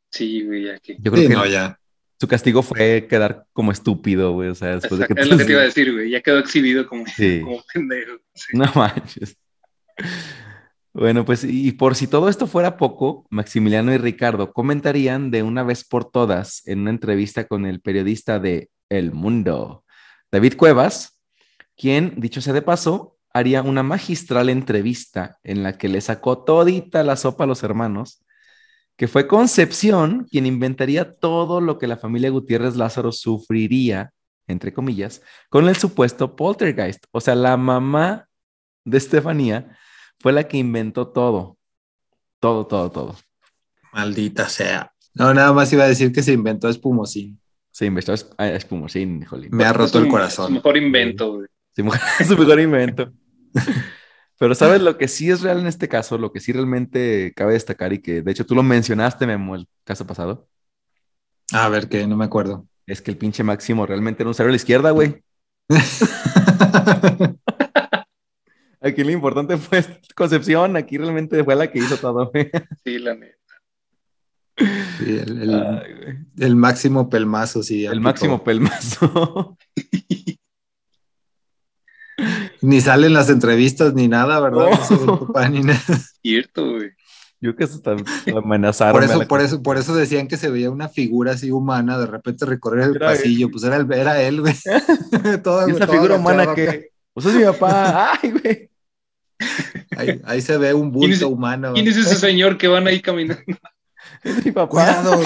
Sí, 0.09 0.45
güey, 0.45 0.69
aquí. 0.69 0.95
Yo 0.99 1.11
creo 1.11 1.23
Sí, 1.23 1.27
que 1.29 1.33
no, 1.35 1.45
ya. 1.45 1.77
su 2.19 2.27
castigo 2.29 2.61
fue 2.63 3.07
quedar 3.09 3.45
como 3.51 3.71
estúpido, 3.73 4.31
güey. 4.33 4.49
O 4.49 4.55
sea, 4.55 4.75
después 4.75 4.99
de 5.01 5.07
que 5.07 5.13
Es 5.21 5.27
lo 5.29 5.37
que 5.37 5.43
te 5.45 5.51
iba 5.51 5.61
a 5.61 5.65
decir, 5.65 5.91
güey. 5.91 6.09
Ya 6.09 6.21
quedó 6.21 6.39
exhibido 6.39 6.87
como, 6.87 7.05
Sí. 7.07 7.41
como 7.43 7.61
pendejo. 7.73 8.13
Sí. 8.33 8.57
No 8.57 8.71
manches. 8.75 9.37
Bueno, 10.93 11.23
pues 11.23 11.45
y 11.45 11.71
por 11.71 11.95
si 11.95 12.07
todo 12.07 12.27
esto 12.27 12.47
fuera 12.47 12.75
poco, 12.75 13.25
Maximiliano 13.29 13.93
y 13.93 13.97
Ricardo 13.97 14.51
comentarían 14.51 15.31
de 15.31 15.41
una 15.41 15.63
vez 15.63 15.85
por 15.85 16.03
todas 16.11 16.63
en 16.67 16.79
una 16.81 16.89
entrevista 16.89 17.47
con 17.47 17.65
el 17.65 17.79
periodista 17.79 18.39
de 18.39 18.69
El 18.89 19.13
Mundo, 19.13 19.85
David 20.31 20.55
Cuevas, 20.57 21.17
quien, 21.77 22.15
dicho 22.17 22.41
sea 22.41 22.51
de 22.51 22.61
paso, 22.61 23.17
haría 23.33 23.61
una 23.61 23.83
magistral 23.83 24.49
entrevista 24.49 25.39
en 25.43 25.63
la 25.63 25.77
que 25.77 25.87
le 25.87 26.01
sacó 26.01 26.43
todita 26.43 27.03
la 27.03 27.15
sopa 27.15 27.45
a 27.45 27.47
los 27.47 27.63
hermanos, 27.63 28.25
que 28.97 29.07
fue 29.07 29.27
Concepción 29.27 30.27
quien 30.29 30.45
inventaría 30.45 31.15
todo 31.15 31.61
lo 31.61 31.77
que 31.77 31.87
la 31.87 31.97
familia 31.97 32.29
Gutiérrez 32.29 32.75
Lázaro 32.75 33.13
sufriría, 33.13 34.11
entre 34.47 34.73
comillas, 34.73 35.21
con 35.49 35.69
el 35.69 35.77
supuesto 35.77 36.35
poltergeist. 36.35 37.05
O 37.11 37.21
sea, 37.21 37.35
la 37.35 37.55
mamá 37.55 38.27
de 38.83 38.97
Estefanía 38.97 39.77
fue 40.21 40.33
la 40.33 40.47
que 40.47 40.57
inventó 40.57 41.07
todo. 41.07 41.57
Todo, 42.39 42.65
todo, 42.67 42.91
todo. 42.91 43.15
Maldita 43.93 44.49
sea. 44.49 44.91
No, 45.13 45.33
nada 45.33 45.53
más 45.53 45.71
iba 45.73 45.83
a 45.83 45.87
decir 45.87 46.11
que 46.11 46.23
se 46.23 46.33
inventó 46.33 46.69
espumosín. 46.69 47.39
Se 47.71 47.85
inventó 47.85 48.13
es- 48.13 48.29
a 48.37 48.47
espumosín, 48.49 49.23
jolín. 49.25 49.49
Me 49.51 49.63
ha 49.65 49.71
Es 49.71 49.75
roto 49.75 49.97
el 49.99 50.05
su- 50.05 50.09
Su 50.09 50.11
corazón. 50.11 50.53
mejor 50.53 50.77
invento, 50.77 51.33
güey. 51.35 51.47
Sí, 51.75 51.83
su 52.25 52.37
mejor 52.37 52.59
invento. 52.59 53.11
Pero 54.37 54.55
sabes 54.55 54.81
lo 54.81 54.97
que 54.97 55.07
sí 55.07 55.29
es 55.29 55.41
real 55.41 55.59
en 55.59 55.67
este 55.67 55.87
caso, 55.87 56.17
lo 56.17 56.31
que 56.33 56.39
sí 56.39 56.51
realmente 56.51 57.31
cabe 57.35 57.53
destacar 57.53 57.93
y 57.93 57.99
que 58.01 58.21
de 58.23 58.31
hecho 58.31 58.45
tú 58.45 58.55
lo 58.55 58.63
mencionaste, 58.63 59.27
Memo, 59.27 59.55
el 59.55 59.67
caso 59.83 60.07
pasado, 60.07 60.47
A 61.53 61.69
ver, 61.69 61.87
que 61.89 62.07
no 62.07 62.17
me 62.17 62.25
acuerdo. 62.25 62.65
es 62.87 63.01
que 63.01 63.11
el 63.11 63.17
pinche 63.17 63.43
Máximo 63.43 63.85
realmente 63.85 64.23
era 64.23 64.29
un 64.29 64.33
cero 64.33 64.49
a 64.49 64.51
la 64.51 64.55
izquierda, 64.55 64.91
güey. 64.91 65.23
Aquí 68.81 69.03
lo 69.03 69.11
importante 69.11 69.57
fue 69.57 69.85
Concepción, 70.15 70.75
aquí 70.75 70.97
realmente 70.97 71.43
fue 71.43 71.55
la 71.55 71.71
que 71.71 71.79
hizo 71.79 71.97
todo. 71.97 72.31
güey. 72.33 72.49
Sí, 72.83 72.97
la 72.99 73.15
neta. 73.15 73.37
Sí, 74.97 75.17
el, 75.17 75.41
el- 75.43 75.53
Ay, 75.55 75.93
güey. 75.93 76.17
el 76.39 76.55
máximo 76.55 77.09
pelmazo, 77.09 77.63
sí. 77.63 77.81
El 77.85 77.89
aplicó. 77.91 78.03
máximo 78.03 78.43
pelmazo. 78.43 79.57
Ni 82.61 82.79
salen 82.81 83.13
las 83.13 83.29
entrevistas 83.29 83.93
ni 83.95 84.07
nada, 84.07 84.39
¿verdad? 84.39 84.69
No. 84.91 85.49
Ni 85.49 85.61
nada. 85.61 85.79
Cierto, 86.21 86.69
güey. 86.73 86.91
Yo 87.39 87.55
que 87.55 87.63
hasta 87.63 87.95
amenazaron. 88.35 88.93
Por 88.93 89.03
eso, 89.03 89.27
por 89.27 89.41
eso, 89.41 89.63
por 89.63 89.77
eso 89.77 89.95
decían 89.95 90.27
que 90.27 90.37
se 90.37 90.51
veía 90.51 90.69
una 90.69 90.89
figura 90.89 91.31
así 91.31 91.49
humana, 91.49 91.97
de 91.97 92.05
repente 92.05 92.45
recorrer 92.45 92.89
el 92.89 92.95
Era 92.97 93.11
él. 93.13 93.17
pasillo, 93.17 93.49
pues 93.49 93.63
era, 93.63 93.77
el- 93.77 93.91
era 93.91 94.21
él, 94.21 94.41
güey. 94.41 94.53
Toda- 95.43 95.67
Y 95.67 95.71
esa 95.71 95.87
toda 95.87 95.97
figura 95.97 96.15
humana 96.15 96.53
que. 96.53 96.91
Pues 97.13 97.25
es 97.25 97.33
mi 97.33 97.43
papá. 97.43 98.11
Ay, 98.21 98.31
güey. 98.31 98.69
Ahí, 99.97 100.21
ahí 100.25 100.41
se 100.41 100.57
ve 100.57 100.73
un 100.73 100.91
¿Quién 100.91 101.11
es- 101.11 101.19
bulto 101.19 101.29
humano. 101.35 101.73
¿Quién 101.73 101.87
es 101.87 101.97
ese 101.97 102.15
señor 102.15 102.57
que 102.57 102.67
van 102.67 102.87
ahí 102.87 103.01
caminando? 103.01 103.41
Es 104.23 104.45
mi 104.45 104.51
papá. 104.51 104.69
Cuidado, 104.69 105.21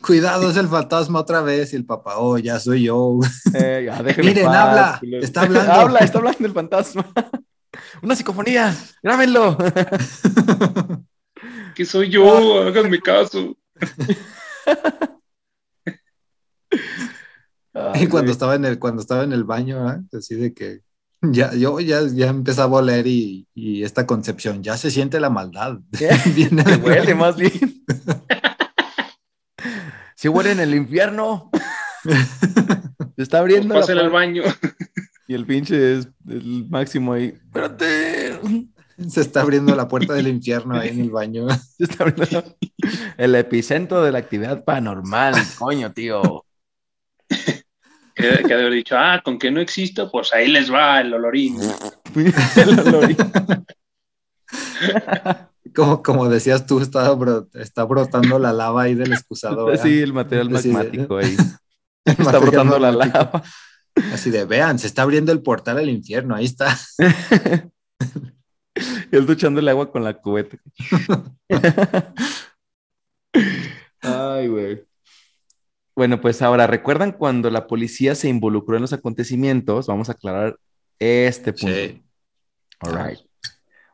cuidado, 0.00 0.50
es 0.50 0.56
el 0.56 0.66
fantasma 0.66 1.20
otra 1.20 1.42
vez. 1.42 1.72
Y 1.72 1.76
el 1.76 1.84
papá, 1.84 2.16
oh, 2.16 2.38
ya 2.38 2.58
soy 2.58 2.84
yo. 2.84 3.18
Eh, 3.54 3.84
ya, 3.86 4.02
Miren, 4.18 4.46
paz, 4.46 4.56
habla, 4.56 5.00
está 5.20 5.42
hablando. 5.42 5.72
habla, 5.72 5.98
está 6.00 6.18
hablando 6.18 6.46
el 6.46 6.52
fantasma. 6.52 7.06
Una 8.02 8.16
psicofonía. 8.16 8.74
Grábenlo. 9.02 9.56
Que 11.76 11.84
soy 11.84 12.08
yo, 12.08 12.62
háganme 12.62 13.00
caso. 13.00 13.56
Ay, 17.74 18.04
Y 18.04 18.06
cuando 18.08 18.32
estaba 18.32 18.54
en 18.56 18.64
el, 18.64 18.78
cuando 18.78 19.00
estaba 19.02 19.24
en 19.24 19.32
el 19.32 19.44
baño, 19.44 19.88
¿ah? 19.88 20.00
así 20.16 20.34
de 20.34 20.52
que 20.52 20.80
ya, 21.22 21.54
yo 21.54 21.78
ya, 21.80 22.00
ya 22.12 22.28
empezaba 22.28 22.78
a 22.78 22.82
oler 22.82 23.06
y, 23.06 23.46
y 23.54 23.82
esta 23.84 24.06
concepción, 24.06 24.62
ya 24.62 24.76
se 24.76 24.90
siente 24.90 25.20
la 25.20 25.30
maldad. 25.30 25.78
Viene- 26.34 26.64
Que 26.64 26.76
huele 26.76 27.14
más 27.14 27.36
bien. 27.36 27.52
Si 30.16 30.28
huele 30.28 30.52
en 30.52 30.60
el 30.60 30.74
infierno. 30.74 31.50
Se 33.16 33.22
está 33.22 33.38
abriendo. 33.38 33.74
la 33.74 33.80
al 33.80 33.86
puerta. 33.86 34.08
baño. 34.08 34.42
Y 35.26 35.34
el 35.34 35.46
pinche 35.46 35.98
es 35.98 36.08
el 36.28 36.66
máximo 36.68 37.12
ahí. 37.14 37.34
Espérate. 37.44 38.38
se 39.08 39.20
está 39.20 39.40
abriendo 39.40 39.74
la 39.74 39.88
puerta 39.88 40.14
del 40.14 40.28
infierno 40.28 40.76
ahí 40.78 40.90
en 40.90 41.00
el 41.00 41.10
baño. 41.10 41.48
Se 41.50 41.84
está 41.84 42.04
abriendo 42.04 42.44
el 43.16 43.34
epicentro 43.34 44.02
de 44.02 44.12
la 44.12 44.18
actividad 44.18 44.62
paranormal. 44.64 45.34
Coño, 45.58 45.92
tío. 45.92 46.41
Que, 48.14 48.28
que 48.42 48.48
de 48.48 48.54
haber 48.54 48.72
dicho, 48.72 48.96
ah, 48.98 49.20
con 49.24 49.38
que 49.38 49.50
no 49.50 49.60
exista, 49.60 50.10
pues 50.10 50.32
ahí 50.32 50.48
les 50.48 50.72
va 50.72 51.00
el 51.00 51.14
olorín. 51.14 51.58
El 52.56 52.78
olor. 52.80 53.16
Como, 55.74 56.02
como 56.02 56.28
decías 56.28 56.66
tú, 56.66 56.80
está, 56.80 57.10
bro- 57.14 57.48
está 57.54 57.84
brotando 57.84 58.38
la 58.38 58.52
lava 58.52 58.82
ahí 58.82 58.94
del 58.94 59.12
excusado. 59.12 59.64
¿verdad? 59.66 59.82
Sí, 59.82 60.00
el 60.02 60.12
material 60.12 60.50
magmático 60.50 61.16
ahí. 61.16 61.34
El 62.04 62.12
Está 62.12 62.24
material 62.24 62.42
brotando 62.42 62.78
la 62.78 62.92
lava. 62.92 63.42
Así 64.12 64.30
de, 64.30 64.44
vean, 64.44 64.78
se 64.78 64.86
está 64.88 65.02
abriendo 65.02 65.32
el 65.32 65.40
portal 65.42 65.78
al 65.78 65.88
infierno, 65.88 66.34
ahí 66.34 66.44
está. 66.46 66.76
Él 69.12 69.26
duchando 69.26 69.60
el 69.60 69.68
agua 69.68 69.90
con 69.92 70.02
la 70.02 70.14
cubeta. 70.14 70.56
Ay, 74.00 74.48
güey. 74.48 74.84
Bueno, 75.94 76.20
pues 76.20 76.40
ahora, 76.40 76.66
¿recuerdan 76.66 77.12
cuando 77.12 77.50
la 77.50 77.66
policía 77.66 78.14
se 78.14 78.28
involucró 78.28 78.76
en 78.76 78.82
los 78.82 78.92
acontecimientos? 78.92 79.86
Vamos 79.86 80.08
a 80.08 80.12
aclarar 80.12 80.56
este 80.98 81.52
punto. 81.52 81.74
Sí. 81.74 82.02
All 82.80 83.06
right. 83.06 83.18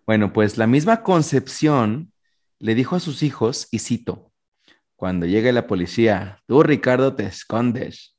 Bueno, 0.07 0.33
pues 0.33 0.57
la 0.57 0.67
misma 0.67 1.03
Concepción 1.03 2.13
le 2.61 2.75
dijo 2.75 2.97
a 2.97 3.01
sus 3.01 3.23
hijos, 3.23 3.69
y 3.71 3.81
cito, 3.81 4.33
cuando 4.97 5.27
llegue 5.27 5.53
la 5.53 5.67
policía, 5.67 6.43
tú, 6.47 6.63
Ricardo, 6.63 7.15
te 7.15 7.25
escondes. 7.25 8.17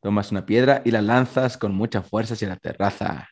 Tomas 0.00 0.30
una 0.30 0.46
piedra 0.46 0.82
y 0.84 0.90
la 0.90 1.00
lanzas 1.00 1.56
con 1.56 1.74
mucha 1.74 2.02
fuerza 2.02 2.34
hacia 2.34 2.48
la 2.48 2.56
terraza. 2.56 3.28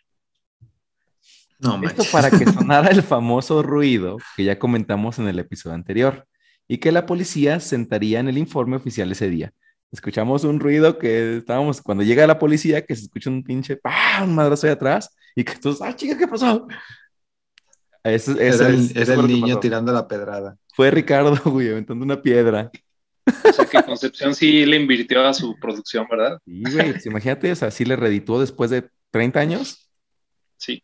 No 1.58 1.80
Esto 1.82 2.04
para 2.10 2.30
que 2.30 2.46
sonara 2.52 2.88
el 2.88 3.02
famoso 3.02 3.62
ruido 3.62 4.16
que 4.36 4.44
ya 4.44 4.58
comentamos 4.58 5.18
en 5.18 5.28
el 5.28 5.38
episodio 5.38 5.74
anterior 5.74 6.26
y 6.66 6.78
que 6.78 6.92
la 6.92 7.06
policía 7.06 7.60
sentaría 7.60 8.20
en 8.20 8.28
el 8.28 8.38
informe 8.38 8.76
oficial 8.76 9.12
ese 9.12 9.28
día. 9.28 9.52
Escuchamos 9.92 10.44
un 10.44 10.60
ruido 10.60 10.98
que 10.98 11.38
estábamos, 11.38 11.82
cuando 11.82 12.04
llega 12.04 12.26
la 12.26 12.38
policía, 12.38 12.86
que 12.86 12.94
se 12.94 13.02
escucha 13.02 13.28
un 13.28 13.42
pinche, 13.42 13.76
¡pah! 13.76 14.22
un 14.22 14.34
madrazo 14.34 14.66
ahí 14.66 14.72
atrás 14.72 15.16
y 15.34 15.42
que 15.42 15.56
tú, 15.56 15.76
¡ah, 15.80 15.94
chica, 15.96 16.16
qué 16.16 16.28
pasó! 16.28 16.68
Eso, 18.04 18.32
eso 18.32 18.64
Era 18.64 18.68
el, 18.68 18.92
eso 18.96 19.12
era 19.12 19.22
niño 19.22 19.58
tirando 19.58 19.92
la 19.92 20.06
pedrada. 20.06 20.56
Fue 20.74 20.90
Ricardo, 20.90 21.34
güey, 21.50 21.70
aventando 21.70 22.04
una 22.04 22.22
piedra. 22.22 22.70
O 23.26 23.52
sea 23.52 23.66
que 23.66 23.82
Concepción 23.82 24.34
sí 24.34 24.64
le 24.64 24.76
invirtió 24.76 25.26
a 25.26 25.34
su 25.34 25.58
producción, 25.58 26.06
¿verdad? 26.08 26.38
Sí, 26.46 26.62
güey, 26.72 26.92
pues 26.92 27.06
imagínate, 27.06 27.52
o 27.52 27.56
sea, 27.56 27.70
sí 27.70 27.84
le 27.84 27.96
redituó 27.96 28.40
después 28.40 28.70
de 28.70 28.88
30 29.10 29.40
años. 29.40 29.90
Sí. 30.56 30.80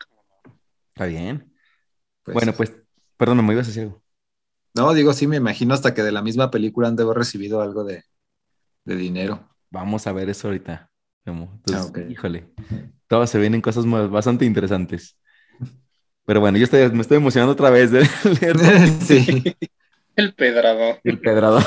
Está 0.88 1.06
bien. 1.06 1.52
Pues, 2.22 2.34
bueno, 2.34 2.52
pues, 2.54 2.72
perdón, 3.16 3.44
me 3.46 3.52
ibas 3.52 3.66
a 3.66 3.68
decir 3.68 3.84
algo. 3.84 4.02
No, 4.74 4.92
digo, 4.92 5.12
sí, 5.12 5.26
me 5.26 5.36
imagino 5.36 5.74
hasta 5.74 5.94
que 5.94 6.02
de 6.02 6.12
la 6.12 6.22
misma 6.22 6.50
película 6.50 6.88
han 6.88 6.96
de 6.96 7.04
haber 7.04 7.16
recibido 7.16 7.62
algo 7.62 7.84
de, 7.84 8.04
de 8.86 8.96
dinero. 8.96 9.48
Vamos 9.70 10.06
a 10.06 10.12
ver 10.12 10.30
eso 10.30 10.48
ahorita. 10.48 10.90
Entonces, 11.24 11.92
Ah, 11.94 12.00
híjole, 12.08 12.46
todas 13.08 13.28
se 13.30 13.38
vienen 13.38 13.60
cosas 13.60 13.84
bastante 14.10 14.44
interesantes. 14.44 15.18
Pero 16.24 16.40
bueno, 16.40 16.56
yo 16.58 16.64
estoy, 16.64 16.90
me 16.92 17.02
estoy 17.02 17.18
emocionando 17.18 17.52
otra 17.52 17.70
vez 17.70 17.90
de 17.90 18.00
leer 18.40 18.56
sí, 19.00 19.44
El 20.16 20.34
pedrado. 20.34 20.98
el 21.04 21.20
pedradón, 21.20 21.64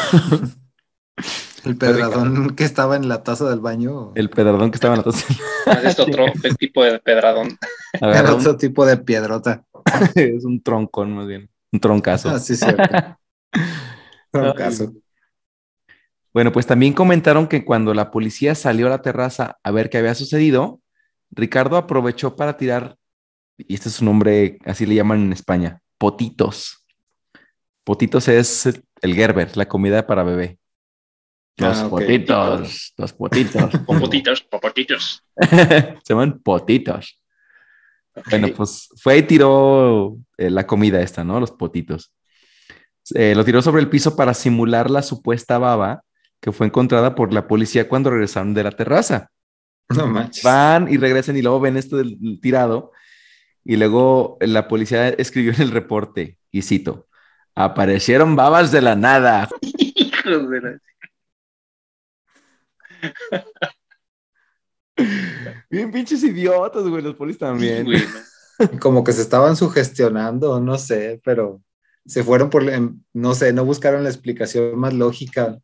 el 1.65 1.77
pedradón 1.77 2.55
que 2.55 2.63
estaba 2.63 2.95
en 2.95 3.07
la 3.09 3.21
taza 3.23 3.49
del 3.49 3.59
baño. 3.59 4.13
el 4.15 4.29
pedradón 4.29 4.71
que 4.71 4.75
estaba 4.75 4.95
en 4.95 4.99
la 4.99 5.03
taza. 5.03 5.25
Ah, 5.65 5.81
Es 5.83 5.99
otro 5.99 6.25
tipo 6.57 6.83
de 6.83 6.99
pedradón. 6.99 7.57
Era 8.01 8.33
otro 8.33 8.55
tipo 8.57 8.85
de 8.85 8.97
piedrota. 8.97 9.63
es 10.15 10.45
un 10.45 10.61
troncón 10.63 11.13
más 11.15 11.27
bien, 11.27 11.49
un 11.71 11.79
troncazo. 11.79 12.29
Ah, 12.29 12.39
sí, 12.39 12.55
cierto. 12.55 12.83
Un 14.33 14.53
caso. 14.53 14.93
Bueno, 16.33 16.51
pues 16.51 16.67
también 16.67 16.93
comentaron 16.93 17.47
que 17.47 17.65
cuando 17.65 17.93
la 17.93 18.11
policía 18.11 18.55
salió 18.55 18.87
a 18.87 18.91
la 18.91 19.01
terraza 19.01 19.57
a 19.63 19.71
ver 19.71 19.89
qué 19.89 19.97
había 19.97 20.15
sucedido, 20.15 20.79
Ricardo 21.31 21.77
aprovechó 21.77 22.35
para 22.35 22.57
tirar, 22.57 22.97
y 23.57 23.73
este 23.73 23.89
es 23.89 23.95
su 23.95 24.05
nombre, 24.05 24.57
así 24.65 24.85
le 24.85 24.95
llaman 24.95 25.21
en 25.21 25.33
España, 25.33 25.81
potitos. 25.97 26.85
Potitos 27.83 28.27
es 28.27 28.69
el 29.01 29.15
Gerber, 29.15 29.55
la 29.57 29.67
comida 29.67 30.05
para 30.05 30.23
bebé. 30.23 30.59
Los 31.57 31.77
Ah, 31.79 31.85
ok. 31.87 31.89
potitos, 31.91 32.93
los 32.97 33.13
potitos. 33.13 33.71
Popotitos, 33.85 34.41
popotitos. 34.43 35.23
Se 35.49 35.97
llaman 36.07 36.39
potitos. 36.39 37.21
Bueno, 38.29 38.49
pues 38.55 38.89
fue 39.01 39.17
y 39.17 39.23
tiró 39.23 40.17
eh, 40.37 40.49
la 40.49 40.65
comida 40.67 41.01
esta, 41.01 41.23
¿no? 41.23 41.39
Los 41.39 41.51
potitos. 41.51 42.11
Eh, 43.15 43.33
lo 43.35 43.43
tiró 43.43 43.61
sobre 43.61 43.81
el 43.81 43.89
piso 43.89 44.15
para 44.15 44.33
simular 44.33 44.89
la 44.89 45.01
supuesta 45.01 45.57
baba 45.57 46.03
que 46.39 46.51
fue 46.51 46.67
encontrada 46.67 47.15
por 47.15 47.33
la 47.33 47.47
policía 47.47 47.89
cuando 47.89 48.09
regresaron 48.09 48.53
de 48.53 48.63
la 48.63 48.71
terraza. 48.71 49.29
No 49.89 50.07
manches. 50.07 50.43
Van 50.43 50.91
y 50.91 50.97
regresan 50.97 51.37
y 51.37 51.41
luego 51.41 51.59
ven 51.59 51.77
esto 51.77 51.97
del 51.97 52.39
tirado 52.41 52.91
y 53.63 53.75
luego 53.75 54.37
la 54.41 54.67
policía 54.67 55.09
escribió 55.09 55.53
en 55.53 55.61
el 55.61 55.71
reporte, 55.71 56.37
y 56.51 56.61
cito, 56.61 57.07
aparecieron 57.55 58.35
babas 58.35 58.71
de 58.71 58.81
la 58.81 58.95
nada. 58.95 59.49
Hijos 59.61 60.49
de 60.49 60.61
la- 60.61 60.79
Bien 65.69 65.91
pinches 65.91 66.23
idiotas, 66.23 66.83
güey, 66.83 67.01
los 67.01 67.15
polis 67.15 67.37
también. 67.37 67.85
güey, 67.85 68.01
¿no? 68.01 68.79
Como 68.79 69.03
que 69.03 69.13
se 69.13 69.21
estaban 69.21 69.55
sugestionando, 69.55 70.59
no 70.59 70.77
sé, 70.77 71.21
pero 71.23 71.61
se 72.05 72.23
fueron 72.23 72.49
por, 72.49 72.63
no 73.13 73.35
sé, 73.35 73.53
no 73.53 73.65
buscaron 73.65 74.03
la 74.03 74.09
explicación 74.09 74.77
más 74.77 74.93
lógica. 74.93 75.57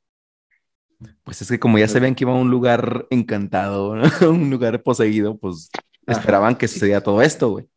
Pues 1.23 1.41
es 1.41 1.49
que 1.49 1.59
como 1.59 1.77
ya 1.77 1.87
sabían 1.87 2.15
que 2.15 2.23
iba 2.23 2.33
a 2.33 2.35
un 2.35 2.49
lugar 2.49 3.07
encantado, 3.09 3.95
¿no? 3.95 4.03
un 4.29 4.49
lugar 4.49 4.81
poseído, 4.83 5.37
pues 5.37 5.69
Ajá. 6.05 6.19
esperaban 6.19 6.55
que 6.55 6.67
sucediera 6.67 7.01
todo 7.01 7.21
esto, 7.21 7.49
güey. 7.49 7.69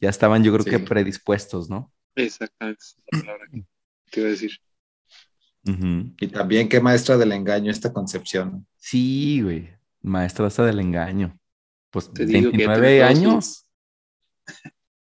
Ya 0.00 0.10
estaban, 0.10 0.42
yo 0.42 0.52
creo 0.52 0.64
que 0.64 0.78
predispuestos, 0.80 1.70
¿no? 1.70 1.92
Exactamente, 2.14 2.80
esa 2.82 2.96
es 2.96 3.04
la 3.12 3.20
palabra 3.20 3.46
que 3.50 3.64
te 4.10 4.20
iba 4.20 4.28
a 4.28 4.30
decir. 4.32 4.50
Y 5.64 6.26
también 6.28 6.68
qué 6.68 6.80
maestra 6.80 7.16
del 7.16 7.32
engaño 7.32 7.70
esta 7.70 7.92
concepción. 7.92 8.66
Sí, 8.76 9.40
güey. 9.42 9.70
Maestra 10.00 10.46
hasta 10.46 10.64
del 10.64 10.80
engaño. 10.80 11.38
Pues 11.90 12.12
Te 12.12 12.26
digo 12.26 12.50
que 12.50 12.56
29 12.56 12.80
tiene 12.80 12.98
todos 12.98 13.10
años. 13.10 13.66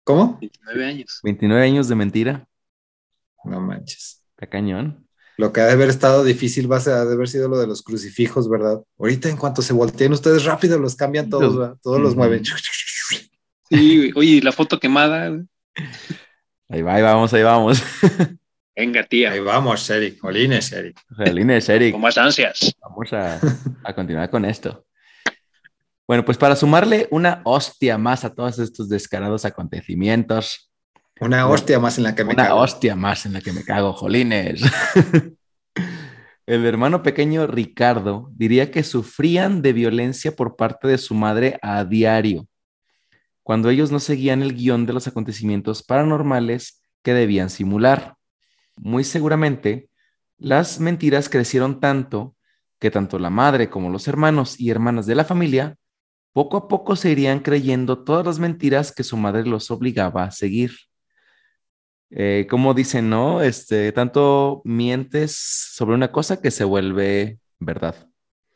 ¿Cómo? 0.04 0.38
29 0.40 0.86
años. 0.86 1.20
29 1.24 1.66
años 1.66 1.88
de 1.88 1.96
mentira. 1.96 2.48
No 3.46 3.60
manches. 3.62 4.24
Está 4.32 4.48
cañón. 4.48 5.08
Lo 5.38 5.52
que 5.52 5.62
ha 5.62 5.66
de 5.66 5.72
haber 5.72 5.90
estado 5.90 6.24
difícil 6.24 6.72
va 6.72 6.78
a 6.78 6.80
ser- 6.80 6.94
ha 6.94 7.06
de 7.06 7.14
haber 7.14 7.28
sido 7.28 7.48
lo 7.50 7.58
de 7.60 7.66
los 7.68 7.82
crucifijos, 7.82 8.50
¿verdad? 8.50 8.82
Ahorita 9.00 9.30
en 9.30 9.38
cuanto 9.38 9.62
se 9.62 9.74
volteen 9.74 10.14
ustedes 10.14 10.46
rápido 10.46 10.78
los 10.78 10.96
cambian 10.96 11.30
todos, 11.30 11.58
¿verdad? 11.58 11.76
todos 11.82 12.00
los 12.00 12.16
mueven. 12.16 12.44
Sí, 13.70 13.98
güey. 13.98 14.12
Oye, 14.16 14.30
¿y 14.38 14.42
la 14.42 14.52
foto 14.52 14.80
quemada. 14.80 15.32
Ahí 16.70 16.82
va, 16.82 16.96
ahí 16.96 17.02
vamos, 17.02 17.34
ahí 17.34 17.44
vamos. 17.44 17.82
Venga, 18.76 19.04
tía. 19.04 19.32
Ahí 19.32 19.40
vamos, 19.40 19.88
Eric, 19.90 20.20
Jolines, 20.20 20.72
Eric. 20.72 21.00
Jolines, 21.16 21.70
Eric. 21.70 21.92
Con 21.94 22.02
más 22.02 22.18
ansias. 22.18 22.74
Vamos 22.82 23.14
a, 23.14 23.40
a 23.84 23.94
continuar 23.96 24.30
con 24.30 24.46
esto. 24.46 24.86
Bueno, 26.08 26.26
pues 26.26 26.38
para 26.38 26.56
sumarle 26.56 27.08
una 27.12 27.42
hostia 27.46 27.98
más 27.98 28.26
a 28.26 28.34
todos 28.34 28.60
estos 28.60 28.90
descarados 28.90 29.46
acontecimientos, 29.46 30.72
Una 31.20 31.48
hostia 31.48 31.80
más 31.80 31.98
en 31.98 32.04
la 32.06 32.16
que 32.16 32.24
me 32.24 32.34
una 32.34 32.48
cago. 32.48 32.60
hostia 32.60 32.96
más 32.96 33.26
en 33.26 33.34
la 33.34 33.42
que 33.42 33.54
me 33.54 33.64
cago, 33.64 33.94
jolines. 33.94 34.62
El 36.46 36.66
hermano 36.66 37.04
pequeño 37.04 37.48
Ricardo 37.48 38.30
diría 38.34 38.70
que 38.70 38.84
sufrían 38.84 39.62
de 39.62 39.72
violencia 39.72 40.36
por 40.36 40.58
parte 40.58 40.90
de 40.90 40.98
su 40.98 41.16
madre 41.16 41.58
a 41.62 41.86
diario, 41.86 42.48
cuando 43.44 43.70
ellos 43.70 43.92
no 43.92 44.00
seguían 44.02 44.42
el 44.42 44.54
guion 44.54 44.86
de 44.86 44.92
los 44.92 45.08
acontecimientos 45.08 45.84
paranormales 45.84 46.82
que 47.02 47.14
debían 47.14 47.50
simular. 47.50 48.16
Muy 48.76 49.06
seguramente, 49.06 49.90
las 50.38 50.82
mentiras 50.82 51.30
crecieron 51.30 51.80
tanto 51.80 52.36
que 52.80 52.92
tanto 52.92 53.20
la 53.20 53.30
madre 53.30 53.70
como 53.70 53.90
los 53.90 54.10
hermanos 54.10 54.60
y 54.60 54.70
hermanas 54.70 55.06
de 55.06 55.16
la 55.16 55.24
familia 55.24 55.78
poco 56.34 56.58
a 56.58 56.68
poco 56.68 56.98
se 56.98 57.12
irían 57.12 57.40
creyendo 57.40 58.04
todas 58.04 58.26
las 58.26 58.40
mentiras 58.40 58.92
que 58.92 59.04
su 59.04 59.16
madre 59.16 59.46
los 59.46 59.72
obligaba 59.72 60.24
a 60.24 60.32
seguir. 60.32 60.72
Eh, 62.16 62.46
como 62.50 62.74
dicen, 62.74 63.10
¿no? 63.10 63.42
Este, 63.42 63.92
tanto 63.92 64.62
mientes 64.66 65.36
sobre 65.36 65.96
una 65.96 66.12
cosa 66.12 66.40
que 66.42 66.52
se 66.52 66.64
vuelve 66.64 67.40
verdad. 67.60 68.08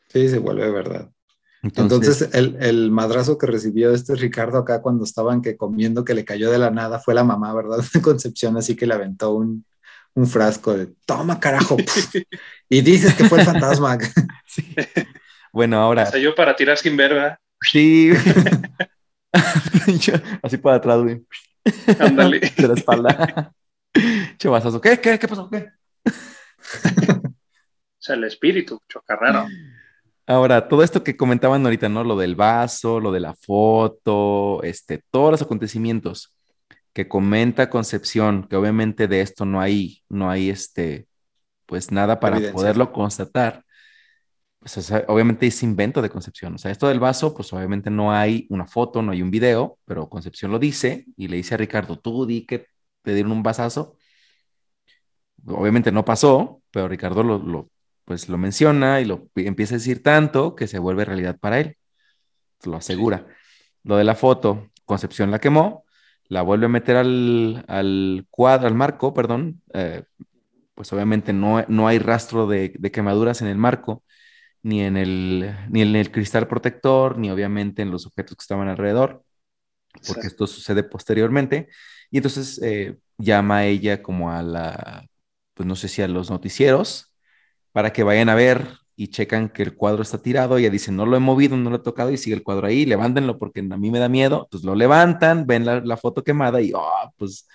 Sí, 0.08 0.28
se 0.28 0.38
vuelve 0.38 0.70
verdad. 0.70 1.10
Entonces, 1.62 2.22
Entonces, 2.22 2.34
el, 2.34 2.56
el 2.60 2.90
madrazo 2.92 3.36
que 3.36 3.46
recibió 3.46 3.92
este 3.92 4.14
Ricardo 4.14 4.58
acá 4.58 4.80
cuando 4.80 5.02
estaban 5.02 5.42
que 5.42 5.56
comiendo 5.56 6.04
que 6.04 6.14
le 6.14 6.24
cayó 6.24 6.52
de 6.52 6.58
la 6.58 6.70
nada 6.70 7.00
fue 7.00 7.14
la 7.14 7.24
mamá, 7.24 7.52
¿verdad? 7.52 7.78
De 7.92 8.00
Concepción, 8.00 8.56
así 8.56 8.76
que 8.76 8.86
le 8.86 8.94
aventó 8.94 9.34
un, 9.34 9.64
un 10.14 10.26
frasco 10.28 10.76
de 10.76 10.88
toma 11.04 11.40
carajo. 11.40 11.76
y 12.68 12.80
dices 12.80 13.14
que 13.14 13.24
fue 13.24 13.40
el 13.40 13.44
fantasma. 13.44 13.98
sí. 14.46 14.72
bueno, 15.52 15.78
ahora, 15.78 16.04
O 16.04 16.10
sea, 16.12 16.20
yo 16.20 16.34
para 16.34 16.54
tirar 16.54 16.78
sin 16.78 16.96
ver, 16.96 17.14
¿verdad? 17.14 17.38
sí. 17.60 18.12
Así 20.42 20.56
para 20.58 20.76
atrás, 20.76 21.02
güey. 21.02 21.24
Ándale. 21.98 22.40
De 22.40 22.68
la 22.68 22.74
espalda. 22.74 23.52
Chavazazo. 24.38 24.80
¿Qué? 24.80 25.00
¿Qué? 25.00 25.18
¿Qué 25.18 25.28
pasó? 25.28 25.48
¿Qué? 25.50 25.68
O 28.00 28.00
sea, 28.00 28.14
el 28.14 28.24
espíritu, 28.24 28.80
chocarrero. 28.88 29.48
Ahora, 30.24 30.68
todo 30.68 30.84
esto 30.84 31.02
que 31.02 31.16
comentaban 31.16 31.64
ahorita, 31.64 31.88
¿no? 31.88 32.04
Lo 32.04 32.16
del 32.16 32.36
vaso, 32.36 33.00
lo 33.00 33.10
de 33.10 33.18
la 33.18 33.34
foto, 33.34 34.62
este, 34.62 35.02
todos 35.10 35.32
los 35.32 35.42
acontecimientos 35.42 36.32
que 36.92 37.08
comenta 37.08 37.70
Concepción, 37.70 38.46
que 38.46 38.56
obviamente 38.56 39.08
de 39.08 39.20
esto 39.20 39.44
no 39.44 39.60
hay, 39.60 40.04
no 40.08 40.30
hay 40.30 40.48
este, 40.50 41.08
pues 41.66 41.90
nada 41.90 42.20
para 42.20 42.36
Evidencia. 42.36 42.54
poderlo 42.56 42.92
constatar. 42.92 43.64
Pues, 44.60 44.76
o 44.78 44.82
sea, 44.82 45.04
obviamente 45.08 45.46
es 45.46 45.62
invento 45.62 46.02
de 46.02 46.10
Concepción. 46.10 46.54
O 46.54 46.58
sea, 46.58 46.70
esto 46.70 46.88
del 46.88 47.00
vaso, 47.00 47.34
pues 47.34 47.52
obviamente 47.52 47.90
no 47.90 48.12
hay 48.12 48.46
una 48.50 48.66
foto, 48.66 49.02
no 49.02 49.12
hay 49.12 49.22
un 49.22 49.30
video, 49.30 49.78
pero 49.84 50.08
Concepción 50.08 50.50
lo 50.50 50.58
dice 50.58 51.06
y 51.16 51.28
le 51.28 51.36
dice 51.36 51.54
a 51.54 51.58
Ricardo, 51.58 51.98
tú 51.98 52.26
di 52.26 52.44
que 52.46 52.66
te 53.02 53.14
dieron 53.14 53.32
un 53.32 53.42
vasazo. 53.42 53.96
Obviamente 55.46 55.92
no 55.92 56.04
pasó, 56.04 56.62
pero 56.70 56.88
Ricardo 56.88 57.22
lo, 57.22 57.38
lo 57.38 57.70
pues 58.04 58.28
lo 58.28 58.38
menciona 58.38 59.00
y 59.00 59.04
lo 59.04 59.28
empieza 59.34 59.74
a 59.74 59.78
decir 59.78 60.02
tanto 60.02 60.54
que 60.56 60.66
se 60.66 60.78
vuelve 60.78 61.04
realidad 61.04 61.38
para 61.38 61.60
él. 61.60 61.76
Lo 62.64 62.76
asegura. 62.76 63.26
Lo 63.84 63.96
de 63.96 64.04
la 64.04 64.14
foto, 64.14 64.70
Concepción 64.84 65.30
la 65.30 65.38
quemó, 65.40 65.84
la 66.28 66.42
vuelve 66.42 66.66
a 66.66 66.68
meter 66.70 66.96
al, 66.96 67.64
al 67.68 68.26
cuadro, 68.30 68.66
al 68.68 68.74
marco, 68.74 69.14
perdón. 69.14 69.62
eh, 69.74 70.04
pues 70.74 70.92
obviamente 70.92 71.32
no, 71.32 71.64
no 71.68 71.88
hay 71.88 71.98
rastro 71.98 72.46
de, 72.46 72.74
de 72.78 72.90
quemaduras 72.92 73.42
en 73.42 73.48
el 73.48 73.58
marco, 73.58 74.04
ni 74.62 74.82
en 74.82 74.96
el, 74.96 75.56
ni 75.70 75.82
en 75.82 75.96
el 75.96 76.10
cristal 76.10 76.48
protector, 76.48 77.18
ni 77.18 77.30
obviamente 77.30 77.82
en 77.82 77.90
los 77.90 78.06
objetos 78.06 78.36
que 78.36 78.42
estaban 78.42 78.68
alrededor, 78.68 79.22
porque 80.06 80.26
esto 80.26 80.46
sucede 80.46 80.82
posteriormente. 80.82 81.68
Y 82.10 82.18
entonces 82.18 82.60
eh, 82.62 82.98
llama 83.16 83.58
a 83.58 83.66
ella 83.66 84.02
como 84.02 84.30
a 84.30 84.42
la, 84.42 85.06
pues 85.54 85.66
no 85.66 85.76
sé 85.76 85.88
si 85.88 86.02
a 86.02 86.08
los 86.08 86.30
noticieros, 86.30 87.14
para 87.72 87.92
que 87.92 88.02
vayan 88.02 88.28
a 88.28 88.34
ver 88.34 88.66
y 88.96 89.08
checan 89.08 89.48
que 89.48 89.62
el 89.62 89.76
cuadro 89.76 90.02
está 90.02 90.18
tirado. 90.18 90.58
Ella 90.58 90.70
dice, 90.70 90.90
no 90.90 91.06
lo 91.06 91.16
he 91.16 91.20
movido, 91.20 91.56
no 91.56 91.70
lo 91.70 91.76
he 91.76 91.80
tocado 91.80 92.10
y 92.10 92.16
sigue 92.16 92.34
el 92.34 92.42
cuadro 92.42 92.66
ahí, 92.66 92.84
levántenlo 92.84 93.38
porque 93.38 93.60
a 93.60 93.76
mí 93.76 93.90
me 93.90 94.00
da 94.00 94.08
miedo. 94.08 94.48
Pues 94.50 94.64
lo 94.64 94.74
levantan, 94.74 95.46
ven 95.46 95.64
la, 95.64 95.80
la 95.80 95.96
foto 95.96 96.24
quemada 96.24 96.60
y, 96.60 96.72
oh, 96.74 97.12
pues, 97.16 97.46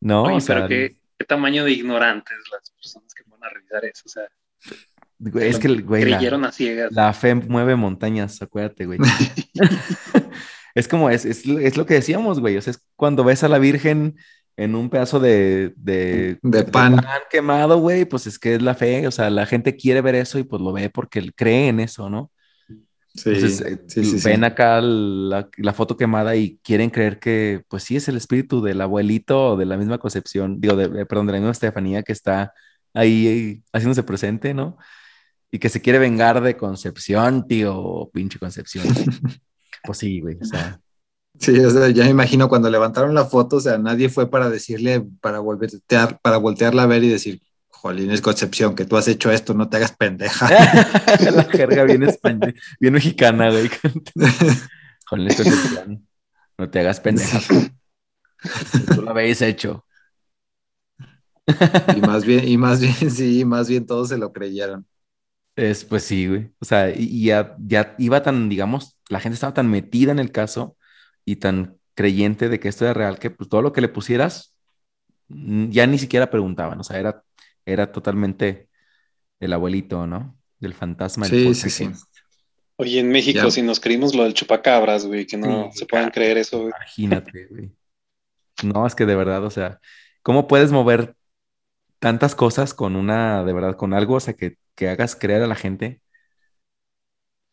no, 0.00 0.24
Oye, 0.24 0.36
o 0.36 0.40
sea, 0.40 0.56
pero 0.56 0.68
qué, 0.68 0.96
qué 1.18 1.24
tamaño 1.24 1.64
de 1.64 1.72
ignorantes 1.72 2.36
las 2.50 2.70
personas 2.70 3.14
que 3.14 3.22
van 3.26 3.44
a 3.44 3.48
revisar 3.50 3.84
eso. 3.84 4.02
O 4.06 4.08
sea, 4.08 4.24
güey, 5.20 5.48
es 5.48 5.58
que, 5.58 5.68
el- 5.68 5.82
güey, 5.84 6.04
la, 6.04 6.16
creyeron 6.16 6.44
a 6.44 6.52
ciegas. 6.52 6.90
la 6.92 7.12
fe 7.12 7.34
mueve 7.34 7.76
montañas, 7.76 8.40
acuérdate, 8.42 8.86
güey. 8.86 8.98
es 10.74 10.88
como, 10.88 11.10
es, 11.10 11.24
es, 11.24 11.46
es 11.46 11.76
lo 11.76 11.86
que 11.86 11.94
decíamos, 11.94 12.40
güey, 12.40 12.56
o 12.56 12.62
sea, 12.62 12.72
es 12.72 12.82
cuando 12.96 13.24
ves 13.24 13.42
a 13.44 13.48
la 13.48 13.58
Virgen 13.58 14.16
en 14.56 14.74
un 14.74 14.90
pedazo 14.90 15.20
de, 15.20 15.72
de, 15.76 16.38
De 16.42 16.64
pan. 16.64 17.00
quemado, 17.30 17.78
güey, 17.78 18.04
pues 18.04 18.26
es 18.26 18.38
que 18.38 18.56
es 18.56 18.62
la 18.62 18.74
fe, 18.74 19.06
o 19.06 19.10
sea, 19.10 19.30
la 19.30 19.46
gente 19.46 19.76
quiere 19.76 20.00
ver 20.02 20.14
eso 20.14 20.38
y 20.38 20.42
pues 20.42 20.60
lo 20.60 20.72
ve 20.72 20.90
porque 20.90 21.30
cree 21.34 21.68
en 21.68 21.80
eso, 21.80 22.10
¿no? 22.10 22.30
Sí, 23.14 23.30
Entonces, 23.30 23.60
eh, 23.62 23.80
sí, 23.88 24.04
sí, 24.04 24.18
sí. 24.20 24.28
ven 24.28 24.44
acá 24.44 24.80
la, 24.80 25.48
la 25.56 25.72
foto 25.72 25.96
quemada 25.96 26.36
y 26.36 26.60
quieren 26.62 26.90
creer 26.90 27.18
que, 27.18 27.62
pues 27.68 27.82
sí, 27.82 27.96
es 27.96 28.06
el 28.08 28.16
espíritu 28.16 28.62
del 28.62 28.80
abuelito 28.80 29.48
o 29.52 29.56
de 29.56 29.64
la 29.66 29.76
misma 29.76 29.98
Concepción, 29.98 30.60
digo, 30.60 30.76
de, 30.76 31.02
eh, 31.02 31.06
perdón, 31.06 31.26
de 31.26 31.32
la 31.32 31.38
misma 31.38 31.50
Estefanía 31.52 32.02
que 32.04 32.12
está 32.12 32.52
ahí 32.94 33.26
eh, 33.26 33.62
haciéndose 33.72 34.02
presente, 34.04 34.54
¿no? 34.54 34.76
Y 35.50 35.58
que 35.58 35.68
se 35.68 35.80
quiere 35.80 35.98
vengar 35.98 36.40
de 36.40 36.56
Concepción, 36.56 37.46
tío, 37.46 38.10
pinche 38.12 38.38
Concepción. 38.38 38.86
pues 39.84 39.98
sí, 39.98 40.20
güey, 40.20 40.38
o 40.40 40.44
sea, 40.44 40.80
Sí, 41.40 41.58
o 41.58 41.70
sea, 41.70 41.88
ya 41.88 42.04
me 42.04 42.10
imagino 42.10 42.50
cuando 42.50 42.68
levantaron 42.68 43.14
la 43.14 43.24
foto, 43.24 43.56
o 43.56 43.60
sea, 43.60 43.78
nadie 43.78 44.10
fue 44.10 44.30
para 44.30 44.50
decirle, 44.50 45.06
para 45.22 45.38
voltear, 45.38 46.20
para 46.20 46.36
voltearla 46.36 46.82
a 46.82 46.86
ver 46.86 47.02
y 47.02 47.08
decir, 47.08 47.40
Jolín, 47.68 48.10
es 48.10 48.20
Concepción, 48.20 48.74
que 48.74 48.84
tú 48.84 48.98
has 48.98 49.08
hecho 49.08 49.30
esto, 49.30 49.54
no 49.54 49.68
te 49.70 49.78
hagas 49.78 49.92
pendeja. 49.96 50.50
la 51.32 51.44
jerga 51.44 51.84
bien 51.84 52.02
española, 52.02 52.52
bien 52.78 52.92
mexicana, 52.92 53.50
güey. 53.50 53.70
Con 55.08 55.20
el 55.22 55.34
Concepción, 55.34 56.06
no 56.58 56.68
te 56.68 56.80
hagas 56.80 57.00
pendeja. 57.00 57.40
Tú 58.94 59.00
lo 59.00 59.10
habéis 59.10 59.40
hecho. 59.40 59.86
y 61.96 62.00
más 62.02 62.26
bien, 62.26 62.46
y 62.46 62.58
más 62.58 62.80
bien, 62.80 63.10
sí, 63.10 63.46
más 63.46 63.66
bien 63.66 63.86
todos 63.86 64.10
se 64.10 64.18
lo 64.18 64.30
creyeron. 64.30 64.86
Es, 65.56 65.84
pues 65.84 66.04
sí, 66.04 66.26
güey. 66.28 66.52
O 66.60 66.64
sea, 66.64 66.90
y, 66.94 67.24
ya, 67.24 67.56
ya 67.58 67.94
iba 67.98 68.22
tan, 68.22 68.48
digamos, 68.48 68.98
la 69.08 69.20
gente 69.20 69.34
estaba 69.34 69.54
tan 69.54 69.70
metida 69.70 70.12
en 70.12 70.18
el 70.18 70.32
caso 70.32 70.76
y 71.24 71.36
tan 71.36 71.76
creyente 71.94 72.48
de 72.48 72.60
que 72.60 72.68
esto 72.68 72.84
era 72.84 72.94
real 72.94 73.18
que 73.18 73.30
pues 73.30 73.48
todo 73.50 73.60
lo 73.62 73.72
que 73.72 73.80
le 73.82 73.88
pusieras 73.88 74.54
mm, 75.28 75.70
ya 75.70 75.86
ni 75.86 75.98
siquiera 75.98 76.30
preguntaban. 76.30 76.80
O 76.80 76.84
sea, 76.84 76.98
era, 76.98 77.22
era 77.66 77.92
totalmente 77.92 78.68
el 79.40 79.52
abuelito, 79.52 80.06
¿no? 80.06 80.38
Del 80.58 80.74
fantasma. 80.74 81.26
el 81.26 81.30
Sí, 81.32 81.54
sí, 81.54 81.70
sí. 81.70 81.84
poltergeist. 81.84 82.08
Oye, 82.76 83.00
en 83.00 83.10
México, 83.10 83.40
Ya. 83.44 83.50
si 83.50 83.62
nos 83.62 83.80
creímos 83.80 84.14
lo 84.14 84.24
del 84.24 84.34
chupacabras, 84.34 85.06
güey, 85.06 85.26
que 85.26 85.36
no 85.36 85.70
Sí, 85.72 85.80
se 85.80 85.86
pueden 85.86 86.06
claro. 86.06 86.14
creer 86.14 86.38
eso, 86.38 86.58
güey. 86.60 86.72
Imagínate, 86.76 87.46
güey. 87.46 87.72
No, 88.62 88.86
es 88.86 88.94
que 88.94 89.06
de 89.06 89.16
verdad, 89.16 89.44
o 89.44 89.50
sea, 89.50 89.80
¿cómo 90.22 90.46
puedes 90.48 90.72
mover 90.72 91.14
tantas 91.98 92.34
cosas 92.34 92.74
con 92.74 92.96
una, 92.96 93.44
de 93.44 93.52
verdad, 93.52 93.76
con 93.76 93.92
algo, 93.94 94.14
o 94.14 94.20
sea, 94.20 94.34
que, 94.34 94.56
que 94.80 94.88
hagas 94.88 95.14
creer 95.14 95.42
a 95.42 95.46
la 95.46 95.56
gente? 95.56 96.00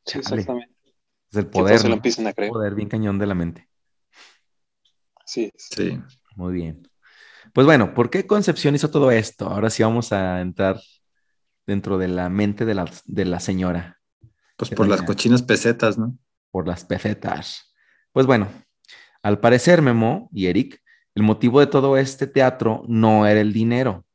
Sí, 0.05 0.21
Chale. 0.21 0.41
exactamente. 0.43 0.73
Es 1.29 1.37
el 1.37 1.47
poder, 1.47 1.77
se 1.77 1.87
empiecen 1.87 2.25
a 2.25 2.31
creer. 2.31 2.51
poder 2.53 2.73
bien 2.73 2.87
cañón 2.87 3.19
de 3.19 3.27
la 3.27 3.35
mente. 3.35 3.67
Sí. 5.25 5.51
Sí. 5.57 5.99
Muy 6.37 6.53
bien. 6.53 6.87
Pues 7.53 7.65
bueno, 7.65 7.93
¿por 7.93 8.09
qué 8.09 8.25
Concepción 8.25 8.75
hizo 8.75 8.89
todo 8.89 9.11
esto? 9.11 9.49
Ahora 9.49 9.69
sí 9.69 9.83
vamos 9.83 10.13
a 10.13 10.39
entrar 10.39 10.79
dentro 11.65 11.97
de 11.97 12.07
la 12.07 12.29
mente 12.29 12.63
de 12.63 12.75
la, 12.75 12.89
de 13.03 13.25
la 13.25 13.41
señora, 13.41 13.99
Pues 14.55 14.71
por 14.71 14.87
las 14.87 15.01
cochinas 15.01 15.43
pesetas, 15.43 15.97
¿no? 15.97 16.17
por 16.49 16.65
las 16.65 16.85
pesetas. 16.85 17.75
Pues 18.13 18.25
bueno, 18.25 18.47
al 19.21 19.41
parecer, 19.41 19.81
Memo 19.81 20.29
y 20.31 20.45
Eric, 20.47 20.81
el 21.13 21.23
motivo 21.23 21.59
de 21.59 21.67
todo 21.67 21.97
este 21.97 22.25
teatro 22.25 22.83
no 22.87 23.27
era 23.27 23.41
el 23.41 23.51
dinero. 23.51 24.05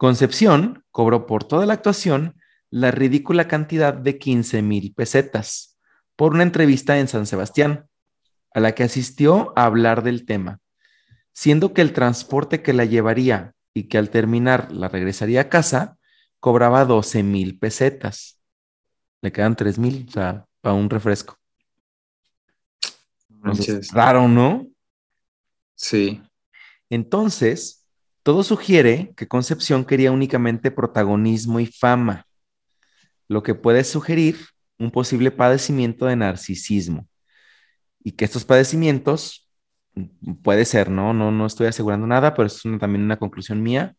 Concepción 0.00 0.82
cobró 0.92 1.26
por 1.26 1.44
toda 1.44 1.66
la 1.66 1.74
actuación 1.74 2.40
la 2.70 2.90
ridícula 2.90 3.46
cantidad 3.48 3.92
de 3.92 4.16
15 4.16 4.62
mil 4.62 4.94
pesetas 4.94 5.78
por 6.16 6.32
una 6.32 6.42
entrevista 6.42 6.98
en 6.98 7.06
San 7.06 7.26
Sebastián, 7.26 7.86
a 8.54 8.60
la 8.60 8.74
que 8.74 8.82
asistió 8.82 9.52
a 9.56 9.66
hablar 9.66 10.02
del 10.02 10.24
tema, 10.24 10.58
siendo 11.34 11.74
que 11.74 11.82
el 11.82 11.92
transporte 11.92 12.62
que 12.62 12.72
la 12.72 12.86
llevaría 12.86 13.52
y 13.74 13.88
que 13.88 13.98
al 13.98 14.08
terminar 14.08 14.72
la 14.72 14.88
regresaría 14.88 15.42
a 15.42 15.48
casa, 15.50 15.98
cobraba 16.38 16.86
12 16.86 17.22
mil 17.22 17.58
pesetas. 17.58 18.40
Le 19.20 19.32
quedan 19.32 19.54
3 19.54 19.78
mil, 19.78 20.06
o 20.08 20.12
sea, 20.12 20.46
para 20.62 20.76
un 20.76 20.88
refresco. 20.88 21.36
Entonces, 23.28 23.92
raro, 23.92 24.28
¿no? 24.28 24.66
Sí. 25.74 26.22
Entonces, 26.88 27.79
todo 28.22 28.42
sugiere 28.44 29.12
que 29.16 29.28
Concepción 29.28 29.84
quería 29.84 30.12
únicamente 30.12 30.70
protagonismo 30.70 31.60
y 31.60 31.66
fama, 31.66 32.26
lo 33.28 33.42
que 33.42 33.54
puede 33.54 33.84
sugerir 33.84 34.36
un 34.78 34.90
posible 34.90 35.30
padecimiento 35.30 36.06
de 36.06 36.16
narcisismo. 36.16 37.06
Y 38.02 38.12
que 38.12 38.24
estos 38.24 38.44
padecimientos 38.44 39.48
puede 40.42 40.64
ser, 40.64 40.90
¿no? 40.90 41.12
No, 41.14 41.30
no 41.30 41.46
estoy 41.46 41.66
asegurando 41.66 42.06
nada, 42.06 42.34
pero 42.34 42.46
es 42.46 42.64
una- 42.64 42.78
también 42.78 43.04
una 43.04 43.18
conclusión 43.18 43.62
mía, 43.62 43.94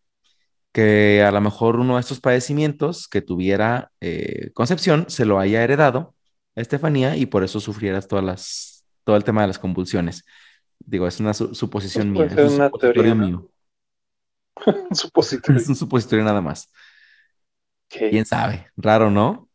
que 0.74 1.24
a 1.24 1.32
lo 1.32 1.42
mejor 1.42 1.78
uno 1.80 1.96
de 1.96 2.02
estos 2.02 2.22
padecimientos 2.22 3.08
que 3.08 3.22
tuviera 3.22 3.92
eh, 4.02 4.52
Concepción 4.54 5.06
se 5.10 5.26
lo 5.26 5.40
haya 5.40 5.64
heredado 5.64 6.16
a 6.56 6.62
Estefanía 6.62 7.18
y 7.18 7.26
por 7.28 7.44
eso 7.44 7.60
sufrieras 7.60 8.08
todas 8.08 8.26
las, 8.26 8.86
todo 9.04 9.16
el 9.18 9.24
tema 9.24 9.42
de 9.42 9.48
las 9.48 9.60
convulsiones. 9.60 10.26
Digo, 10.80 11.08
es 11.08 11.20
una 11.20 11.34
su- 11.34 11.54
suposición 11.56 12.14
Pues 12.14 12.34
mía, 12.34 12.40
es 12.46 12.54
una 12.54 12.70
teoría, 12.72 13.16
mío. 13.16 13.50
Un 14.90 14.96
supositorio. 14.96 15.62
Es 15.62 15.70
un 15.70 15.76
supositorio 15.76 16.24
nada 16.26 16.42
más. 16.42 16.70
Quién 18.10 18.26
sabe, 18.26 18.72
raro, 18.78 19.10
¿no? 19.10 19.50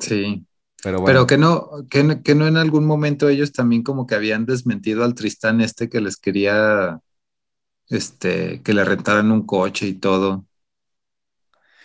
Sí. 0.00 0.46
Pero 0.82 1.00
bueno, 1.00 1.22
Pero 1.22 1.26
que 1.26 1.38
no, 1.38 1.70
que, 1.90 2.04
no- 2.04 2.22
que 2.22 2.34
no 2.34 2.46
en 2.48 2.56
algún 2.56 2.86
momento 2.86 3.28
ellos 3.28 3.52
también 3.52 3.82
como 3.82 4.06
que 4.06 4.14
habían 4.16 4.46
desmentido 4.46 5.04
al 5.04 5.14
Tristán 5.14 5.60
este 5.60 5.88
que 5.88 6.00
les 6.00 6.16
quería, 6.18 7.00
este, 7.88 8.62
que 8.62 8.74
le 8.74 8.84
rentaran 8.84 9.32
un 9.32 9.46
coche 9.46 9.86
y 9.88 9.94
todo. 9.94 10.46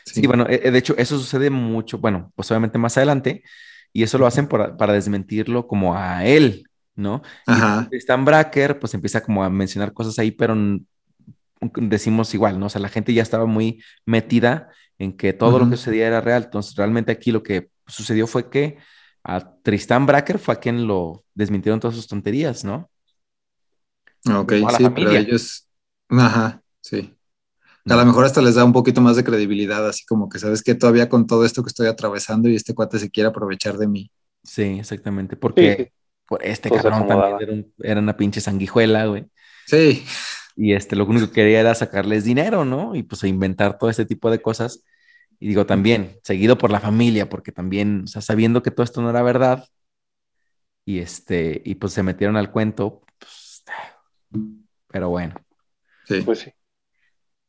sí, 0.03 0.25
bueno, 0.27 0.45
eh, 0.49 0.61
eh, 0.63 0.71
de 0.71 0.77
hecho, 0.79 0.95
eso 0.97 1.17
sucede 1.17 1.49
mucho, 1.49 1.97
bueno, 1.99 2.31
pues 2.35 2.49
obviamente 2.51 2.77
más 2.77 2.97
adelante, 2.97 3.43
y 3.93 4.03
eso 4.03 4.17
lo 4.17 4.27
hacen 4.27 4.47
por- 4.47 4.77
para 4.77 4.93
desmentirlo 4.93 5.67
como 5.67 5.95
a 5.95 6.25
él, 6.25 6.67
¿no? 6.95 7.21
Y 7.45 7.53
Ajá. 7.53 7.91
Stan 7.91 8.23
Bracker, 8.25 8.79
pues 8.79 8.93
empieza 8.93 9.21
como 9.23 9.43
a 9.43 9.49
mencionar 9.49 9.93
cosas 9.93 10.17
ahí, 10.19 10.31
pero 10.31 10.55
decimos 11.61 12.33
igual, 12.33 12.59
¿no? 12.59 12.67
O 12.67 12.69
sea, 12.69 12.81
la 12.81 12.89
gente 12.89 13.13
ya 13.13 13.21
estaba 13.23 13.45
muy 13.45 13.83
metida 14.05 14.69
en 14.97 15.15
que 15.17 15.33
todo 15.33 15.59
lo 15.59 15.69
que 15.69 15.77
sucedía 15.77 16.07
era 16.07 16.21
real. 16.21 16.43
Entonces, 16.45 16.75
realmente 16.75 17.11
aquí 17.11 17.31
lo 17.31 17.43
que 17.43 17.69
sucedió 17.87 18.27
fue 18.27 18.49
que 18.49 18.77
a 19.23 19.55
Tristan 19.63 20.05
Bracker 20.05 20.39
fue 20.39 20.55
a 20.55 20.59
quien 20.59 20.87
lo 20.87 21.25
desmintieron 21.33 21.79
todas 21.79 21.95
sus 21.95 22.07
tonterías, 22.07 22.63
¿no? 22.63 22.89
Ok, 24.29 24.53
no 24.61 24.67
a 24.67 24.71
la 24.71 24.77
sí, 24.77 24.89
pero 24.89 25.11
ellos, 25.15 25.67
ajá, 26.09 26.61
sí. 26.81 27.15
A 27.87 27.95
lo 27.95 28.05
mejor 28.05 28.25
hasta 28.25 28.41
les 28.41 28.55
da 28.55 28.65
un 28.65 28.73
poquito 28.73 29.01
más 29.01 29.15
de 29.17 29.23
credibilidad, 29.25 29.87
así 29.87 30.05
como 30.05 30.29
que 30.29 30.39
sabes 30.39 30.63
que 30.63 30.75
todavía 30.75 31.09
con 31.09 31.27
todo 31.27 31.45
esto 31.45 31.63
que 31.63 31.69
estoy 31.69 31.87
atravesando 31.87 32.49
y 32.49 32.55
este 32.55 32.75
cuate 32.75 32.99
se 32.99 33.09
quiere 33.11 33.29
aprovechar 33.29 33.77
de 33.77 33.87
mí. 33.87 34.11
Sí, 34.43 34.63
exactamente, 34.79 35.35
porque 35.35 35.77
Sí, 35.77 35.91
este 36.41 36.71
cabrón 36.71 37.05
también 37.07 37.35
era, 37.39 37.53
un- 37.53 37.73
era 37.79 37.99
una 37.99 38.17
pinche 38.17 38.41
sanguijuela, 38.41 39.05
güey. 39.07 39.27
Sí, 39.65 40.03
Y 40.61 40.73
este, 40.73 40.97
lo 40.97 41.05
único 41.05 41.27
que 41.27 41.33
quería 41.33 41.61
era 41.61 41.73
sacarles 41.73 42.25
dinero, 42.25 42.65
¿no? 42.65 42.93
Y 42.93 43.03
pues 43.03 43.23
inventar 43.23 43.77
todo 43.77 43.89
este 43.89 44.05
tipo 44.05 44.29
de 44.29 44.41
cosas. 44.41 44.83
Y 45.39 45.47
digo, 45.47 45.65
también, 45.65 46.19
seguido 46.21 46.57
por 46.57 46.69
la 46.69 46.81
familia, 46.81 47.29
porque 47.29 47.53
también, 47.53 48.01
o 48.03 48.07
sea, 48.07 48.21
sabiendo 48.21 48.61
que 48.61 48.69
todo 48.69 48.83
esto 48.83 49.01
no 49.01 49.09
era 49.09 49.21
verdad, 49.21 49.63
y 50.83 50.99
este, 50.99 51.61
y 51.63 51.75
pues 51.75 51.93
se 51.93 52.03
metieron 52.03 52.35
al 52.35 52.51
cuento, 52.51 53.03
pues, 53.19 53.63
pero 54.87 55.09
bueno. 55.09 55.35
sí. 56.05 56.21
Pues 56.21 56.39
sí. 56.39 56.51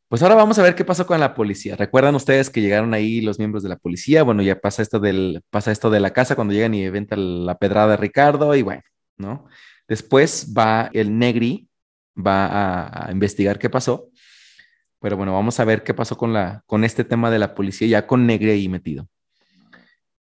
Pues 0.09 0.23
ahora 0.23 0.35
vamos 0.37 0.59
a 0.59 0.63
ver 0.63 0.75
qué 0.75 0.85
pasó 0.85 1.07
con 1.07 1.19
la 1.19 1.35
policía. 1.35 1.75
¿Recuerdan 1.77 2.15
ustedes 2.17 2.51
que 2.51 2.61
llegaron 2.61 2.95
ahí 2.95 3.21
los 3.21 3.39
miembros 3.39 3.63
de 3.63 3.71
la 3.71 3.77
policía? 3.77 4.25
Bueno, 4.25 4.43
ya 4.43 4.61
pasa 4.61 4.83
esto 4.83 5.01
del, 5.01 5.43
pasa 5.51 5.73
esto 5.73 5.89
de 5.89 6.01
la 6.01 6.13
casa 6.13 6.37
cuando 6.37 6.55
llegan 6.55 6.75
y 6.75 6.89
venta 6.91 7.17
la 7.17 7.59
pedrada 7.59 7.93
de 7.93 7.97
Ricardo 7.97 8.55
y 8.55 8.63
bueno, 8.63 8.83
¿no? 9.19 9.47
Después 9.89 10.53
va 10.57 10.91
el 10.93 11.19
Negri, 11.19 11.70
va 12.17 13.07
a, 13.07 13.13
investigar 13.13 13.59
qué 13.59 13.71
pasó. 13.71 14.09
Pero 15.01 15.17
bueno, 15.17 15.33
vamos 15.33 15.59
a 15.61 15.65
ver 15.65 15.83
qué 15.83 15.95
pasó 15.95 16.17
con 16.17 16.33
la, 16.33 16.63
con 16.67 16.85
este 16.85 17.05
tema 17.05 17.31
de 17.31 17.39
la 17.39 17.55
policía, 17.55 17.89
ya 17.89 18.07
con 18.07 18.27
Negri 18.27 18.51
ahí 18.51 18.69
metido. 18.69 19.09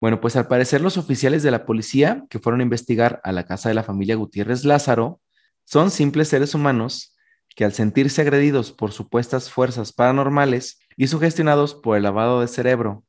Bueno, 0.01 0.19
pues 0.19 0.35
al 0.35 0.47
parecer 0.47 0.81
los 0.81 0.97
oficiales 0.97 1.41
de 1.43 1.51
la 1.51 1.65
policía 1.65 2.25
que 2.29 2.39
fueron 2.39 2.59
a 2.59 2.63
investigar 2.63 3.21
a 3.23 3.31
la 3.31 3.45
casa 3.45 3.69
de 3.69 3.75
la 3.75 3.83
familia 3.83 4.15
Gutiérrez 4.15 4.65
Lázaro 4.65 5.21
son 5.63 5.89
simples 5.89 6.27
seres 6.27 6.53
humanos 6.53 7.15
que 7.55 7.63
al 7.63 7.73
sentirse 7.73 8.21
agredidos 8.21 8.71
por 8.71 8.91
supuestas 8.91 9.49
fuerzas 9.49 9.93
paranormales 9.93 10.79
y 10.97 11.07
sugestionados 11.07 11.73
por 11.73 11.95
el 11.95 12.03
lavado 12.03 12.41
de 12.41 12.47
cerebro 12.47 13.05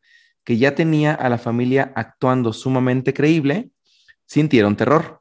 que 0.46 0.56
ya 0.56 0.76
tenía 0.76 1.12
a 1.12 1.28
la 1.28 1.38
familia 1.38 1.92
actuando 1.96 2.52
sumamente 2.52 3.12
creíble, 3.12 3.70
sintieron 4.26 4.76
terror. 4.76 5.15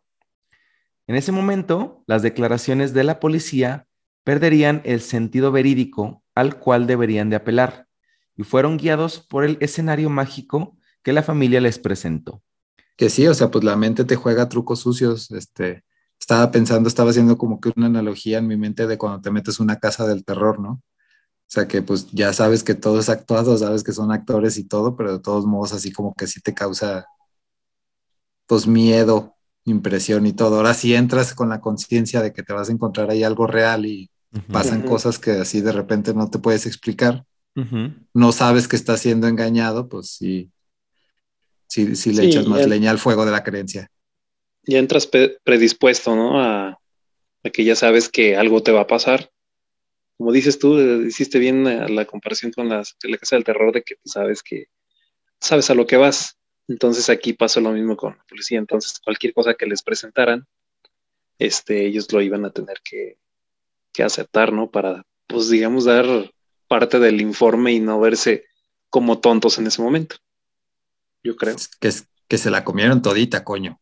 En 1.08 1.16
ese 1.16 1.32
momento, 1.32 2.04
las 2.08 2.22
declaraciones 2.22 2.94
de 2.94 3.04
la 3.04 3.20
policía 3.20 3.88
perderían 4.24 4.82
el 4.86 5.02
sentido 5.02 5.52
verídico 5.52 6.24
al 6.34 6.60
cual 6.60 6.88
deberían 6.88 7.30
de 7.30 7.36
apelar 7.36 7.88
y 8.36 8.44
fueron 8.44 8.78
guiados 8.78 9.20
por 9.20 9.46
el 9.46 9.58
escenario 9.62 10.10
mágico 10.10 10.78
que 11.04 11.14
la 11.14 11.24
familia 11.24 11.62
les 11.62 11.80
presentó. 11.80 12.42
Que 12.98 13.10
sí, 13.10 13.28
o 13.28 13.34
sea, 13.34 13.52
pues 13.52 13.64
la 13.64 13.76
mente 13.76 14.04
te 14.04 14.16
juega 14.16 14.50
trucos 14.50 14.80
sucios. 14.80 15.32
Este, 15.32 15.84
estaba 16.20 16.50
pensando, 16.52 16.90
estaba 16.90 17.12
haciendo 17.12 17.38
como 17.38 17.60
que 17.60 17.72
una 17.76 17.86
analogía 17.86 18.40
en 18.40 18.48
mi 18.48 18.58
mente 18.58 18.88
de 18.88 18.98
cuando 18.98 19.22
te 19.22 19.32
metes 19.32 19.60
una 19.60 19.80
casa 19.80 20.08
del 20.08 20.26
terror, 20.26 20.60
¿no? 20.60 20.72
O 20.72 21.48
sea, 21.48 21.68
que 21.68 21.82
pues 21.84 22.08
ya 22.12 22.34
sabes 22.34 22.64
que 22.64 22.74
todo 22.74 23.00
es 23.00 23.10
actuado, 23.10 23.56
sabes 23.58 23.84
que 23.84 23.92
son 23.92 24.12
actores 24.12 24.58
y 24.58 24.68
todo, 24.68 24.96
pero 24.96 25.14
de 25.14 25.20
todos 25.20 25.46
modos 25.46 25.74
así 25.74 25.92
como 25.92 26.16
que 26.16 26.26
sí 26.26 26.42
te 26.42 26.54
causa 26.56 27.06
pues 28.48 28.68
miedo, 28.68 29.35
impresión 29.66 30.26
y 30.28 30.34
todo. 30.34 30.58
Ahora 30.58 30.74
sí 30.74 30.96
entras 30.96 31.34
con 31.36 31.50
la 31.50 31.62
conciencia 31.62 32.22
de 32.22 32.34
que 32.34 32.44
te 32.44 32.54
vas 32.54 32.70
a 32.70 32.72
encontrar 32.74 33.10
ahí 33.12 33.24
algo 33.24 33.48
real 33.48 33.86
y 33.86 34.12
pasan 34.52 34.84
cosas 34.84 35.20
que 35.20 35.32
así 35.32 35.62
de 35.62 35.72
repente 35.74 36.14
no 36.14 36.30
te 36.30 36.40
puedes 36.40 36.66
explicar, 36.66 37.26
no 38.14 38.32
sabes 38.34 38.68
que 38.68 38.76
estás 38.78 39.02
siendo 39.02 39.28
engañado, 39.28 39.90
pues 39.90 40.10
sí, 40.12 40.52
sí, 41.68 41.96
sí 41.96 42.12
le 42.14 42.24
Sí, 42.24 42.28
echas 42.28 42.48
más 42.48 42.66
leña 42.66 42.92
al 42.92 42.98
fuego 43.00 43.26
de 43.26 43.32
la 43.32 43.44
creencia. 43.44 43.90
Ya 44.68 44.80
entras 44.80 45.08
predispuesto, 45.44 46.16
¿no? 46.16 46.42
A, 46.42 46.70
a 47.44 47.50
que 47.52 47.64
ya 47.66 47.76
sabes 47.76 48.10
que 48.10 48.36
algo 48.38 48.64
te 48.64 48.72
va 48.72 48.82
a 48.82 48.88
pasar. 48.88 49.32
Como 50.18 50.32
dices 50.32 50.60
tú, 50.60 50.80
eh, 50.80 51.08
hiciste 51.08 51.40
bien 51.40 51.68
eh, 51.68 51.90
la 51.90 52.06
comparación 52.06 52.52
con 52.54 52.70
las, 52.70 52.96
la 53.04 53.18
casa 53.18 53.36
del 53.38 53.46
terror 53.46 53.74
de 53.74 53.84
que 53.84 53.96
tú 53.96 54.10
sabes 54.10 54.44
que 54.44 54.66
sabes 55.42 55.70
a 55.70 55.76
lo 55.76 55.88
que 55.88 55.98
vas. 55.98 56.38
Entonces 56.68 57.10
aquí 57.10 57.34
pasó 57.34 57.62
lo 57.62 57.72
mismo 57.72 57.96
con 57.96 58.16
la 58.18 58.24
policía. 58.28 58.58
Entonces 58.60 59.00
cualquier 59.00 59.34
cosa 59.34 59.54
que 59.54 59.66
les 59.66 59.84
presentaran, 59.84 60.46
este, 61.40 61.86
ellos 61.86 62.12
lo 62.12 62.22
iban 62.22 62.46
a 62.46 62.50
tener 62.52 62.78
que, 62.84 63.18
que 63.94 64.04
aceptar, 64.04 64.52
¿no? 64.54 64.70
Para, 64.72 65.04
pues 65.28 65.50
digamos, 65.50 65.86
dar 65.86 66.06
parte 66.68 67.00
del 67.00 67.22
informe 67.22 67.74
y 67.74 67.80
no 67.80 68.00
verse 68.00 68.46
como 68.90 69.20
tontos 69.20 69.58
en 69.60 69.68
ese 69.68 69.82
momento. 69.82 70.16
Yo 71.24 71.36
creo. 71.36 71.56
Que, 71.80 71.88
es- 71.90 72.08
que 72.28 72.38
se 72.40 72.50
la 72.50 72.64
comieron 72.64 73.02
todita, 73.02 73.44
coño. 73.44 73.80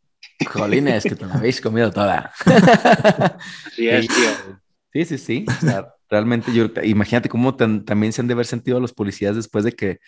Jolines, 0.47 1.03
que 1.03 1.15
te 1.15 1.25
la 1.25 1.35
habéis 1.35 1.61
comido 1.61 1.91
toda. 1.91 2.33
Es, 3.77 4.07
tío. 4.07 4.59
Sí, 4.91 5.05
sí, 5.05 5.17
sí. 5.17 5.45
O 5.47 5.61
sea, 5.61 5.93
realmente 6.09 6.53
yo, 6.53 6.67
imagínate 6.83 7.29
cómo 7.29 7.55
tan- 7.55 7.85
también 7.85 8.11
se 8.13 8.21
han 8.21 8.27
de 8.27 8.33
haber 8.33 8.45
sentido 8.45 8.79
los 8.79 8.93
policías 8.93 9.35
después 9.35 9.63
de 9.63 9.71
que 9.73 9.99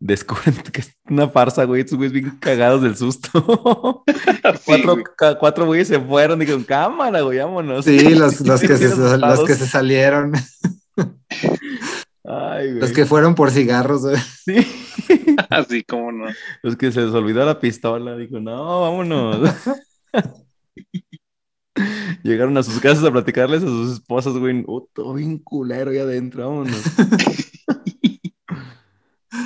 descubren 0.00 0.54
que 0.72 0.80
es 0.82 0.92
una 1.08 1.28
farsa, 1.28 1.64
güey. 1.64 1.80
Estos 1.82 1.96
güeyes 1.98 2.12
bien 2.12 2.36
cagados 2.40 2.82
del 2.82 2.96
susto. 2.96 4.04
Sí, 4.44 4.60
cuatro, 4.66 4.92
güey. 4.92 5.04
ca- 5.16 5.38
cuatro 5.38 5.66
güeyes 5.66 5.88
se 5.88 5.98
fueron, 6.00 6.38
dijeron, 6.38 6.64
cámara, 6.64 7.20
güey, 7.22 7.38
vámonos. 7.38 7.84
Sí, 7.84 7.98
los, 8.14 8.40
los 8.42 8.60
que, 8.60 8.76
se, 8.76 8.94
los 8.96 9.44
que 9.44 9.54
se 9.54 9.66
salieron, 9.66 10.32
Ay, 12.24 12.68
güey. 12.68 12.80
los 12.80 12.92
que 12.92 13.06
fueron 13.06 13.34
por 13.34 13.50
cigarros. 13.50 14.02
güey. 14.02 14.16
Sí. 14.44 14.56
Así 15.50 15.82
como 15.82 16.12
no. 16.12 16.26
Los 16.62 16.76
que 16.76 16.92
se 16.92 17.00
les 17.02 17.12
olvidó 17.14 17.44
la 17.44 17.58
pistola. 17.60 18.16
Dijo, 18.16 18.38
no, 18.40 18.80
vámonos. 18.82 19.50
Llegaron 22.22 22.56
a 22.56 22.62
sus 22.62 22.80
casas 22.80 23.04
a 23.04 23.12
platicarles 23.12 23.62
a 23.62 23.66
sus 23.66 23.94
esposas, 23.94 24.34
güey. 24.34 24.64
Oh, 24.66 24.88
todo 24.92 25.14
bien 25.14 25.38
culero 25.38 25.90
ahí 25.90 25.98
adentro, 25.98 26.48
vámonos. 26.48 26.82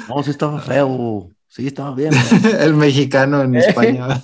No, 0.09 0.22
sí 0.22 0.30
estaba 0.30 0.61
feo. 0.61 1.30
Sí, 1.46 1.66
estaba 1.66 1.94
bien. 1.94 2.12
El 2.61 2.74
mexicano 2.74 3.42
en 3.42 3.56
España. 3.56 4.22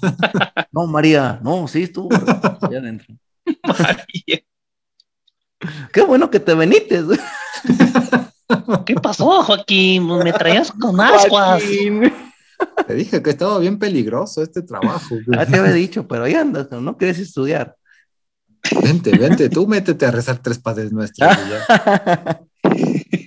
No, 0.72 0.86
María. 0.86 1.40
No, 1.42 1.68
sí 1.68 1.84
estuvo 1.84 2.08
allá 2.12 2.78
adentro. 2.78 3.14
María. 3.62 4.40
Qué 5.92 6.02
bueno 6.02 6.30
que 6.30 6.40
te 6.40 6.54
veniste. 6.54 7.02
¿Qué 8.86 8.94
pasó, 8.96 9.42
Joaquín? 9.42 10.06
Me 10.06 10.32
traías 10.32 10.70
con 10.72 11.00
ascuas. 11.00 11.62
Joaquín. 11.62 12.12
Te 12.86 12.94
dije 12.94 13.22
que 13.22 13.30
estaba 13.30 13.58
bien 13.58 13.78
peligroso 13.78 14.42
este 14.42 14.62
trabajo. 14.62 15.16
Ya 15.26 15.46
te 15.46 15.56
había 15.56 15.72
dicho, 15.72 16.06
pero 16.06 16.24
ahí 16.24 16.34
andas, 16.34 16.70
no 16.70 16.96
quieres 16.96 17.18
estudiar. 17.18 17.76
Vente, 18.82 19.16
vente, 19.16 19.48
tú 19.50 19.66
métete 19.66 20.06
a 20.06 20.10
rezar 20.10 20.38
tres 20.38 20.58
padres 20.58 20.92
nuestros. 20.92 21.28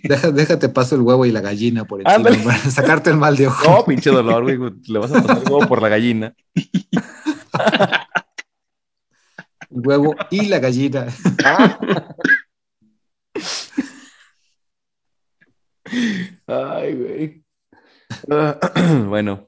Deja- 0.07 0.31
déjate 0.31 0.69
paso 0.69 0.95
el 0.95 1.01
huevo 1.01 1.25
y 1.25 1.31
la 1.31 1.41
gallina 1.41 1.85
por 1.85 1.99
encima 2.01 2.15
Ándale. 2.15 2.37
para 2.39 2.57
sacarte 2.57 3.09
el 3.09 3.17
mal 3.17 3.35
de 3.35 3.47
ojo. 3.47 3.69
No, 3.69 3.85
pinche 3.85 4.09
dolor, 4.09 4.43
güey. 4.57 4.71
Le 4.87 4.99
vas 4.99 5.11
a 5.11 5.21
pasar 5.21 5.37
el 5.45 5.51
huevo 5.51 5.67
por 5.67 5.81
la 5.81 5.89
gallina. 5.89 6.33
El 9.69 9.81
huevo 9.85 10.15
y 10.31 10.45
la 10.47 10.59
gallina. 10.59 11.07
Ay, 16.47 16.93
güey. 16.95 17.43
Ah, 18.29 18.59
bueno, 19.07 19.45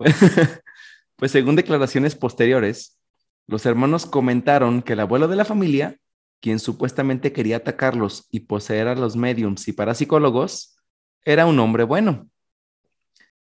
pues 1.18 1.32
según 1.32 1.55
declaraciones 1.55 2.16
posteriores, 2.16 2.97
los 3.47 3.66
hermanos 3.66 4.05
comentaron 4.05 4.82
que 4.82 4.93
el 4.93 4.99
abuelo 5.01 5.28
de 5.28 5.36
la 5.36 5.45
familia, 5.45 5.97
quien 6.42 6.60
supuestamente 6.60 7.34
quería 7.34 7.58
atacarlos 7.58 8.28
y 8.32 8.42
poseer 8.42 8.88
a 8.88 8.96
los 8.96 9.16
mediums 9.16 9.68
y 9.68 9.74
parapsicólogos, 9.74 10.78
era 11.24 11.46
un 11.46 11.60
hombre 11.60 11.84
bueno. 11.84 12.30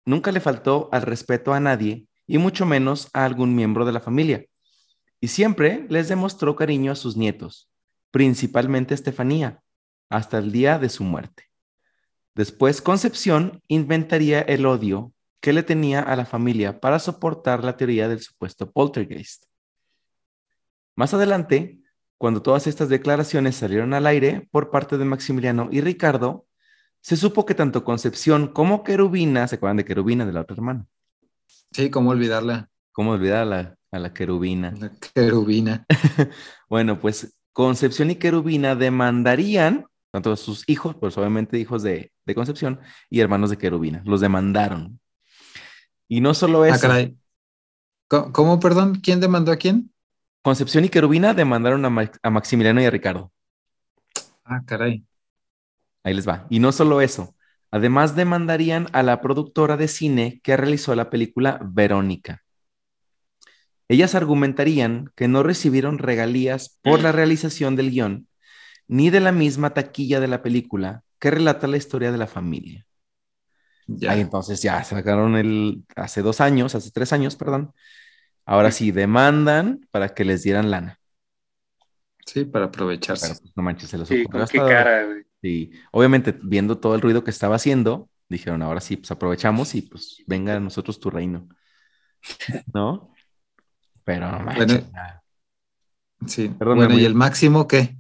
Nunca 0.05 0.33
le 0.33 0.41
faltó 0.41 0.89
al 0.93 1.03
respeto 1.03 1.53
a 1.53 1.61
nadie 1.61 2.07
y 2.27 2.39
mucho 2.39 2.67
menos 2.67 3.09
a 3.13 3.25
algún 3.25 3.55
miembro 3.55 3.85
de 3.85 3.93
la 3.93 4.01
familia. 4.01 4.45
Y 5.21 5.29
siempre 5.29 5.87
les 5.89 6.09
demostró 6.09 6.55
cariño 6.57 6.93
a 6.93 6.97
sus 6.97 7.17
nietos, 7.17 7.71
principalmente 8.11 8.95
Estefanía, 8.95 9.63
hasta 10.09 10.39
el 10.39 10.53
día 10.53 10.79
de 10.79 10.89
su 10.89 11.03
muerte. 11.03 11.45
Después, 12.35 12.83
Concepción 12.83 13.63
inventaría 13.69 14.41
el 14.41 14.67
odio 14.67 15.13
que 15.41 15.53
le 15.53 15.63
tenía 15.63 16.01
a 16.01 16.17
la 16.17 16.27
familia 16.27 16.81
para 16.81 16.99
soportar 16.99 17.65
la 17.65 17.77
teoría 17.77 18.09
del 18.09 18.21
supuesto 18.21 18.71
poltergeist. 18.71 19.45
Más 20.97 21.13
adelante, 21.15 21.81
cuando 22.25 22.41
todas 22.41 22.67
estas 22.67 22.89
declaraciones 22.89 23.55
salieron 23.55 23.93
al 23.93 24.07
aire 24.07 24.49
por 24.51 24.71
parte 24.71 24.97
de 24.97 25.05
Maximiliano 25.05 25.69
y 25.71 25.83
Ricardo, 25.83 26.47
se 27.03 27.19
supo 27.19 27.45
que 27.45 27.55
tanto 27.55 27.85
Concepción 27.85 28.49
como 28.49 28.83
Querubina, 28.83 29.47
¿se 29.47 29.57
acuerdan 29.57 29.77
de 29.77 29.85
Querubina, 29.85 30.25
de 30.25 30.33
la 30.33 30.41
otra 30.41 30.57
hermana? 30.57 30.87
Sí, 31.71 31.91
cómo 31.91 32.09
olvidarla. 32.09 32.71
¿Cómo 32.93 33.11
olvidar 33.11 33.43
a 33.43 33.45
la, 33.45 33.77
a 33.93 33.99
la 33.99 34.15
Querubina? 34.15 34.73
La 34.81 34.91
querubina. 35.13 35.85
Bueno, 36.71 36.99
pues 36.99 37.37
Concepción 37.53 38.11
y 38.11 38.15
Querubina 38.15 38.75
demandarían, 38.75 39.85
tanto 40.11 40.33
a 40.33 40.39
sus 40.39 40.67
hijos, 40.67 40.97
pues 40.99 41.19
obviamente 41.19 41.59
hijos 41.59 41.83
de, 41.83 42.11
de 42.25 42.35
Concepción 42.35 42.81
y 43.11 43.21
hermanos 43.21 43.51
de 43.51 43.59
Querubina, 43.59 44.03
los 44.07 44.23
demandaron. 44.23 44.99
Y 46.09 46.23
no 46.23 46.33
solo 46.33 46.65
eso, 46.65 46.77
Ah, 46.77 46.81
caray. 46.81 47.19
¿Cómo, 48.09 48.33
cómo, 48.33 48.61
perdón? 48.61 48.95
¿Quién 49.03 49.21
demandó 49.21 49.53
a 49.53 49.57
quién? 49.57 49.94
Concepción 50.45 50.85
y 50.85 50.91
Querubina 50.91 51.35
demandaron 51.35 51.85
a, 51.85 51.91
Ma- 51.91 52.13
a 52.23 52.31
Maximiliano 52.31 52.81
y 52.81 52.85
a 52.85 52.91
Ricardo. 52.91 53.33
Ah, 54.45 54.61
caray. 54.67 55.05
Ahí 56.03 56.15
les 56.15 56.29
va. 56.29 56.47
Y 56.51 56.59
no 56.61 56.73
solo 56.73 57.01
eso, 57.01 57.35
además 57.71 58.15
demandarían 58.17 58.89
a 58.93 59.03
la 59.03 59.21
productora 59.21 59.77
de 59.77 59.89
cine 59.89 60.41
que 60.43 60.57
realizó 60.57 60.95
la 60.95 61.11
película 61.11 61.59
Verónica. 61.63 62.43
Ellas 63.89 64.15
argumentarían 64.15 65.11
que 65.17 65.29
no 65.29 65.43
recibieron 65.43 65.99
regalías 65.99 66.79
por 66.83 67.01
la 67.01 67.13
realización 67.13 67.77
del 67.77 67.91
guion, 67.91 68.29
ni 68.89 69.11
de 69.11 69.21
la 69.21 69.33
misma 69.33 69.75
taquilla 69.75 70.21
de 70.21 70.29
la 70.29 70.43
película 70.43 71.05
que 71.21 71.31
relata 71.31 71.67
la 71.67 71.77
historia 71.79 72.13
de 72.13 72.19
la 72.19 72.27
familia. 72.27 72.87
Ya. 73.89 74.13
Ahí 74.13 74.21
entonces 74.21 74.63
ya 74.63 74.83
sacaron 74.85 75.37
el, 75.37 75.85
hace 75.97 76.23
dos 76.23 76.41
años, 76.41 76.75
hace 76.75 76.91
tres 76.91 77.13
años, 77.13 77.37
perdón. 77.37 77.73
Ahora 78.45 78.71
sí, 78.71 78.91
demandan 78.91 79.87
para 79.91 80.15
que 80.15 80.25
les 80.25 80.43
dieran 80.43 80.71
lana. 80.71 81.01
Sí, 82.27 82.45
para 82.45 82.67
aprovecharse. 82.67 83.29
Pero 83.29 83.41
pues 83.41 83.53
no 83.57 83.63
manches, 83.63 83.91
se 83.91 83.99
los 83.99 84.09
Sí, 84.09 84.25
con 84.25 84.47
qué 84.47 84.59
cara, 84.59 85.05
güey. 85.05 85.25
Sí, 85.43 85.73
obviamente 85.93 86.39
viendo 86.43 86.79
todo 86.79 86.95
el 86.95 87.01
ruido 87.01 87.23
que 87.23 87.31
estaba 87.31 87.57
haciendo, 87.57 88.09
dijeron, 88.29 88.63
ahora 88.63 88.81
sí, 88.81 88.97
pues 88.97 89.11
aprovechamos 89.11 89.75
y 89.75 89.83
pues 89.83 90.23
venga 90.27 90.55
a 90.57 90.61
nosotros 90.61 90.99
tu 90.99 91.11
reino. 91.11 91.49
¿No? 92.73 93.13
Pero 94.05 94.31
no 94.31 94.41
manches, 94.41 94.91
Bueno. 94.91 95.21
Sí. 96.27 96.49
Perdón, 96.59 96.79
bueno, 96.79 96.99
¿y 96.99 97.05
el 97.05 97.15
máximo 97.15 97.69
qué? 97.69 97.97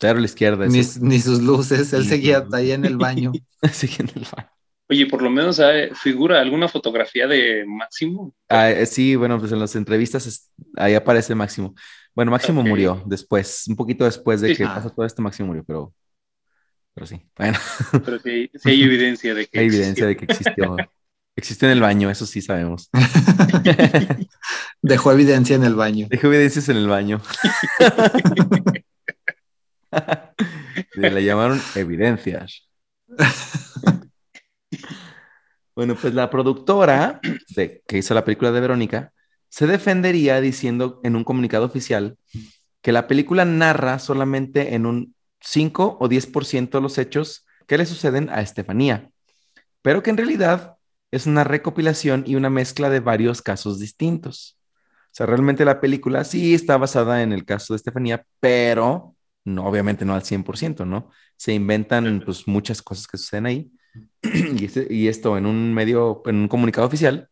A 0.00 0.14
la 0.14 0.24
izquierda. 0.24 0.66
Ni, 0.66 0.82
sus 1.20 1.42
luces, 1.42 1.92
él 1.92 2.04
seguía 2.06 2.46
ahí 2.52 2.72
en 2.72 2.84
el 2.84 2.96
baño. 2.96 3.32
sigue 3.72 3.96
en 4.00 4.10
el 4.14 4.26
baño. 4.30 4.50
Oye, 4.94 5.06
por 5.06 5.22
lo 5.22 5.30
menos 5.30 5.56
¿sabe? 5.56 5.90
figura 5.94 6.40
alguna 6.40 6.68
fotografía 6.68 7.26
de 7.26 7.64
Máximo. 7.66 8.32
Ah, 8.48 8.70
eh, 8.70 8.86
sí, 8.86 9.16
bueno, 9.16 9.40
pues 9.40 9.50
en 9.50 9.58
las 9.58 9.74
entrevistas 9.74 10.24
es- 10.26 10.52
ahí 10.76 10.94
aparece 10.94 11.34
Máximo. 11.34 11.74
Bueno, 12.14 12.30
Máximo 12.30 12.62
murió 12.62 13.02
después, 13.06 13.64
un 13.66 13.74
poquito 13.74 14.04
después 14.04 14.40
de 14.40 14.50
Sí. 14.50 14.56
que 14.56 14.64
Ah. 14.64 14.76
pasó 14.76 14.90
todo 14.90 15.04
esto, 15.04 15.20
Máximo 15.20 15.48
murió, 15.48 15.64
pero, 15.66 15.92
pero 16.94 17.06
sí, 17.08 17.20
bueno, 17.36 17.58
Pero 18.04 18.18
sí, 18.20 18.48
sí 18.54 18.70
hay 18.70 18.82
evidencia 18.84 19.34
de 19.34 19.46
que 19.46 19.58
hay 19.58 19.66
evidencia 19.66 19.90
existió. 19.90 20.06
de 20.08 20.16
que 20.16 20.24
existió. 20.32 20.76
Existió 21.36 21.66
en 21.66 21.72
el 21.72 21.80
baño, 21.80 22.08
eso 22.10 22.26
sí 22.26 22.40
sabemos. 22.40 22.88
Dejó 24.82 25.10
evidencia 25.10 25.56
en 25.56 25.64
el 25.64 25.74
baño. 25.74 26.06
Dejó 26.08 26.28
evidencias 26.28 26.68
en 26.68 26.76
el 26.76 26.86
baño. 26.86 27.20
Le 30.94 31.24
llamaron 31.24 31.60
evidencias. 31.74 32.68
Bueno, 35.76 35.96
pues 35.96 36.14
la 36.14 36.30
productora 36.30 37.20
de, 37.56 37.82
que 37.86 37.98
hizo 37.98 38.14
la 38.14 38.24
película 38.24 38.52
de 38.52 38.60
Verónica 38.60 39.12
se 39.48 39.66
defendería 39.66 40.40
diciendo 40.40 41.00
en 41.02 41.16
un 41.16 41.24
comunicado 41.24 41.64
oficial 41.64 42.16
que 42.80 42.92
la 42.92 43.06
película 43.06 43.44
narra 43.44 43.98
solamente 43.98 44.74
en 44.74 44.86
un 44.86 45.14
5 45.40 45.98
o 46.00 46.08
10% 46.08 46.80
los 46.80 46.98
hechos 46.98 47.46
que 47.66 47.78
le 47.78 47.86
suceden 47.86 48.30
a 48.30 48.40
Estefanía, 48.40 49.10
pero 49.82 50.02
que 50.02 50.10
en 50.10 50.16
realidad 50.16 50.76
es 51.10 51.26
una 51.26 51.44
recopilación 51.44 52.24
y 52.26 52.34
una 52.34 52.50
mezcla 52.50 52.90
de 52.90 53.00
varios 53.00 53.42
casos 53.42 53.78
distintos. 53.78 54.58
O 55.06 55.16
sea, 55.16 55.26
realmente 55.26 55.64
la 55.64 55.80
película 55.80 56.24
sí 56.24 56.54
está 56.54 56.76
basada 56.76 57.22
en 57.22 57.32
el 57.32 57.44
caso 57.44 57.72
de 57.72 57.76
Estefanía, 57.76 58.26
pero 58.40 59.14
no, 59.44 59.66
obviamente 59.66 60.04
no 60.04 60.14
al 60.14 60.22
100%, 60.22 60.84
¿no? 60.84 61.10
Se 61.36 61.52
inventan 61.52 62.22
pues 62.24 62.48
muchas 62.48 62.82
cosas 62.82 63.06
que 63.06 63.18
suceden 63.18 63.46
ahí. 63.46 63.70
y, 64.22 64.64
este- 64.64 64.86
y 64.90 65.08
esto 65.08 65.36
en 65.36 65.46
un 65.46 65.72
medio, 65.74 66.22
en 66.26 66.36
un 66.36 66.48
comunicado 66.48 66.86
oficial, 66.86 67.28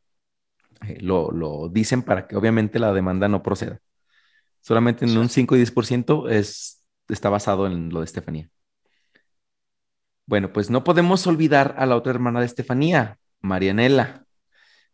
eh, 0.87 0.99
lo, 1.01 1.31
lo 1.31 1.69
dicen 1.69 2.03
para 2.03 2.27
que 2.27 2.37
obviamente 2.37 2.79
la 2.79 2.93
demanda 2.93 3.29
no 3.29 3.43
proceda. 3.43 3.79
Solamente 4.61 5.05
en 5.05 5.17
un 5.19 5.29
5 5.29 5.57
y 5.57 5.59
10% 5.61 6.29
es, 6.29 6.85
está 7.09 7.29
basado 7.29 7.67
en 7.67 7.89
lo 7.91 8.01
de 8.01 8.05
Estefanía. 8.05 8.49
Bueno, 10.27 10.53
pues 10.53 10.71
no 10.71 10.85
podemos 10.85 11.27
olvidar 11.27 11.75
a 11.79 11.87
la 11.87 11.97
otra 11.97 12.13
hermana 12.13 12.41
de 12.41 12.47
Estefanía, 12.47 13.19
Marianela, 13.41 14.25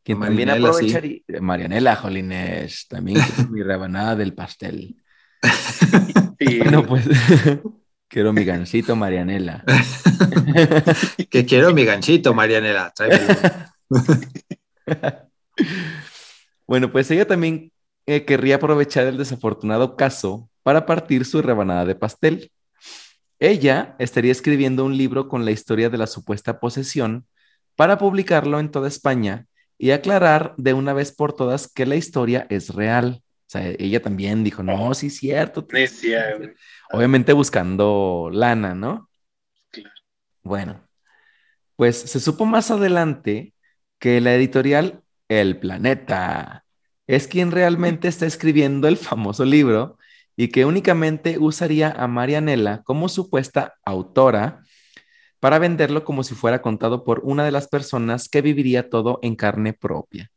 quien 0.02 0.18
también 0.20 0.48
Marianela, 0.48 0.72
sí. 0.72 0.86
aprovecharía. 0.86 1.40
Marianela, 1.40 1.96
Jolines, 1.96 2.86
también 2.88 3.20
mi 3.50 3.62
rebanada 3.62 4.16
del 4.16 4.34
pastel. 4.34 4.96
Bueno, 6.40 6.86
pues 6.86 7.06
quiero 8.08 8.32
mi 8.32 8.44
gancito, 8.44 8.96
Marianela. 8.96 9.64
que 11.30 11.46
quiero 11.46 11.72
mi 11.72 11.84
ganchito, 11.84 12.34
Marianela. 12.34 12.92
Bueno, 16.66 16.92
pues 16.92 17.10
ella 17.10 17.26
también 17.26 17.72
eh, 18.04 18.26
querría 18.26 18.56
aprovechar 18.56 19.06
el 19.06 19.16
desafortunado 19.16 19.96
caso 19.96 20.50
para 20.62 20.84
partir 20.84 21.24
su 21.24 21.40
rebanada 21.40 21.86
de 21.86 21.94
pastel. 21.94 22.52
Ella 23.38 23.96
estaría 23.98 24.32
escribiendo 24.32 24.84
un 24.84 24.96
libro 24.96 25.28
con 25.28 25.46
la 25.46 25.50
historia 25.50 25.88
de 25.88 25.96
la 25.96 26.06
supuesta 26.06 26.60
posesión 26.60 27.26
para 27.74 27.96
publicarlo 27.96 28.60
en 28.60 28.70
toda 28.70 28.88
España 28.88 29.46
y 29.78 29.92
aclarar 29.92 30.54
de 30.58 30.74
una 30.74 30.92
vez 30.92 31.10
por 31.10 31.32
todas 31.32 31.72
que 31.72 31.86
la 31.86 31.96
historia 31.96 32.46
es 32.50 32.74
real. 32.74 33.22
O 33.48 33.50
sea, 33.50 33.66
ella 33.78 34.02
también 34.02 34.44
dijo, 34.44 34.62
no, 34.62 34.92
sí 34.92 35.06
es 35.06 35.16
cierto. 35.16 35.66
necia, 35.72 36.34
güey. 36.36 36.50
Obviamente 36.92 37.32
buscando 37.32 38.28
lana, 38.30 38.74
¿no? 38.74 39.08
Claro. 39.70 39.94
Bueno, 40.42 40.86
pues 41.74 41.96
se 41.96 42.20
supo 42.20 42.44
más 42.44 42.70
adelante 42.70 43.54
que 43.98 44.20
la 44.20 44.34
editorial 44.34 45.02
El 45.28 45.58
Planeta 45.58 46.66
es 47.06 47.26
quien 47.26 47.50
realmente 47.50 48.06
está 48.08 48.26
escribiendo 48.26 48.86
el 48.86 48.98
famoso 48.98 49.46
libro 49.46 49.96
y 50.36 50.48
que 50.48 50.66
únicamente 50.66 51.38
usaría 51.38 51.90
a 51.90 52.06
Marianela 52.06 52.82
como 52.84 53.08
supuesta 53.08 53.76
autora 53.82 54.62
para 55.40 55.58
venderlo 55.58 56.04
como 56.04 56.22
si 56.22 56.34
fuera 56.34 56.60
contado 56.60 57.02
por 57.02 57.20
una 57.24 57.46
de 57.46 57.52
las 57.52 57.66
personas 57.66 58.28
que 58.28 58.42
viviría 58.42 58.90
todo 58.90 59.20
en 59.22 59.36
carne 59.36 59.72
propia. 59.72 60.30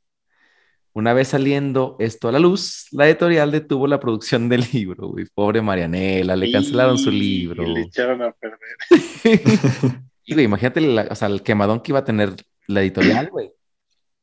Una 0.93 1.13
vez 1.13 1.29
saliendo 1.29 1.95
esto 1.99 2.27
a 2.27 2.31
la 2.33 2.39
luz, 2.39 2.87
la 2.91 3.07
editorial 3.07 3.49
detuvo 3.51 3.87
la 3.87 3.99
producción 3.99 4.49
del 4.49 4.65
libro, 4.73 5.07
güey. 5.07 5.25
Pobre 5.33 5.61
Marianela, 5.61 6.35
le 6.35 6.51
cancelaron 6.51 6.97
su 6.97 7.11
Y 7.11 7.19
libro. 7.19 7.63
Le 7.65 7.81
echaron 7.83 8.21
a 8.21 8.31
perder. 8.31 8.59
Y, 10.23 10.33
güey, 10.33 10.45
imagínate 10.45 10.79
la- 10.81 11.07
o 11.09 11.15
sea, 11.15 11.27
el 11.27 11.41
quemadón 11.41 11.79
que 11.81 11.91
iba 11.91 11.99
a 11.99 12.05
tener 12.05 12.35
la 12.67 12.81
editorial, 12.81 13.29
güey. 13.31 13.51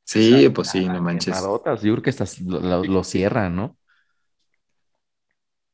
Sí, 0.05 0.49
pues 0.51 0.69
sí, 0.71 0.87
no 0.87 1.03
manches. 1.03 1.35
Quemadotas, 1.35 1.83
Yo 1.83 1.93
creo 1.95 2.03
que 2.03 2.11
estas 2.11 2.41
lo, 2.41 2.61
lo- 2.61 2.85
lo 2.85 3.05
cierran, 3.05 3.57
¿no? 3.57 3.77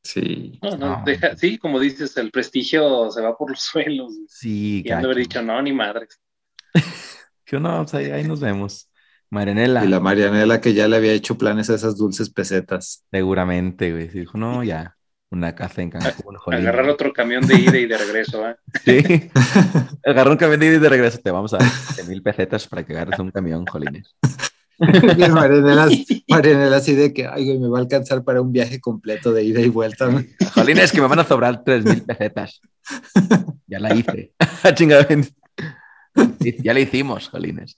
Sí. 0.03 0.59
No, 0.61 0.71
no, 0.77 0.97
No. 0.97 1.03
deja, 1.05 1.35
sí, 1.35 1.57
como 1.57 1.79
dices, 1.79 2.15
el 2.17 2.31
prestigio 2.31 3.09
se 3.11 3.21
va 3.21 3.35
por 3.37 3.49
los 3.51 3.59
suelos. 3.63 4.13
Sí, 4.27 4.83
Y 4.85 4.91
han 4.91 5.01
de 5.01 5.05
haber 5.05 5.17
dicho, 5.17 5.41
no, 5.41 5.61
ni 5.61 5.73
madres. 5.73 6.19
Que 7.45 7.59
no, 7.59 7.77
pues 7.83 7.93
ahí, 7.93 8.05
ahí 8.09 8.23
nos 8.23 8.39
vemos. 8.39 8.89
Marianela, 9.29 9.83
Y 9.83 9.87
la 9.87 9.99
Marianela 9.99 10.61
que 10.61 10.73
ya 10.73 10.87
le 10.87 10.97
había 10.97 11.13
hecho 11.13 11.37
planes 11.37 11.69
a 11.69 11.75
esas 11.75 11.97
dulces 11.97 12.29
pesetas. 12.29 13.03
seguramente, 13.11 13.91
güey. 13.91 14.07
Dijo, 14.07 14.37
no, 14.37 14.63
ya, 14.63 14.95
una 15.31 15.55
casa 15.55 15.81
en 15.81 15.89
Cancún, 15.89 16.35
jolín. 16.37 16.59
Agarrar 16.61 16.89
otro 16.89 17.11
camión 17.11 17.45
de 17.45 17.55
ida 17.55 17.77
y 17.77 17.85
de 17.87 17.97
regreso, 17.97 18.47
¿eh? 18.47 18.55
Sí. 18.85 19.29
Agarró 20.05 20.31
un 20.31 20.37
camión 20.37 20.59
de 20.59 20.67
ida 20.67 20.75
y 20.75 20.79
de 20.79 20.89
regreso. 20.89 21.19
Te 21.19 21.31
vamos 21.31 21.53
a 21.53 21.57
dar 21.57 21.69
7 21.69 22.09
mil 22.09 22.21
pesetas 22.21 22.67
para 22.67 22.85
que 22.85 22.93
agarres 22.93 23.19
un 23.19 23.31
camión, 23.31 23.65
jolines. 23.65 24.15
Marianela, 24.77 25.87
Marianela 26.27 26.75
así 26.75 26.95
de 26.95 27.13
que, 27.13 27.25
ay, 27.27 27.45
güey, 27.45 27.59
me 27.59 27.69
va 27.69 27.77
a 27.77 27.81
alcanzar 27.81 28.23
para 28.23 28.41
un 28.41 28.51
viaje 28.51 28.81
completo 28.81 29.31
de 29.31 29.43
ida 29.43 29.61
y 29.61 29.69
vuelta. 29.69 30.07
¿no? 30.07 30.21
Jolines, 30.53 30.91
que 30.91 30.99
me 31.01 31.07
van 31.07 31.19
a 31.19 31.23
sobrar 31.23 31.63
3 31.63 31.85
mil 31.85 32.01
pesetas. 32.03 32.59
Ya 33.67 33.79
la 33.79 33.95
hice. 33.95 34.33
Chingada. 34.75 35.07
Sí, 36.41 36.55
Ya 36.61 36.73
la 36.73 36.79
hicimos, 36.81 37.29
jolines. 37.29 37.77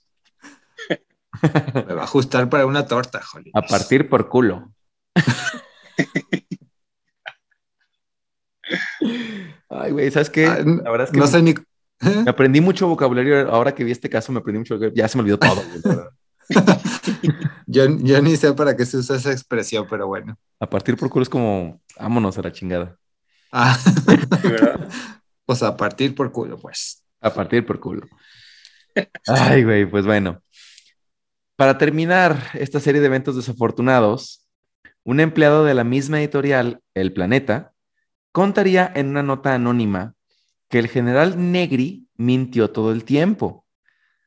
Me 1.74 1.94
va 1.94 2.02
a 2.02 2.04
ajustar 2.04 2.48
para 2.48 2.66
una 2.66 2.86
torta, 2.86 3.20
jolín. 3.22 3.52
A 3.54 3.62
partir 3.62 4.08
por 4.08 4.28
culo. 4.28 4.72
Ay, 9.68 9.92
güey, 9.92 10.10
¿sabes 10.10 10.30
qué? 10.30 10.46
Ah, 10.46 10.58
La 10.58 10.90
verdad 10.90 11.06
es 11.06 11.12
que 11.12 11.18
no 11.18 11.26
sé 11.26 11.42
ni. 11.42 11.54
me 12.00 12.30
aprendí 12.30 12.60
mucho 12.60 12.88
vocabulario. 12.88 13.50
Ahora 13.50 13.74
que 13.74 13.84
vi 13.84 13.92
este 13.92 14.10
caso, 14.10 14.32
me 14.32 14.38
aprendí 14.38 14.58
mucho 14.58 14.74
vocabulario. 14.74 14.96
Ya 14.96 15.08
se 15.08 15.18
me 15.18 15.22
olvidó 15.22 15.38
todo. 15.38 15.62
Yo, 17.70 17.84
yo 17.98 18.22
ni 18.22 18.34
sé 18.38 18.54
para 18.54 18.74
qué 18.74 18.86
se 18.86 18.96
usa 18.96 19.16
esa 19.16 19.30
expresión, 19.30 19.86
pero 19.90 20.06
bueno. 20.06 20.38
A 20.58 20.70
partir 20.70 20.96
por 20.96 21.10
culo 21.10 21.22
es 21.22 21.28
como, 21.28 21.82
vámonos 21.98 22.38
a 22.38 22.42
la 22.42 22.50
chingada. 22.50 22.96
Ah, 23.52 23.78
¿verdad? 24.42 24.88
pues 25.44 25.62
a 25.62 25.76
partir 25.76 26.14
por 26.14 26.32
culo, 26.32 26.58
pues. 26.58 27.04
A 27.20 27.32
partir 27.32 27.66
por 27.66 27.78
culo. 27.78 28.06
Ay, 29.26 29.64
güey, 29.64 29.84
pues 29.84 30.06
bueno. 30.06 30.42
Para 31.58 31.76
terminar 31.76 32.50
esta 32.54 32.78
serie 32.78 33.00
de 33.00 33.08
eventos 33.08 33.34
desafortunados, 33.34 34.48
un 35.02 35.18
empleado 35.18 35.64
de 35.64 35.74
la 35.74 35.82
misma 35.82 36.20
editorial, 36.20 36.82
El 36.94 37.12
Planeta, 37.12 37.72
contaría 38.30 38.92
en 38.94 39.08
una 39.08 39.24
nota 39.24 39.54
anónima 39.54 40.14
que 40.68 40.78
el 40.78 40.86
general 40.86 41.50
Negri 41.50 42.06
mintió 42.14 42.70
todo 42.70 42.92
el 42.92 43.02
tiempo, 43.02 43.66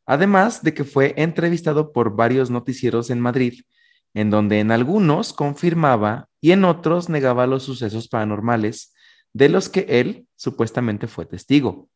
además 0.06 0.62
de 0.62 0.74
que 0.74 0.84
fue 0.84 1.14
entrevistado 1.16 1.94
por 1.94 2.18
varios 2.18 2.50
noticieros 2.50 3.10
en 3.10 3.22
Madrid, 3.22 3.62
en 4.14 4.30
donde 4.30 4.60
en 4.60 4.70
algunos 4.70 5.32
confirmaba 5.32 6.28
y 6.42 6.52
en 6.52 6.66
otros 6.66 7.08
negaba 7.08 7.48
los 7.48 7.64
sucesos 7.64 8.10
paranormales 8.10 8.94
de 9.32 9.48
los 9.48 9.70
que 9.70 9.86
él 9.88 10.28
supuestamente 10.36 11.08
fue 11.08 11.26
testigo. 11.26 11.88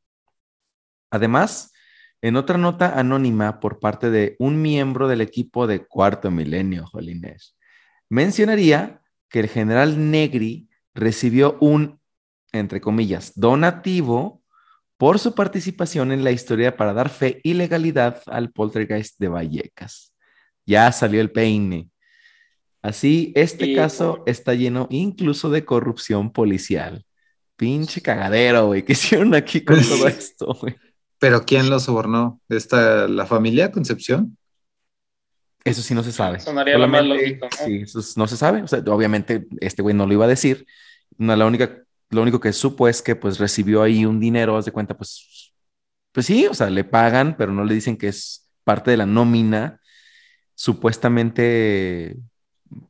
Además, 1.12 1.74
en 2.22 2.36
otra 2.36 2.58
nota 2.58 2.98
anónima 3.00 3.60
por 3.60 3.80
parte 3.80 4.10
de 4.10 4.36
un 4.40 4.62
miembro 4.62 5.08
del 5.08 5.22
equipo 5.22 5.68
de 5.68 5.86
Cuarto 5.86 6.32
Milenio, 6.32 6.86
Jolines, 6.86 7.56
mencionaría 8.10 9.02
que 9.30 9.42
el 9.42 9.50
general 9.50 10.12
Negri 10.12 10.70
recibió 10.94 11.58
un, 11.60 12.00
entre 12.52 12.82
comillas, 12.82 13.34
donativo 13.36 14.44
por 14.98 15.20
su 15.20 15.36
participación 15.36 16.12
en 16.12 16.24
la 16.24 16.32
historia 16.32 16.78
para 16.78 16.94
dar 16.94 17.10
fe 17.10 17.42
y 17.44 17.54
legalidad 17.54 18.22
al 18.28 18.52
poltergeist 18.52 19.20
de 19.20 19.28
Vallecas. 19.28 20.14
Ya 20.66 20.92
salió 20.92 21.22
el 21.22 21.32
peine. 21.32 21.90
Así, 22.82 23.34
este 23.36 23.76
caso 23.76 24.24
está 24.26 24.54
lleno 24.54 24.88
incluso 24.90 25.50
de 25.50 25.66
corrupción 25.66 26.32
policial. 26.32 27.04
Pinche 27.56 28.02
cagadero, 28.02 28.68
güey. 28.68 28.84
¿Qué 28.84 28.94
hicieron 28.94 29.34
aquí 29.34 29.62
con 29.62 29.82
todo 29.82 30.08
esto, 30.08 30.56
güey? 30.62 30.76
Pero 31.20 31.46
¿quién 31.46 31.70
lo 31.70 31.80
sobornó? 31.80 32.42
¿Esta, 32.50 33.08
la 33.08 33.26
familia 33.26 33.72
Concepción? 33.72 34.38
Eso 35.64 35.82
sí 35.82 35.96
no 35.96 36.04
se 36.04 36.12
sabe. 36.12 36.40
Sonaría 36.40 36.78
lo 36.78 36.88
más 36.88 37.02
Solamente- 37.02 37.28
lógico, 37.28 37.48
¿no? 37.60 37.66
Sí, 37.66 37.76
eso 37.82 38.00
es- 38.00 38.18
no 38.18 38.28
se 38.28 38.38
sabe. 38.38 38.62
O 38.62 38.68
sea, 38.68 38.80
obviamente 38.88 39.48
este 39.60 39.82
güey 39.82 39.96
no 39.96 40.06
lo 40.06 40.14
iba 40.14 40.26
a 40.26 40.28
decir. 40.28 40.66
No, 41.18 41.36
la 41.36 41.46
única, 41.46 41.82
lo 42.12 42.22
único 42.22 42.40
que 42.40 42.54
supo 42.54 42.88
es 42.88 43.02
que 43.02 43.16
pues 43.16 43.40
recibió 43.40 43.82
ahí 43.82 44.06
un 44.06 44.20
dinero, 44.20 44.58
haz 44.58 44.66
de 44.66 44.72
cuenta, 44.72 44.96
pues, 44.96 45.54
pues 46.12 46.26
sí, 46.28 46.46
o 46.48 46.54
sea, 46.54 46.70
le 46.70 46.84
pagan, 46.84 47.36
pero 47.38 47.52
no 47.52 47.64
le 47.64 47.74
dicen 47.74 47.98
que 47.98 48.10
es 48.10 48.48
parte 48.64 48.92
de 48.92 48.98
la 48.98 49.06
nómina. 49.06 49.80
Supuestamente, 50.54 52.18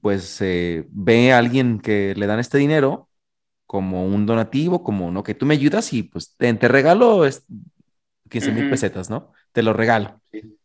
pues 0.01 0.41
eh, 0.41 0.85
ve 0.91 1.31
a 1.33 1.37
alguien 1.37 1.79
que 1.79 2.13
le 2.15 2.27
dan 2.27 2.39
este 2.39 2.57
dinero 2.57 3.09
como 3.65 4.05
un 4.05 4.25
donativo, 4.25 4.83
como 4.83 5.11
no, 5.11 5.23
que 5.23 5.33
tú 5.35 5.45
me 5.45 5.53
ayudas 5.55 5.93
y 5.93 6.03
pues 6.03 6.35
te, 6.37 6.53
te 6.53 6.67
regalo 6.67 7.25
15 8.39 8.51
mil 8.51 8.69
pesetas, 8.69 9.09
¿no? 9.09 9.31
Te 9.51 9.63
lo 9.63 9.71
regalo 9.73 10.21
Sí. 10.31 10.57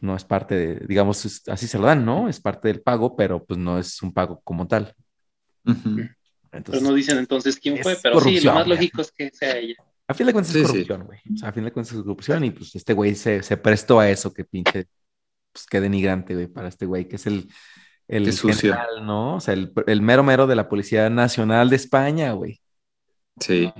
no 0.00 0.16
es 0.16 0.24
parte 0.24 0.54
de, 0.54 0.86
digamos, 0.86 1.24
es- 1.24 1.46
así 1.48 1.66
se 1.66 1.78
lo 1.78 1.86
dan, 1.86 2.04
¿no? 2.04 2.28
Es 2.28 2.40
parte 2.40 2.68
del 2.68 2.80
pago, 2.82 3.14
pero 3.16 3.44
pues 3.44 3.58
no 3.58 3.78
es 3.78 4.02
un 4.02 4.12
pago 4.12 4.40
como 4.44 4.66
tal. 4.66 4.94
Entonces, 5.64 6.14
Pero 6.52 6.80
no 6.80 6.94
dicen 6.94 7.18
entonces 7.18 7.58
quién 7.58 7.78
fue, 7.82 7.96
pero 8.02 8.20
sí, 8.20 8.40
lo 8.40 8.54
más 8.54 8.66
lógico 8.66 9.02
es 9.02 9.10
que 9.12 9.30
sea 9.30 9.56
ella. 9.56 9.74
a 10.08 10.14
fin 10.14 10.26
de 10.26 10.32
cuentas 10.32 10.52
Sí, 10.52 10.60
es 10.60 10.66
corrupción, 10.68 11.04
güey. 11.04 11.18
O 11.34 11.36
sea, 11.36 11.48
a 11.48 11.52
fin 11.52 11.64
de 11.64 11.72
cuentas 11.72 11.94
es 11.94 12.00
corrupción 12.02 12.44
y 12.44 12.50
pues 12.50 12.74
este 12.76 12.92
güey 12.94 13.14
se, 13.14 13.42
se 13.42 13.56
prestó 13.56 14.00
a 14.00 14.08
eso, 14.08 14.32
que 14.32 14.44
pinche, 14.44 14.86
pues 15.52 15.66
qué 15.66 15.80
denigrante, 15.80 16.34
güey, 16.34 16.46
para 16.46 16.68
este 16.68 16.86
güey, 16.86 17.08
que 17.08 17.16
es 17.16 17.26
el, 17.26 17.48
el 18.08 18.32
general, 18.32 19.04
¿no? 19.04 19.36
O 19.36 19.40
sea, 19.40 19.54
el, 19.54 19.72
el 19.86 20.00
mero 20.02 20.22
mero 20.22 20.46
de 20.46 20.56
la 20.56 20.68
Policía 20.68 21.10
Nacional 21.10 21.68
de 21.68 21.76
España, 21.76 22.32
güey. 22.32 22.60
Sí. 23.40 23.70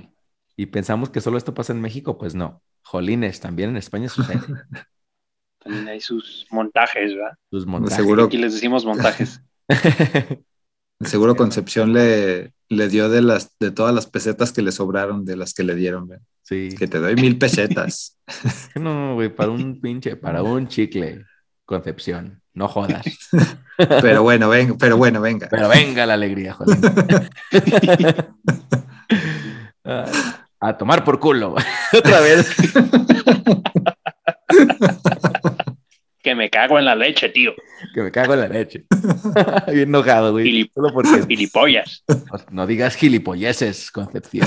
Y 0.57 0.65
pensamos 0.65 1.09
que 1.11 1.21
solo 1.21 1.37
esto 1.37 1.53
pasa 1.53 1.71
en 1.71 1.81
México, 1.81 2.17
pues 2.17 2.33
no. 2.33 2.63
Jolines, 2.81 3.39
también 3.39 3.69
en 3.69 3.77
España 3.77 4.09
sucede. 4.09 4.41
También 5.59 5.87
hay 5.89 5.99
sus 5.99 6.47
montajes, 6.49 7.13
¿verdad? 7.13 7.35
Sus 7.51 7.65
montajes. 7.65 7.97
Seguro. 7.97 8.25
Aquí 8.25 8.37
les 8.37 8.53
decimos 8.53 8.85
montajes. 8.85 9.41
Seguro 11.01 11.35
Concepción 11.35 11.93
le, 11.93 12.53
le 12.69 12.87
dio 12.87 13.09
de 13.09 13.21
las 13.21 13.57
de 13.59 13.71
todas 13.71 13.93
las 13.93 14.07
pesetas 14.07 14.51
que 14.51 14.61
le 14.61 14.71
sobraron 14.71 15.25
de 15.25 15.35
las 15.35 15.53
que 15.53 15.63
le 15.63 15.75
dieron. 15.75 16.07
güey. 16.07 16.19
sí. 16.41 16.69
Que 16.77 16.87
te 16.87 16.99
doy 16.99 17.15
mil 17.15 17.37
pesetas. 17.37 18.17
No, 18.75 19.15
güey, 19.15 19.33
para 19.33 19.51
un 19.51 19.81
pinche, 19.81 20.15
para 20.15 20.43
un 20.43 20.67
chicle, 20.67 21.25
Concepción. 21.65 22.41
No 22.53 22.67
jodas. 22.67 23.05
Pero 23.77 24.23
bueno, 24.23 24.49
venga, 24.49 24.75
pero 24.79 24.97
bueno, 24.97 25.21
venga. 25.21 25.47
Pero 25.49 25.69
venga 25.69 26.05
la 26.05 26.13
alegría, 26.15 26.53
joder. 26.53 26.77
A 30.59 30.77
tomar 30.77 31.03
por 31.03 31.19
culo. 31.19 31.55
Otra 31.93 32.19
vez. 32.21 32.55
Que 36.23 36.35
me 36.35 36.49
cago 36.49 36.77
en 36.77 36.83
la 36.83 36.93
leche, 36.93 37.29
tío. 37.29 37.53
Que 37.93 38.01
me 38.01 38.11
cago 38.11 38.33
en 38.33 38.41
la 38.41 38.49
leche. 38.49 38.83
Bien 39.67 39.87
enojado, 39.87 40.33
güey. 40.33 40.69
Solo 40.75 40.91
porque 40.93 41.23
Gilipollas. 41.25 42.03
no 42.51 42.67
digas 42.67 42.95
gilipolleces, 42.97 43.89
Concepción. 43.91 44.45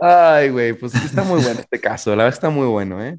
Ay, 0.00 0.48
güey, 0.50 0.72
pues 0.72 0.92
está 0.96 1.22
muy 1.22 1.40
bueno 1.40 1.60
este 1.60 1.80
caso. 1.80 2.10
La 2.10 2.24
verdad 2.24 2.34
está 2.34 2.50
muy 2.50 2.66
bueno, 2.66 3.00
¿eh? 3.00 3.16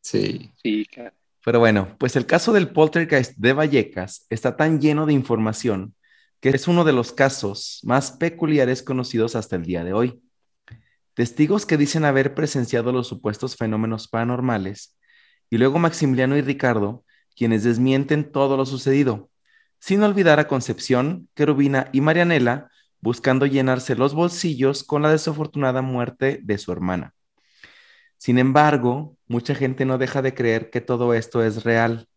Sí. 0.00 0.50
Sí, 0.62 0.86
claro. 0.86 1.14
Pero 1.44 1.58
bueno, 1.58 1.94
pues 1.98 2.16
el 2.16 2.24
caso 2.24 2.54
del 2.54 2.68
poltergeist 2.68 3.36
de 3.36 3.52
Vallecas 3.52 4.26
está 4.30 4.56
tan 4.56 4.80
lleno 4.80 5.04
de 5.04 5.12
información 5.12 5.94
que 6.40 6.48
es 6.50 6.68
uno 6.68 6.84
de 6.84 6.92
los 6.92 7.12
casos 7.12 7.80
más 7.84 8.12
peculiares 8.12 8.82
conocidos 8.82 9.36
hasta 9.36 9.56
el 9.56 9.64
día 9.64 9.84
de 9.84 9.92
hoy. 9.92 10.22
Testigos 11.14 11.66
que 11.66 11.76
dicen 11.76 12.04
haber 12.04 12.34
presenciado 12.34 12.92
los 12.92 13.08
supuestos 13.08 13.56
fenómenos 13.56 14.08
paranormales 14.08 14.96
y 15.50 15.58
luego 15.58 15.78
Maximiliano 15.78 16.36
y 16.36 16.42
Ricardo, 16.42 17.04
quienes 17.36 17.64
desmienten 17.64 18.30
todo 18.30 18.56
lo 18.56 18.64
sucedido, 18.64 19.30
sin 19.78 20.02
olvidar 20.02 20.40
a 20.40 20.48
Concepción, 20.48 21.28
Querubina 21.34 21.88
y 21.92 22.00
Marianela 22.00 22.70
buscando 23.00 23.46
llenarse 23.46 23.96
los 23.96 24.14
bolsillos 24.14 24.84
con 24.84 25.02
la 25.02 25.10
desafortunada 25.10 25.82
muerte 25.82 26.40
de 26.42 26.58
su 26.58 26.72
hermana. 26.72 27.14
Sin 28.16 28.38
embargo, 28.38 29.16
mucha 29.26 29.54
gente 29.54 29.86
no 29.86 29.96
deja 29.96 30.20
de 30.20 30.34
creer 30.34 30.70
que 30.70 30.80
todo 30.80 31.14
esto 31.14 31.42
es 31.42 31.64
real 31.64 32.08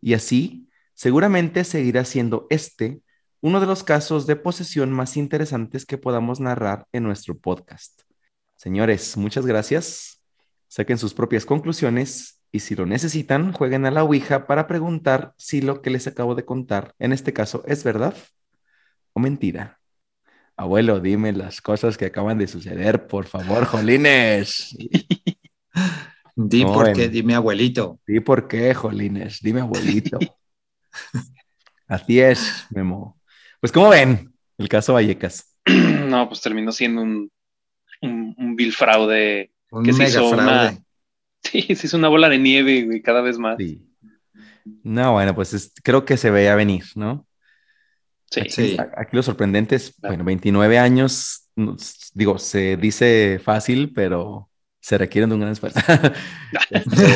y 0.00 0.14
así 0.14 0.68
seguramente 0.94 1.64
seguirá 1.64 2.04
siendo 2.04 2.46
este 2.48 3.02
uno 3.42 3.60
de 3.60 3.66
los 3.66 3.82
casos 3.84 4.26
de 4.26 4.36
posesión 4.36 4.92
más 4.92 5.16
interesantes 5.16 5.86
que 5.86 5.98
podamos 5.98 6.40
narrar 6.40 6.86
en 6.92 7.02
nuestro 7.04 7.36
podcast. 7.38 8.02
Señores, 8.56 9.16
muchas 9.16 9.46
gracias. 9.46 10.20
Saquen 10.68 10.98
sus 10.98 11.14
propias 11.14 11.46
conclusiones 11.46 12.40
y 12.52 12.60
si 12.60 12.74
lo 12.74 12.84
necesitan, 12.86 13.52
jueguen 13.52 13.86
a 13.86 13.90
la 13.90 14.04
Ouija 14.04 14.46
para 14.46 14.66
preguntar 14.66 15.32
si 15.36 15.62
lo 15.62 15.82
que 15.82 15.90
les 15.90 16.06
acabo 16.06 16.34
de 16.34 16.44
contar 16.44 16.94
en 16.98 17.12
este 17.12 17.32
caso 17.32 17.62
es 17.66 17.82
verdad 17.84 18.14
o 19.12 19.20
mentira. 19.20 19.78
Abuelo, 20.56 21.00
dime 21.00 21.32
las 21.32 21.62
cosas 21.62 21.96
que 21.96 22.04
acaban 22.06 22.36
de 22.38 22.46
suceder, 22.46 23.06
por 23.06 23.26
favor, 23.26 23.64
Jolines. 23.64 24.76
Di 26.36 26.64
No, 26.64 26.72
por 26.72 26.88
en- 26.88 26.94
qué, 26.94 27.08
dime 27.08 27.34
abuelito. 27.34 27.98
Sí, 28.06 28.20
¿por 28.20 28.46
qué, 28.46 28.74
Jolines? 28.74 29.40
Dime, 29.40 29.60
abuelito. 29.62 30.18
Así 31.88 32.20
es, 32.20 32.66
Memo. 32.70 33.19
Pues, 33.60 33.72
¿cómo 33.72 33.88
ven 33.90 34.32
el 34.58 34.68
caso 34.68 34.94
Vallecas? 34.94 35.56
No, 36.10 36.26
pues 36.28 36.40
terminó 36.40 36.72
siendo 36.72 37.02
un, 37.02 37.30
un, 38.02 38.34
un 38.36 38.56
vil 38.56 38.72
fraude 38.72 39.52
Un 39.70 39.84
que 39.84 39.92
se 39.92 40.04
hizo 40.04 40.28
fraude. 40.30 40.42
una, 40.42 40.78
sí, 41.44 41.62
se 41.76 41.86
hizo 41.86 41.96
una 41.96 42.08
bola 42.08 42.28
de 42.28 42.38
nieve, 42.38 42.82
güey, 42.82 43.00
cada 43.00 43.20
vez 43.20 43.38
más. 43.38 43.56
Sí. 43.58 43.86
No, 44.82 45.12
bueno, 45.12 45.34
pues 45.36 45.54
es- 45.54 45.72
creo 45.84 46.04
que 46.04 46.16
se 46.16 46.30
veía 46.30 46.56
venir, 46.56 46.82
¿no? 46.96 47.26
Sí. 48.30 48.40
Sí. 48.48 48.76
A- 48.78 48.90
Aquí 49.02 49.14
lo 49.16 49.22
sorprendente 49.22 49.76
es, 49.76 49.94
bueno, 50.00 50.24
29 50.24 50.78
años, 50.78 51.48
digo, 52.14 52.38
se 52.38 52.76
dice 52.76 53.40
fácil, 53.42 53.92
pero 53.94 54.48
se 54.80 54.98
requieren 54.98 55.28
de 55.30 55.34
un 55.34 55.40
gran 55.42 55.52
esfuerzo. 55.52 55.78
Este, 56.70 57.06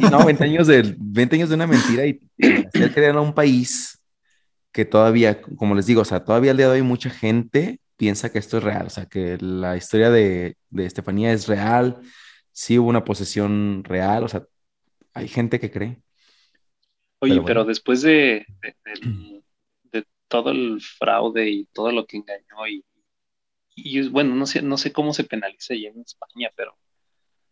y 0.00 0.10
no, 0.10 0.24
20 0.24 0.44
años, 0.44 0.66
de, 0.66 0.94
20 0.98 1.36
años 1.36 1.48
de 1.48 1.54
una 1.54 1.66
mentira 1.66 2.04
y, 2.06 2.20
y 2.36 2.66
hacer 2.66 2.92
creer 2.92 3.16
a 3.16 3.20
un 3.22 3.32
país 3.34 3.98
que 4.74 4.86
todavía, 4.86 5.42
como 5.42 5.76
les 5.76 5.86
digo, 5.86 6.02
o 6.02 6.06
sea, 6.06 6.24
todavía 6.24 6.52
al 6.52 6.58
día 6.58 6.68
de 6.68 6.74
hoy 6.74 6.82
mucha 6.82 7.10
gente 7.10 7.80
piensa 7.96 8.32
que 8.32 8.40
esto 8.40 8.58
es 8.58 8.64
real, 8.64 8.88
o 8.88 8.90
sea, 8.90 9.06
que 9.06 9.38
la 9.40 9.78
historia 9.78 10.10
de, 10.10 10.58
de 10.70 10.86
Estefanía 10.86 11.32
es 11.34 11.48
real, 11.48 12.02
sí 12.52 12.78
hubo 12.80 12.90
una 12.90 13.04
posesión 13.06 13.84
real, 13.84 14.24
o 14.24 14.28
sea, 14.28 14.44
hay 15.14 15.28
gente 15.28 15.60
que 15.60 15.70
cree. 15.72 16.02
Oye, 17.20 17.40
Pero 17.40 17.64
después 17.64 18.02
de, 18.02 18.46
de- 18.62 20.06
todo 20.28 20.50
el 20.50 20.80
fraude 20.80 21.48
y 21.50 21.66
todo 21.66 21.92
lo 21.92 22.06
que 22.06 22.16
engañó 22.18 22.66
y, 22.68 22.84
y 23.76 24.08
bueno, 24.10 24.34
no 24.36 24.46
sé, 24.46 24.62
no 24.62 24.78
sé 24.78 24.92
cómo 24.92 25.12
se 25.14 25.24
penaliza 25.24 25.74
allá 25.74 25.90
en 25.90 26.00
España, 26.02 26.50
pero 26.56 26.78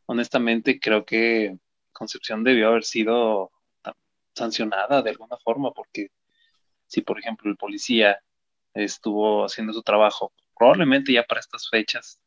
honestamente 0.07 0.81
creo 0.81 1.05
que 1.07 1.59
Concepción 1.93 2.45
debió 2.45 2.69
haber 2.69 2.85
sido 2.85 3.53
sancionada 4.35 5.03
de 5.03 5.11
alguna 5.11 5.37
forma, 5.39 5.73
porque 5.73 6.09
si 6.93 7.03
por 7.03 7.19
ejemplo 7.19 7.51
el 7.51 7.57
policía 7.57 8.21
estuvo 8.75 9.45
haciendo 9.47 9.73
su 9.73 9.83
trabajo, 9.83 10.33
probablemente 10.57 11.13
ya 11.13 11.25
para 11.25 11.41
estas 11.41 11.69
fechas, 11.71 12.21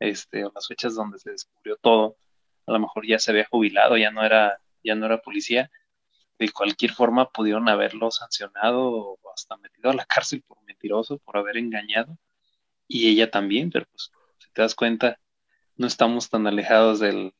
este, 0.00 0.44
o 0.44 0.52
las 0.54 0.68
fechas 0.68 0.94
donde 0.96 1.18
se 1.18 1.30
descubrió 1.32 1.76
todo, 1.78 2.18
a 2.66 2.72
lo 2.72 2.80
mejor 2.80 3.06
ya 3.06 3.18
se 3.18 3.30
había 3.32 3.46
jubilado, 3.50 3.96
ya 3.98 4.10
no 4.12 4.24
era, 4.24 4.60
ya 4.84 4.94
no 4.96 5.06
era 5.06 5.22
policía 5.22 5.70
de 6.38 6.50
cualquier 6.50 6.92
forma 6.92 7.30
pudieron 7.30 7.68
haberlo 7.68 8.10
sancionado 8.10 8.82
o 8.90 9.32
hasta 9.34 9.56
metido 9.58 9.90
a 9.90 9.94
la 9.94 10.04
cárcel 10.06 10.42
por 10.42 10.62
mentiroso, 10.64 11.18
por 11.18 11.36
haber 11.38 11.56
engañado. 11.58 12.18
Y 12.88 13.08
ella 13.08 13.30
también, 13.30 13.70
pero 13.70 13.86
pues 13.86 14.12
si 14.38 14.50
te 14.52 14.62
das 14.62 14.74
cuenta, 14.74 15.20
no 15.76 15.86
estamos 15.88 16.30
tan 16.30 16.46
alejados 16.46 17.00
del- 17.00 17.34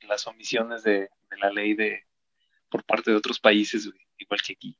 de 0.00 0.06
las 0.08 0.26
omisiones 0.28 0.82
de, 0.84 1.00
de 1.30 1.38
la 1.40 1.50
ley 1.52 1.74
de 1.74 2.04
por 2.70 2.84
parte 2.84 3.10
de 3.12 3.16
otros 3.18 3.40
países, 3.40 3.88
igual 4.18 4.42
que 4.42 4.54
aquí. 4.54 4.78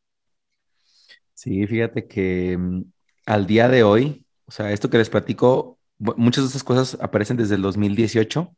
Sí, 1.34 1.66
fíjate 1.66 2.06
que 2.06 2.56
mm, 2.58 2.84
al 3.26 3.46
día 3.46 3.68
de 3.68 3.82
hoy, 3.82 4.26
o 4.46 4.50
sea, 4.52 4.72
esto 4.72 4.90
que 4.90 4.98
les 4.98 5.10
platico, 5.10 5.78
muchas 5.98 6.44
de 6.44 6.48
estas 6.48 6.64
cosas 6.64 6.98
aparecen 7.00 7.36
desde 7.36 7.56
el 7.56 7.62
2018, 7.62 8.54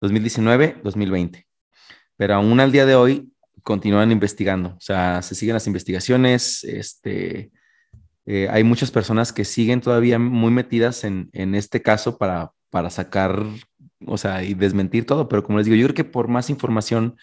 2019, 0.00 0.80
2020, 0.82 1.46
pero 2.16 2.34
aún 2.34 2.60
al 2.60 2.72
día 2.72 2.86
de 2.86 2.94
hoy 2.96 3.32
continúan 3.62 4.12
investigando, 4.12 4.70
o 4.70 4.80
sea, 4.80 5.22
se 5.22 5.34
siguen 5.34 5.54
las 5.54 5.66
investigaciones, 5.66 6.64
este, 6.64 7.50
eh, 8.26 8.48
hay 8.50 8.64
muchas 8.64 8.90
personas 8.90 9.32
que 9.32 9.44
siguen 9.44 9.80
todavía 9.80 10.18
muy 10.18 10.50
metidas 10.52 11.04
en, 11.04 11.30
en 11.32 11.54
este 11.54 11.82
caso 11.82 12.18
para, 12.18 12.52
para 12.70 12.90
sacar, 12.90 13.42
o 14.06 14.18
sea, 14.18 14.44
y 14.44 14.54
desmentir 14.54 15.06
todo, 15.06 15.28
pero 15.28 15.42
como 15.44 15.58
les 15.58 15.66
digo, 15.66 15.76
yo 15.76 15.86
creo 15.86 15.94
que 15.94 16.04
por 16.04 16.28
más 16.28 16.50
información 16.50 17.16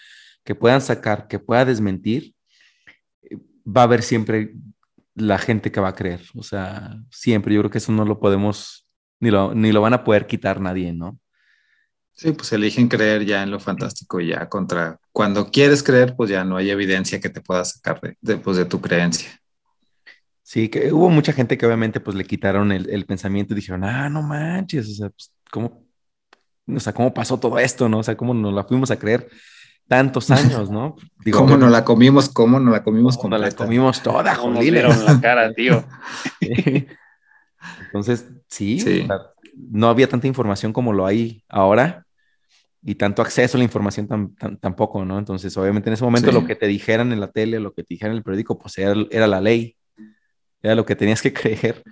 que 0.44 0.56
puedan 0.56 0.82
sacar, 0.82 1.28
que 1.28 1.40
pueda 1.40 1.66
desmentir, 1.66 2.34
va 3.66 3.82
a 3.82 3.84
haber 3.86 4.04
siempre 4.04 4.54
la 5.16 5.38
gente 5.38 5.72
que 5.72 5.80
va 5.80 5.90
a 5.90 5.96
creer, 5.96 6.22
o 6.36 6.44
sea, 6.44 6.98
siempre, 7.10 7.54
yo 7.54 7.62
creo 7.62 7.72
que 7.72 7.80
eso 7.80 7.92
no 7.92 8.06
lo 8.06 8.20
podemos, 8.20 8.88
ni 9.20 9.30
lo, 9.30 9.54
ni 9.54 9.72
lo 9.72 9.82
van 9.82 9.94
a 9.94 10.04
poder 10.04 10.26
quitar 10.26 10.62
nadie, 10.62 10.94
¿no? 10.94 11.20
Sí, 12.14 12.32
pues 12.34 12.52
eligen 12.54 12.88
creer 12.88 13.26
ya 13.26 13.42
en 13.44 13.52
lo 13.52 13.60
fantástico 13.60 14.20
y 14.20 14.28
ya 14.28 14.48
contra 14.48 15.00
cuando 15.12 15.50
quieres 15.50 15.82
creer, 15.82 16.16
pues 16.16 16.30
ya 16.30 16.44
no 16.44 16.58
hay 16.58 16.70
evidencia 16.70 17.20
que 17.20 17.30
te 17.30 17.42
pueda 17.42 17.66
sacar 17.66 18.00
de, 18.02 18.18
de, 18.22 18.38
pues, 18.38 18.58
de 18.58 18.66
tu 18.66 18.80
creencia. 18.80 19.30
Sí, 20.44 20.70
que 20.70 20.92
hubo 20.92 21.10
mucha 21.10 21.34
gente 21.34 21.58
que 21.58 21.66
obviamente 21.66 22.00
pues 22.00 22.16
le 22.16 22.26
quitaron 22.26 22.72
el, 22.72 22.90
el 22.90 23.06
pensamiento 23.06 23.54
y 23.54 23.56
dijeron, 23.56 23.84
ah, 23.84 24.10
no 24.10 24.22
manches, 24.22 24.90
o 24.90 24.94
sea, 24.94 25.10
pues, 25.10 25.34
¿cómo, 25.50 25.86
o 26.68 26.80
sea, 26.80 26.94
¿cómo 26.94 27.14
pasó 27.14 27.40
todo 27.40 27.58
esto, 27.58 27.88
no? 27.90 28.00
O 28.00 28.04
sea, 28.04 28.16
¿cómo 28.16 28.34
nos 28.34 28.54
la 28.54 28.64
fuimos 28.66 28.92
a 28.92 29.00
creer 29.00 29.30
tantos 29.92 30.32
años, 30.32 30.70
no? 30.72 30.96
Digo, 31.26 31.40
¿Cómo 31.40 31.58
nos 31.58 31.70
la 31.70 31.84
comimos? 31.84 32.30
¿Cómo 32.30 32.62
nos 32.62 32.72
la 32.72 32.82
comimos 32.82 33.18
¿cómo 33.18 33.32
nos 33.32 33.42
la 33.42 33.48
completa? 33.48 33.66
comimos 33.66 34.02
toda, 34.02 34.38
¿Cómo 34.38 34.62
nos 34.62 35.04
la 35.04 35.20
cara, 35.20 35.54
tío? 35.54 35.84
Sí. 36.40 36.88
Entonces, 37.82 38.26
sí, 38.48 38.80
Sí. 38.80 39.02
o 39.02 39.08
sea, 39.08 39.18
no 39.70 39.90
había 39.90 40.08
tanta 40.08 40.28
información 40.28 40.72
como 40.72 40.94
lo 40.94 41.06
hay 41.06 41.44
ahora 41.50 42.06
y 42.82 42.96
tanto 42.96 43.22
acceso 43.22 43.58
a 43.58 43.60
la 43.60 43.66
información 43.66 44.08
tam- 44.08 44.34
tam- 44.38 44.58
tampoco, 44.62 45.04
¿no? 45.04 45.20
Entonces, 45.20 45.56
obviamente 45.58 45.90
en 45.90 45.96
ese 45.96 46.06
momento 46.06 46.30
Sí. 46.32 46.34
lo 46.40 46.46
que 46.46 46.56
te 46.56 46.68
dijeran 46.68 47.12
en 47.12 47.20
la 47.20 47.28
tele, 47.30 47.60
lo 47.60 47.74
que 47.74 47.84
te 47.84 47.94
dijeran 47.96 48.14
en 48.14 48.18
el 48.20 48.24
periódico, 48.24 48.58
pues 48.58 48.78
era, 48.78 48.96
era 49.12 49.28
la 49.28 49.42
ley, 49.42 49.76
era 50.64 50.74
lo 50.74 50.86
que 50.86 50.96
tenías 50.96 51.22
que 51.22 51.34
creer, 51.74 51.84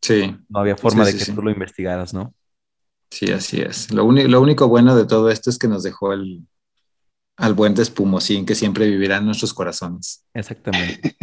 Sí, 0.00 0.34
no 0.48 0.60
había 0.60 0.76
forma 0.78 1.04
Sí, 1.04 1.06
de 1.08 1.12
sí, 1.12 1.18
que 1.18 1.24
sí. 1.26 1.32
tú 1.34 1.42
lo 1.42 1.50
investigaras, 1.50 2.14
¿no? 2.14 2.32
sí, 3.10 3.30
así 3.32 3.60
es. 3.60 3.92
Lo 3.92 4.04
único 4.06 4.66
bueno 4.66 4.96
de 4.96 5.04
todo 5.06 5.30
esto 5.30 5.50
es 5.50 5.58
que 5.58 5.68
nos 5.68 5.82
dejó 5.84 6.12
el, 6.14 6.42
al 7.36 7.54
buen 7.54 7.74
despumosín 7.74 8.46
que 8.46 8.54
siempre 8.54 8.88
vivirá 8.88 9.16
en 9.16 9.26
nuestros 9.26 9.52
corazones. 9.54 10.24
Exactamente. 10.34 11.16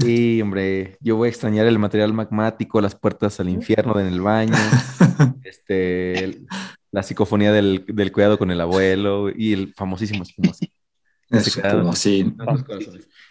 Sí, 0.00 0.40
hombre, 0.40 0.96
yo 1.00 1.16
voy 1.16 1.26
a 1.26 1.30
extrañar 1.30 1.66
el 1.66 1.78
material 1.78 2.12
magmático, 2.14 2.80
las 2.80 2.94
puertas 2.94 3.38
al 3.40 3.48
infierno 3.50 4.00
en 4.00 4.06
el 4.06 4.20
baño, 4.20 4.54
este, 5.44 6.24
el- 6.24 6.46
la 6.90 7.02
psicofonía 7.02 7.52
del, 7.52 7.84
del 7.88 8.12
cuidado 8.12 8.38
con 8.38 8.50
el 8.50 8.60
abuelo 8.60 9.30
y 9.34 9.54
el 9.54 9.72
famosísimo 9.74 10.22
espumosín. 10.24 10.68
Espumosín. 11.30 12.36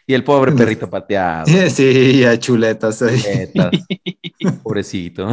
Y 0.07 0.13
el 0.15 0.23
pobre 0.23 0.51
perrito 0.53 0.89
pateado. 0.89 1.45
Sí, 1.69 2.23
a 2.25 2.39
chuletas. 2.39 3.01
ahí. 3.03 3.21
Netas. 3.35 3.71
Pobrecito. 4.63 5.29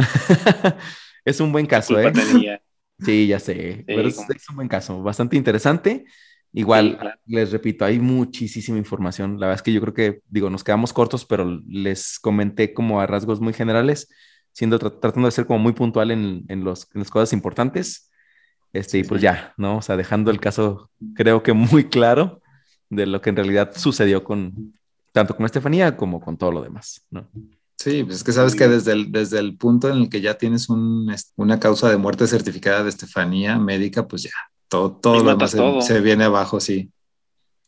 es 1.25 1.39
un 1.39 1.51
buen 1.51 1.65
caso, 1.65 1.99
¿eh? 1.99 2.11
tenía. 2.11 2.61
Sí, 2.99 3.27
ya 3.27 3.39
sé. 3.39 3.83
pero 3.87 4.07
es, 4.07 4.17
es 4.17 4.49
un 4.49 4.57
buen 4.57 4.67
caso, 4.67 5.01
bastante 5.01 5.35
interesante. 5.37 6.05
Igual, 6.53 6.97
Sí, 7.01 7.07
les 7.27 7.51
repito, 7.51 7.85
hay 7.85 7.99
muchísima 7.99 8.77
información. 8.77 9.39
La 9.39 9.47
verdad 9.47 9.55
es 9.59 9.61
que 9.63 9.73
yo 9.73 9.81
creo 9.81 9.93
que, 9.93 10.21
digo, 10.29 10.49
nos 10.49 10.63
quedamos 10.63 10.93
cortos, 10.93 11.25
pero 11.25 11.45
les 11.67 12.19
comenté 12.19 12.73
como 12.73 12.99
a 13.01 13.07
rasgos 13.07 13.39
muy 13.39 13.53
generales, 13.53 14.09
siendo 14.51 14.79
tra- 14.79 14.99
tratando 14.99 15.27
de 15.27 15.31
ser 15.31 15.45
como 15.45 15.59
muy 15.59 15.73
puntual 15.73 16.11
en, 16.11 16.45
en 16.47 16.63
los, 16.63 16.87
en 16.93 17.01
las 17.01 17.09
cosas 17.11 17.33
importantes. 17.33 18.09
Este, 18.73 18.99
y 18.99 19.03
pues 19.03 19.21
ya, 19.21 19.53
¿no? 19.57 19.77
O 19.77 19.81
sea, 19.81 19.97
dejando 19.97 20.31
el 20.31 20.39
caso, 20.39 20.91
creo 21.15 21.43
que 21.43 21.53
muy 21.53 21.85
claro 21.89 22.41
de 22.89 23.05
lo 23.05 23.21
que 23.21 23.29
en 23.31 23.35
realidad 23.37 23.71
sucedió 23.75 24.23
con 24.23 24.73
tanto 25.11 25.35
con 25.35 25.45
Estefanía 25.45 25.97
como 25.97 26.19
con 26.21 26.37
todo 26.37 26.51
lo 26.51 26.61
demás, 26.61 27.05
¿no? 27.09 27.27
Sí, 27.77 28.03
pues 28.03 28.17
es 28.17 28.23
que 28.23 28.33
sabes 28.33 28.55
que 28.55 28.67
desde 28.67 28.91
el, 28.91 29.11
desde 29.11 29.39
el 29.39 29.57
punto 29.57 29.89
en 29.89 29.97
el 29.97 30.09
que 30.09 30.21
ya 30.21 30.37
tienes 30.37 30.69
un, 30.69 31.09
una 31.37 31.59
causa 31.59 31.89
de 31.89 31.97
muerte 31.97 32.27
certificada 32.27 32.83
de 32.83 32.89
Estefanía 32.89 33.57
médica, 33.57 34.07
pues 34.07 34.23
ya, 34.23 34.31
todo, 34.69 34.93
todo 34.97 35.23
lo 35.23 35.31
demás 35.31 35.51
se- 35.51 35.57
todo. 35.57 35.81
Se, 35.81 35.99
viene 36.01 36.25
abajo, 36.25 36.59
sí. 36.59 36.91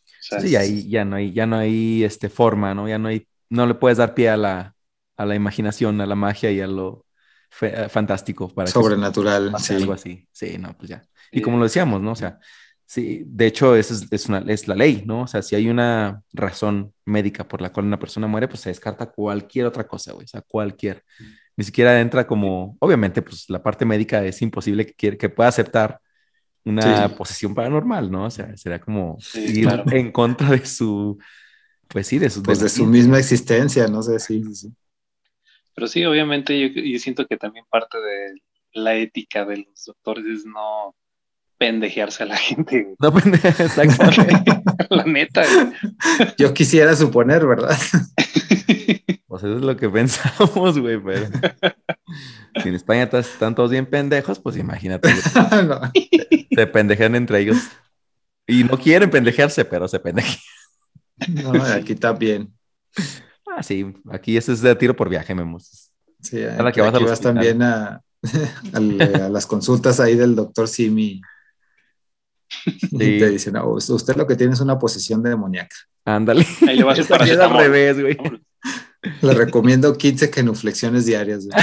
O 0.05 0.23
sea, 0.23 0.39
Sí, 0.39 0.55
ahí 0.55 0.89
ya 0.89 1.03
no 1.05 1.15
hay, 1.17 1.33
ya 1.33 1.45
no 1.45 1.57
hay 1.57 2.03
este 2.03 2.29
forma, 2.29 2.73
¿no? 2.73 2.87
Ya 2.87 2.97
no 2.99 3.07
hay, 3.09 3.27
no 3.49 3.65
le 3.65 3.73
puedes 3.75 3.97
dar 3.97 4.13
pie 4.13 4.29
a 4.29 4.37
la, 4.37 4.75
a 5.17 5.25
la 5.25 5.35
imaginación, 5.35 5.99
a 6.01 6.05
la 6.05 6.15
magia 6.15 6.51
y 6.51 6.61
a 6.61 6.67
lo 6.67 7.05
fe- 7.49 7.89
fantástico 7.89 8.47
para 8.53 8.67
que 8.67 8.71
Sobrenatural, 8.71 9.51
pase 9.51 9.75
sí. 9.75 9.81
algo 9.81 9.93
así. 9.93 10.27
Sí, 10.31 10.57
no, 10.57 10.77
pues 10.77 10.89
ya. 10.89 11.03
Y 11.31 11.37
Sí. 11.39 11.41
como 11.43 11.57
lo 11.57 11.63
decíamos, 11.63 12.01
¿no? 12.01 12.11
O 12.11 12.15
sea, 12.15 12.39
sí, 12.85 13.23
de 13.25 13.47
hecho, 13.47 13.75
esa 13.75 13.93
es, 13.95 14.07
es 14.11 14.29
una, 14.29 14.39
es 14.47 14.67
la 14.67 14.75
ley, 14.75 15.03
¿no? 15.05 15.23
O 15.23 15.27
sea, 15.27 15.41
si 15.41 15.55
hay 15.55 15.69
una 15.69 16.21
razón 16.33 16.93
médica 17.05 17.47
por 17.47 17.61
la 17.61 17.71
cual 17.71 17.87
una 17.87 17.99
persona 17.99 18.27
muere, 18.27 18.47
pues 18.47 18.61
se 18.61 18.69
descarta 18.69 19.07
cualquier 19.11 19.65
otra 19.65 19.87
cosa, 19.87 20.13
güey, 20.13 20.25
o 20.25 20.27
sea, 20.27 20.41
cualquier. 20.41 21.03
Ni 21.57 21.63
siquiera 21.65 21.99
entra 21.99 22.25
como, 22.27 22.77
obviamente, 22.79 23.21
pues 23.21 23.49
la 23.49 23.61
parte 23.61 23.85
médica 23.85 24.23
es 24.23 24.41
imposible 24.41 24.85
que, 24.85 25.17
que 25.17 25.29
pueda 25.29 25.49
aceptar 25.49 25.99
una 26.65 27.07
Sí. 27.07 27.15
posesión 27.17 27.55
paranormal, 27.55 28.11
¿no? 28.11 28.25
O 28.25 28.29
sea, 28.29 28.55
sería 28.57 28.79
como 28.79 29.17
Sí, 29.19 29.39
ir 29.59 29.63
claro. 29.67 29.83
en 29.91 30.11
contra 30.11 30.49
de 30.49 30.65
su, 30.65 31.17
pues 31.87 32.07
sí, 32.07 32.19
de 32.19 32.29
su, 32.29 32.43
Pues 32.43 32.59
de 32.59 32.69
su 32.69 32.85
misma 32.85 33.19
existencia, 33.19 33.87
no 33.87 34.01
sé, 34.03 34.19
sí, 34.19 34.43
sí, 34.43 34.55
sí. 34.55 34.73
Pero 35.75 35.87
sí, 35.87 36.03
obviamente 36.05 36.59
yo, 36.59 36.67
yo 36.81 36.99
siento 36.99 37.25
que 37.27 37.37
también 37.37 37.65
parte 37.69 37.97
de 37.97 38.41
la 38.73 38.95
ética 38.95 39.45
de 39.45 39.57
los 39.57 39.85
doctores 39.85 40.25
es 40.25 40.45
no 40.45 40.95
pendejearse 41.57 42.23
a 42.23 42.25
la 42.27 42.37
gente. 42.37 42.83
güey. 42.83 42.95
No, 42.99 43.13
pendeja, 43.13 43.49
exactamente. 43.63 44.51
la 44.89 45.03
neta. 45.05 45.43
güey. 45.43 46.33
Yo 46.37 46.53
quisiera 46.53 46.95
suponer, 46.95 47.45
¿verdad? 47.45 47.77
Pues 49.31 49.43
eso 49.43 49.55
es 49.55 49.61
lo 49.61 49.77
que 49.77 49.89
pensamos, 49.89 50.77
güey, 50.77 51.01
pero 51.01 51.25
si 52.61 52.67
en 52.67 52.75
España 52.75 53.09
todos- 53.09 53.27
están 53.31 53.55
todos 53.55 53.71
bien 53.71 53.85
pendejos, 53.85 54.41
pues 54.41 54.57
imagínate, 54.57 55.07
No. 55.65 55.79
se 56.53 56.67
pendejean 56.67 57.15
entre 57.15 57.39
ellos. 57.39 57.57
Y 58.45 58.65
no 58.65 58.77
quieren 58.77 59.09
pendejearse, 59.09 59.63
pero 59.63 59.87
se 59.87 60.01
pendejean. 60.01 60.37
No, 61.29 61.53
aquí 61.63 61.95
también. 61.95 62.51
Ah, 63.55 63.63
sí, 63.63 63.93
aquí 64.11 64.35
eso 64.35 64.51
es 64.51 64.59
de 64.59 64.75
tiro 64.75 64.97
por 64.97 65.07
viaje, 65.07 65.33
Memos. 65.33 65.93
Sí, 66.21 66.43
A 66.43 66.61
la 66.61 66.67
aquí, 66.69 66.75
que 66.75 66.81
vas 66.81 66.93
aquí 66.93 67.03
vas 67.05 67.13
hospital. 67.13 67.33
también 67.35 67.61
a, 67.63 68.01
al- 68.73 69.01
a 69.23 69.29
las 69.29 69.45
consultas 69.45 70.01
ahí 70.01 70.17
del 70.17 70.35
doctor 70.35 70.67
Simi. 70.67 71.21
Y 72.65 72.97
te 72.97 73.29
dicen, 73.29 73.53
no, 73.53 73.65
usted 73.69 74.15
lo 74.17 74.27
que 74.27 74.35
tiene 74.35 74.51
es 74.53 74.59
una 74.59 74.77
posesión 74.77 75.23
demoníaca. 75.23 75.73
Ándale. 76.03 76.45
Ahí 76.67 76.75
le 76.79 76.83
vas 76.83 76.99
a 77.09 77.15
al 77.15 77.53
revés, 77.57 77.97
güey. 78.01 78.17
Le 79.21 79.33
recomiendo 79.33 79.97
15 79.97 80.31
genuflexiones 80.31 81.05
diarias. 81.05 81.47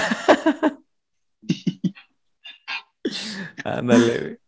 Ándale, 3.65 4.19
güey. 4.19 4.39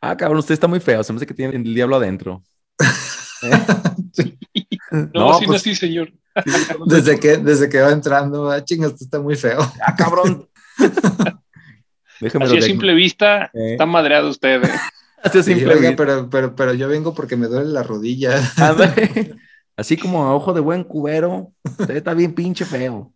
Ah, 0.00 0.16
cabrón, 0.16 0.38
usted 0.38 0.54
está 0.54 0.66
muy 0.66 0.80
feo. 0.80 1.04
Se 1.04 1.12
me 1.12 1.18
hace 1.18 1.26
que 1.26 1.34
tiene 1.34 1.54
el 1.56 1.74
diablo 1.74 1.96
adentro. 1.96 2.42
¿Eh? 3.42 3.50
No, 5.14 5.34
sí, 5.34 5.40
no, 5.40 5.40
pues, 5.46 5.62
sí, 5.62 5.74
señor. 5.74 6.12
Desde 6.86 7.18
que, 7.18 7.38
desde 7.38 7.68
que 7.68 7.80
va 7.80 7.90
entrando, 7.90 8.50
ah, 8.50 8.64
chinga, 8.64 8.86
usted 8.86 9.04
está 9.06 9.20
muy 9.20 9.34
feo. 9.36 9.58
Ah, 9.84 9.94
cabrón. 9.96 10.48
Déjame 12.20 12.44
Así 12.44 12.58
a 12.58 12.62
simple 12.62 12.94
vista, 12.94 13.50
Eh. 13.52 13.72
está 13.72 13.84
madreado 13.86 14.28
usted. 14.30 14.62
¿eh? 14.64 14.70
Así 15.22 15.38
a 15.38 15.42
Sí, 15.42 15.54
simple 15.54 15.74
oiga, 15.74 15.88
vista. 15.90 15.96
pero, 15.96 16.30
pero, 16.30 16.54
pero 16.54 16.72
yo 16.74 16.86
vengo 16.88 17.12
porque 17.14 17.36
me 17.36 17.46
duele 17.48 17.70
la 17.70 17.82
rodilla. 17.82 18.40
Ándale. 18.56 19.34
Así 19.80 19.96
como 19.96 20.22
a 20.24 20.34
ojo 20.34 20.52
de 20.52 20.60
buen 20.60 20.84
cubero, 20.84 21.54
usted 21.64 21.96
está 21.96 22.12
bien 22.12 22.34
pinche 22.34 22.66
feo. 22.66 23.14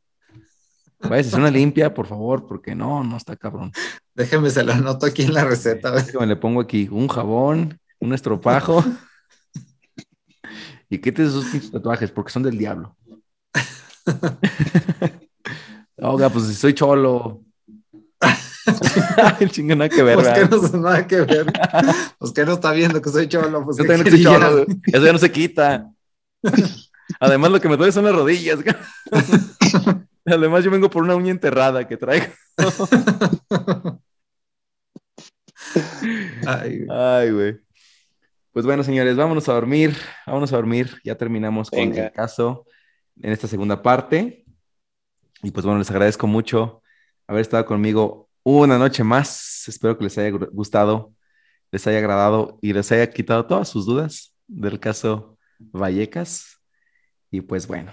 Vaya 0.98 1.20
hacer 1.20 1.38
una 1.38 1.50
limpia, 1.50 1.92
por 1.92 2.06
favor, 2.06 2.46
porque 2.46 2.74
no, 2.74 3.04
no 3.04 3.18
está 3.18 3.36
cabrón. 3.36 3.70
Déjeme, 4.14 4.48
se 4.48 4.64
lo 4.64 4.72
anoto 4.72 5.04
aquí 5.04 5.24
en 5.24 5.34
la 5.34 5.44
receta. 5.44 5.90
Déjame, 5.90 6.26
le 6.26 6.36
pongo 6.36 6.62
aquí 6.62 6.88
un 6.90 7.06
jabón, 7.08 7.78
un 7.98 8.14
estropajo. 8.14 8.82
Y 10.88 10.96
quítese 10.98 11.28
esos 11.28 11.44
pinches 11.44 11.70
tatuajes, 11.70 12.10
porque 12.10 12.32
son 12.32 12.42
del 12.42 12.56
diablo. 12.56 12.96
Oiga, 15.98 16.30
pues 16.30 16.46
si 16.46 16.54
soy 16.54 16.72
cholo. 16.72 17.42
Ay, 19.38 19.50
chinga, 19.50 19.74
nada 19.74 19.90
que 19.90 20.02
ver, 20.02 20.14
Pues 20.14 20.28
que 20.28 20.46
no 20.46 20.78
nada 20.80 21.06
que 21.06 21.20
ver. 21.20 21.52
Pues 22.18 22.32
que 22.32 22.46
no 22.46 22.54
está 22.54 22.72
viendo 22.72 23.02
que 23.02 23.10
soy 23.10 23.28
cholo. 23.28 23.66
Pues 23.66 23.76
Yo 23.76 23.84
¿qué 23.84 23.88
también 23.88 24.10
soy 24.10 24.24
cholo. 24.24 24.64
Eso 24.86 25.04
ya 25.04 25.12
no 25.12 25.18
se 25.18 25.30
quita. 25.30 25.90
Además, 27.20 27.50
lo 27.50 27.60
que 27.60 27.68
me 27.68 27.76
duele 27.76 27.92
son 27.92 28.04
las 28.04 28.14
rodillas. 28.14 28.58
Además, 30.26 30.64
yo 30.64 30.70
vengo 30.70 30.88
por 30.90 31.02
una 31.02 31.14
uña 31.16 31.30
enterrada 31.30 31.86
que 31.86 31.96
traigo. 31.96 32.26
Ay, 36.46 36.84
güey. 36.84 36.98
Ay, 36.98 37.30
güey. 37.30 37.56
Pues 38.52 38.64
bueno, 38.66 38.82
señores, 38.84 39.16
vámonos 39.16 39.48
a 39.48 39.52
dormir. 39.54 39.96
Vámonos 40.26 40.52
a 40.52 40.56
dormir. 40.56 41.00
Ya 41.04 41.16
terminamos 41.16 41.70
con 41.70 41.78
Venga. 41.80 42.06
el 42.06 42.12
caso 42.12 42.66
en 43.20 43.32
esta 43.32 43.48
segunda 43.48 43.82
parte. 43.82 44.44
Y 45.42 45.50
pues 45.50 45.64
bueno, 45.66 45.78
les 45.78 45.90
agradezco 45.90 46.26
mucho 46.26 46.82
haber 47.26 47.42
estado 47.42 47.64
conmigo 47.66 48.28
una 48.44 48.78
noche 48.78 49.04
más. 49.04 49.64
Espero 49.68 49.98
que 49.98 50.04
les 50.04 50.16
haya 50.18 50.30
gu- 50.30 50.48
gustado, 50.52 51.12
les 51.70 51.86
haya 51.86 51.98
agradado 51.98 52.58
y 52.62 52.72
les 52.72 52.90
haya 52.92 53.10
quitado 53.10 53.46
todas 53.46 53.68
sus 53.68 53.86
dudas 53.86 54.34
del 54.46 54.78
caso 54.80 55.33
Vallecas. 55.58 56.60
Y 57.30 57.40
pues 57.40 57.66
bueno, 57.66 57.92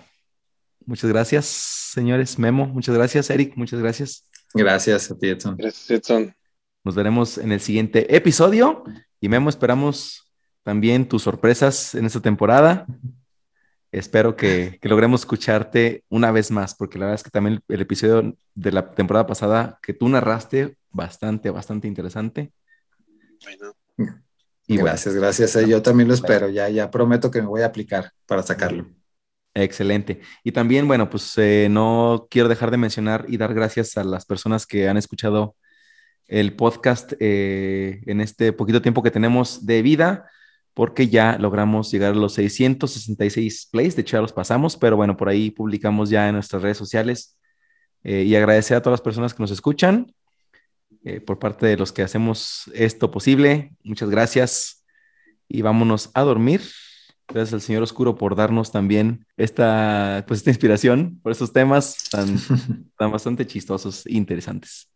muchas 0.86 1.10
gracias, 1.10 1.46
señores. 1.46 2.38
Memo, 2.38 2.68
muchas 2.68 2.96
gracias. 2.96 3.30
Eric, 3.30 3.54
muchas 3.56 3.80
gracias. 3.80 4.30
Gracias 4.54 5.12
a 5.12 5.18
ti, 5.18 5.30
Edson. 5.30 5.56
Gracias, 5.58 5.90
Edson. 5.90 6.36
Nos 6.84 6.96
veremos 6.96 7.38
en 7.38 7.52
el 7.52 7.60
siguiente 7.60 8.16
episodio. 8.16 8.84
Y 9.20 9.30
Memo, 9.30 9.50
esperamos 9.50 10.32
también 10.64 11.08
tus 11.08 11.24
sorpresas 11.24 11.96
en 11.96 12.06
esta 12.06 12.20
temporada. 12.20 12.86
Espero 13.92 14.36
que, 14.36 14.80
que 14.82 14.90
logremos 14.90 15.22
escucharte 15.22 16.06
una 16.10 16.32
vez 16.32 16.50
más, 16.50 16.76
porque 16.76 16.98
la 16.98 17.06
verdad 17.06 17.16
es 17.16 17.24
que 17.24 17.30
también 17.30 17.56
el, 17.68 17.76
el 17.76 17.82
episodio 17.82 18.38
de 18.56 18.72
la 18.72 18.92
temporada 18.92 19.28
pasada 19.28 19.80
que 19.82 19.94
tú 19.94 20.08
narraste, 20.08 20.78
bastante, 20.92 21.50
bastante 21.50 21.88
interesante. 21.88 22.54
Bueno, 23.44 23.74
Y 24.72 24.76
bueno, 24.76 24.85
gracias, 24.85 25.15
gracias. 25.15 25.56
eh, 25.57 25.68
Yo 25.68 25.81
también 25.81 26.07
lo 26.07 26.14
espero. 26.14 26.49
Ya, 26.49 26.69
ya 26.69 26.89
prometo 26.89 27.30
que 27.30 27.41
me 27.41 27.48
voy 27.48 27.61
a 27.61 27.65
aplicar 27.65 28.11
para 28.26 28.41
sacarlo. 28.41 28.88
Excelente. 29.53 30.22
Y 30.45 30.53
también, 30.53 30.88
bueno, 30.88 31.10
pues 31.10 31.38
eh, 31.38 31.68
no 31.69 32.27
quiero 32.30 32.48
dejar 32.48 32.72
de 32.72 32.77
mencionar 32.77 33.26
y 33.27 33.35
dar 33.35 33.53
gracias 33.53 33.98
a 33.98 34.03
las 34.06 34.26
personas 34.26 34.65
que 34.65 34.88
han 34.88 34.95
escuchado 34.95 35.56
el 36.27 36.56
podcast 36.56 37.11
eh, 37.19 38.02
en 38.06 38.22
este 38.22 38.53
poquito 38.53 38.81
tiempo 38.81 39.03
que 39.03 39.11
tenemos 39.11 39.65
de 39.65 39.81
vida, 39.81 40.30
porque 40.73 41.10
ya 41.10 41.38
logramos 41.38 41.91
llegar 41.91 42.14
a 42.14 42.15
los 42.15 42.34
666 42.35 43.68
plays, 43.69 43.98
de 43.98 44.03
hecho 44.03 44.15
ya 44.15 44.22
los 44.22 44.31
pasamos, 44.31 44.77
pero 44.77 44.95
bueno, 44.95 45.18
por 45.18 45.27
ahí 45.27 45.52
publicamos 45.52 46.10
ya 46.10 46.30
en 46.30 46.35
nuestras 46.35 46.61
redes 46.61 46.77
sociales 46.77 47.38
eh, 48.06 48.23
y 48.23 48.34
agradecer 48.38 48.77
a 48.77 48.81
todas 48.81 48.99
las 48.99 49.03
personas 49.03 49.34
que 49.34 49.43
nos 49.43 49.52
escuchan 49.52 50.14
eh, 51.03 51.19
por 51.22 51.40
parte 51.40 51.65
de 51.65 51.78
los 51.78 51.91
que 51.91 52.02
hacemos 52.02 52.69
esto 52.73 53.11
posible. 53.11 53.72
Muchas 53.84 54.10
gracias 54.10 54.86
y 55.48 55.61
vámonos 55.61 56.11
a 56.14 56.22
dormir. 56.22 56.61
Gracias 57.28 57.53
al 57.53 57.61
señor 57.61 57.84
Oscuro 57.84 58.15
por 58.15 58.36
darnos 58.36 58.72
también 58.72 59.26
esta, 59.38 60.26
pues, 60.28 60.40
esta 60.41 60.49
inspiración 60.49 61.19
por 61.23 61.32
estos 61.32 61.53
temas 61.53 62.10
tan, 62.10 62.38
tan 62.98 63.11
bastante 63.11 63.48
chistosos 63.48 64.06
e 64.06 64.14
interesantes. 64.14 64.90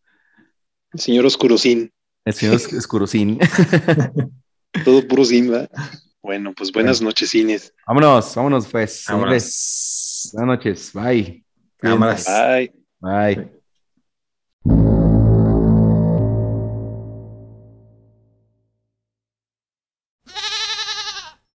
señor 0.94 1.26
Oscurocín, 1.26 1.92
El 2.26 2.34
señor 2.34 2.56
Oscurocín. 2.56 3.40
todo 4.84 5.08
puro 5.08 5.26
Simba. 5.26 5.70
Bueno, 6.22 6.54
pues 6.56 6.72
buenas 6.72 7.02
noches, 7.02 7.30
cines. 7.30 7.74
vámonos, 7.86 8.34
vámonos 8.36 8.68
pues. 8.68 9.06
Vámonos. 9.08 10.32
Buenas 10.34 10.58
noches. 10.58 10.92
Bye. 10.94 11.46
Cámaras. 11.78 12.26
Bye. 12.26 12.74
Bye. 13.00 13.55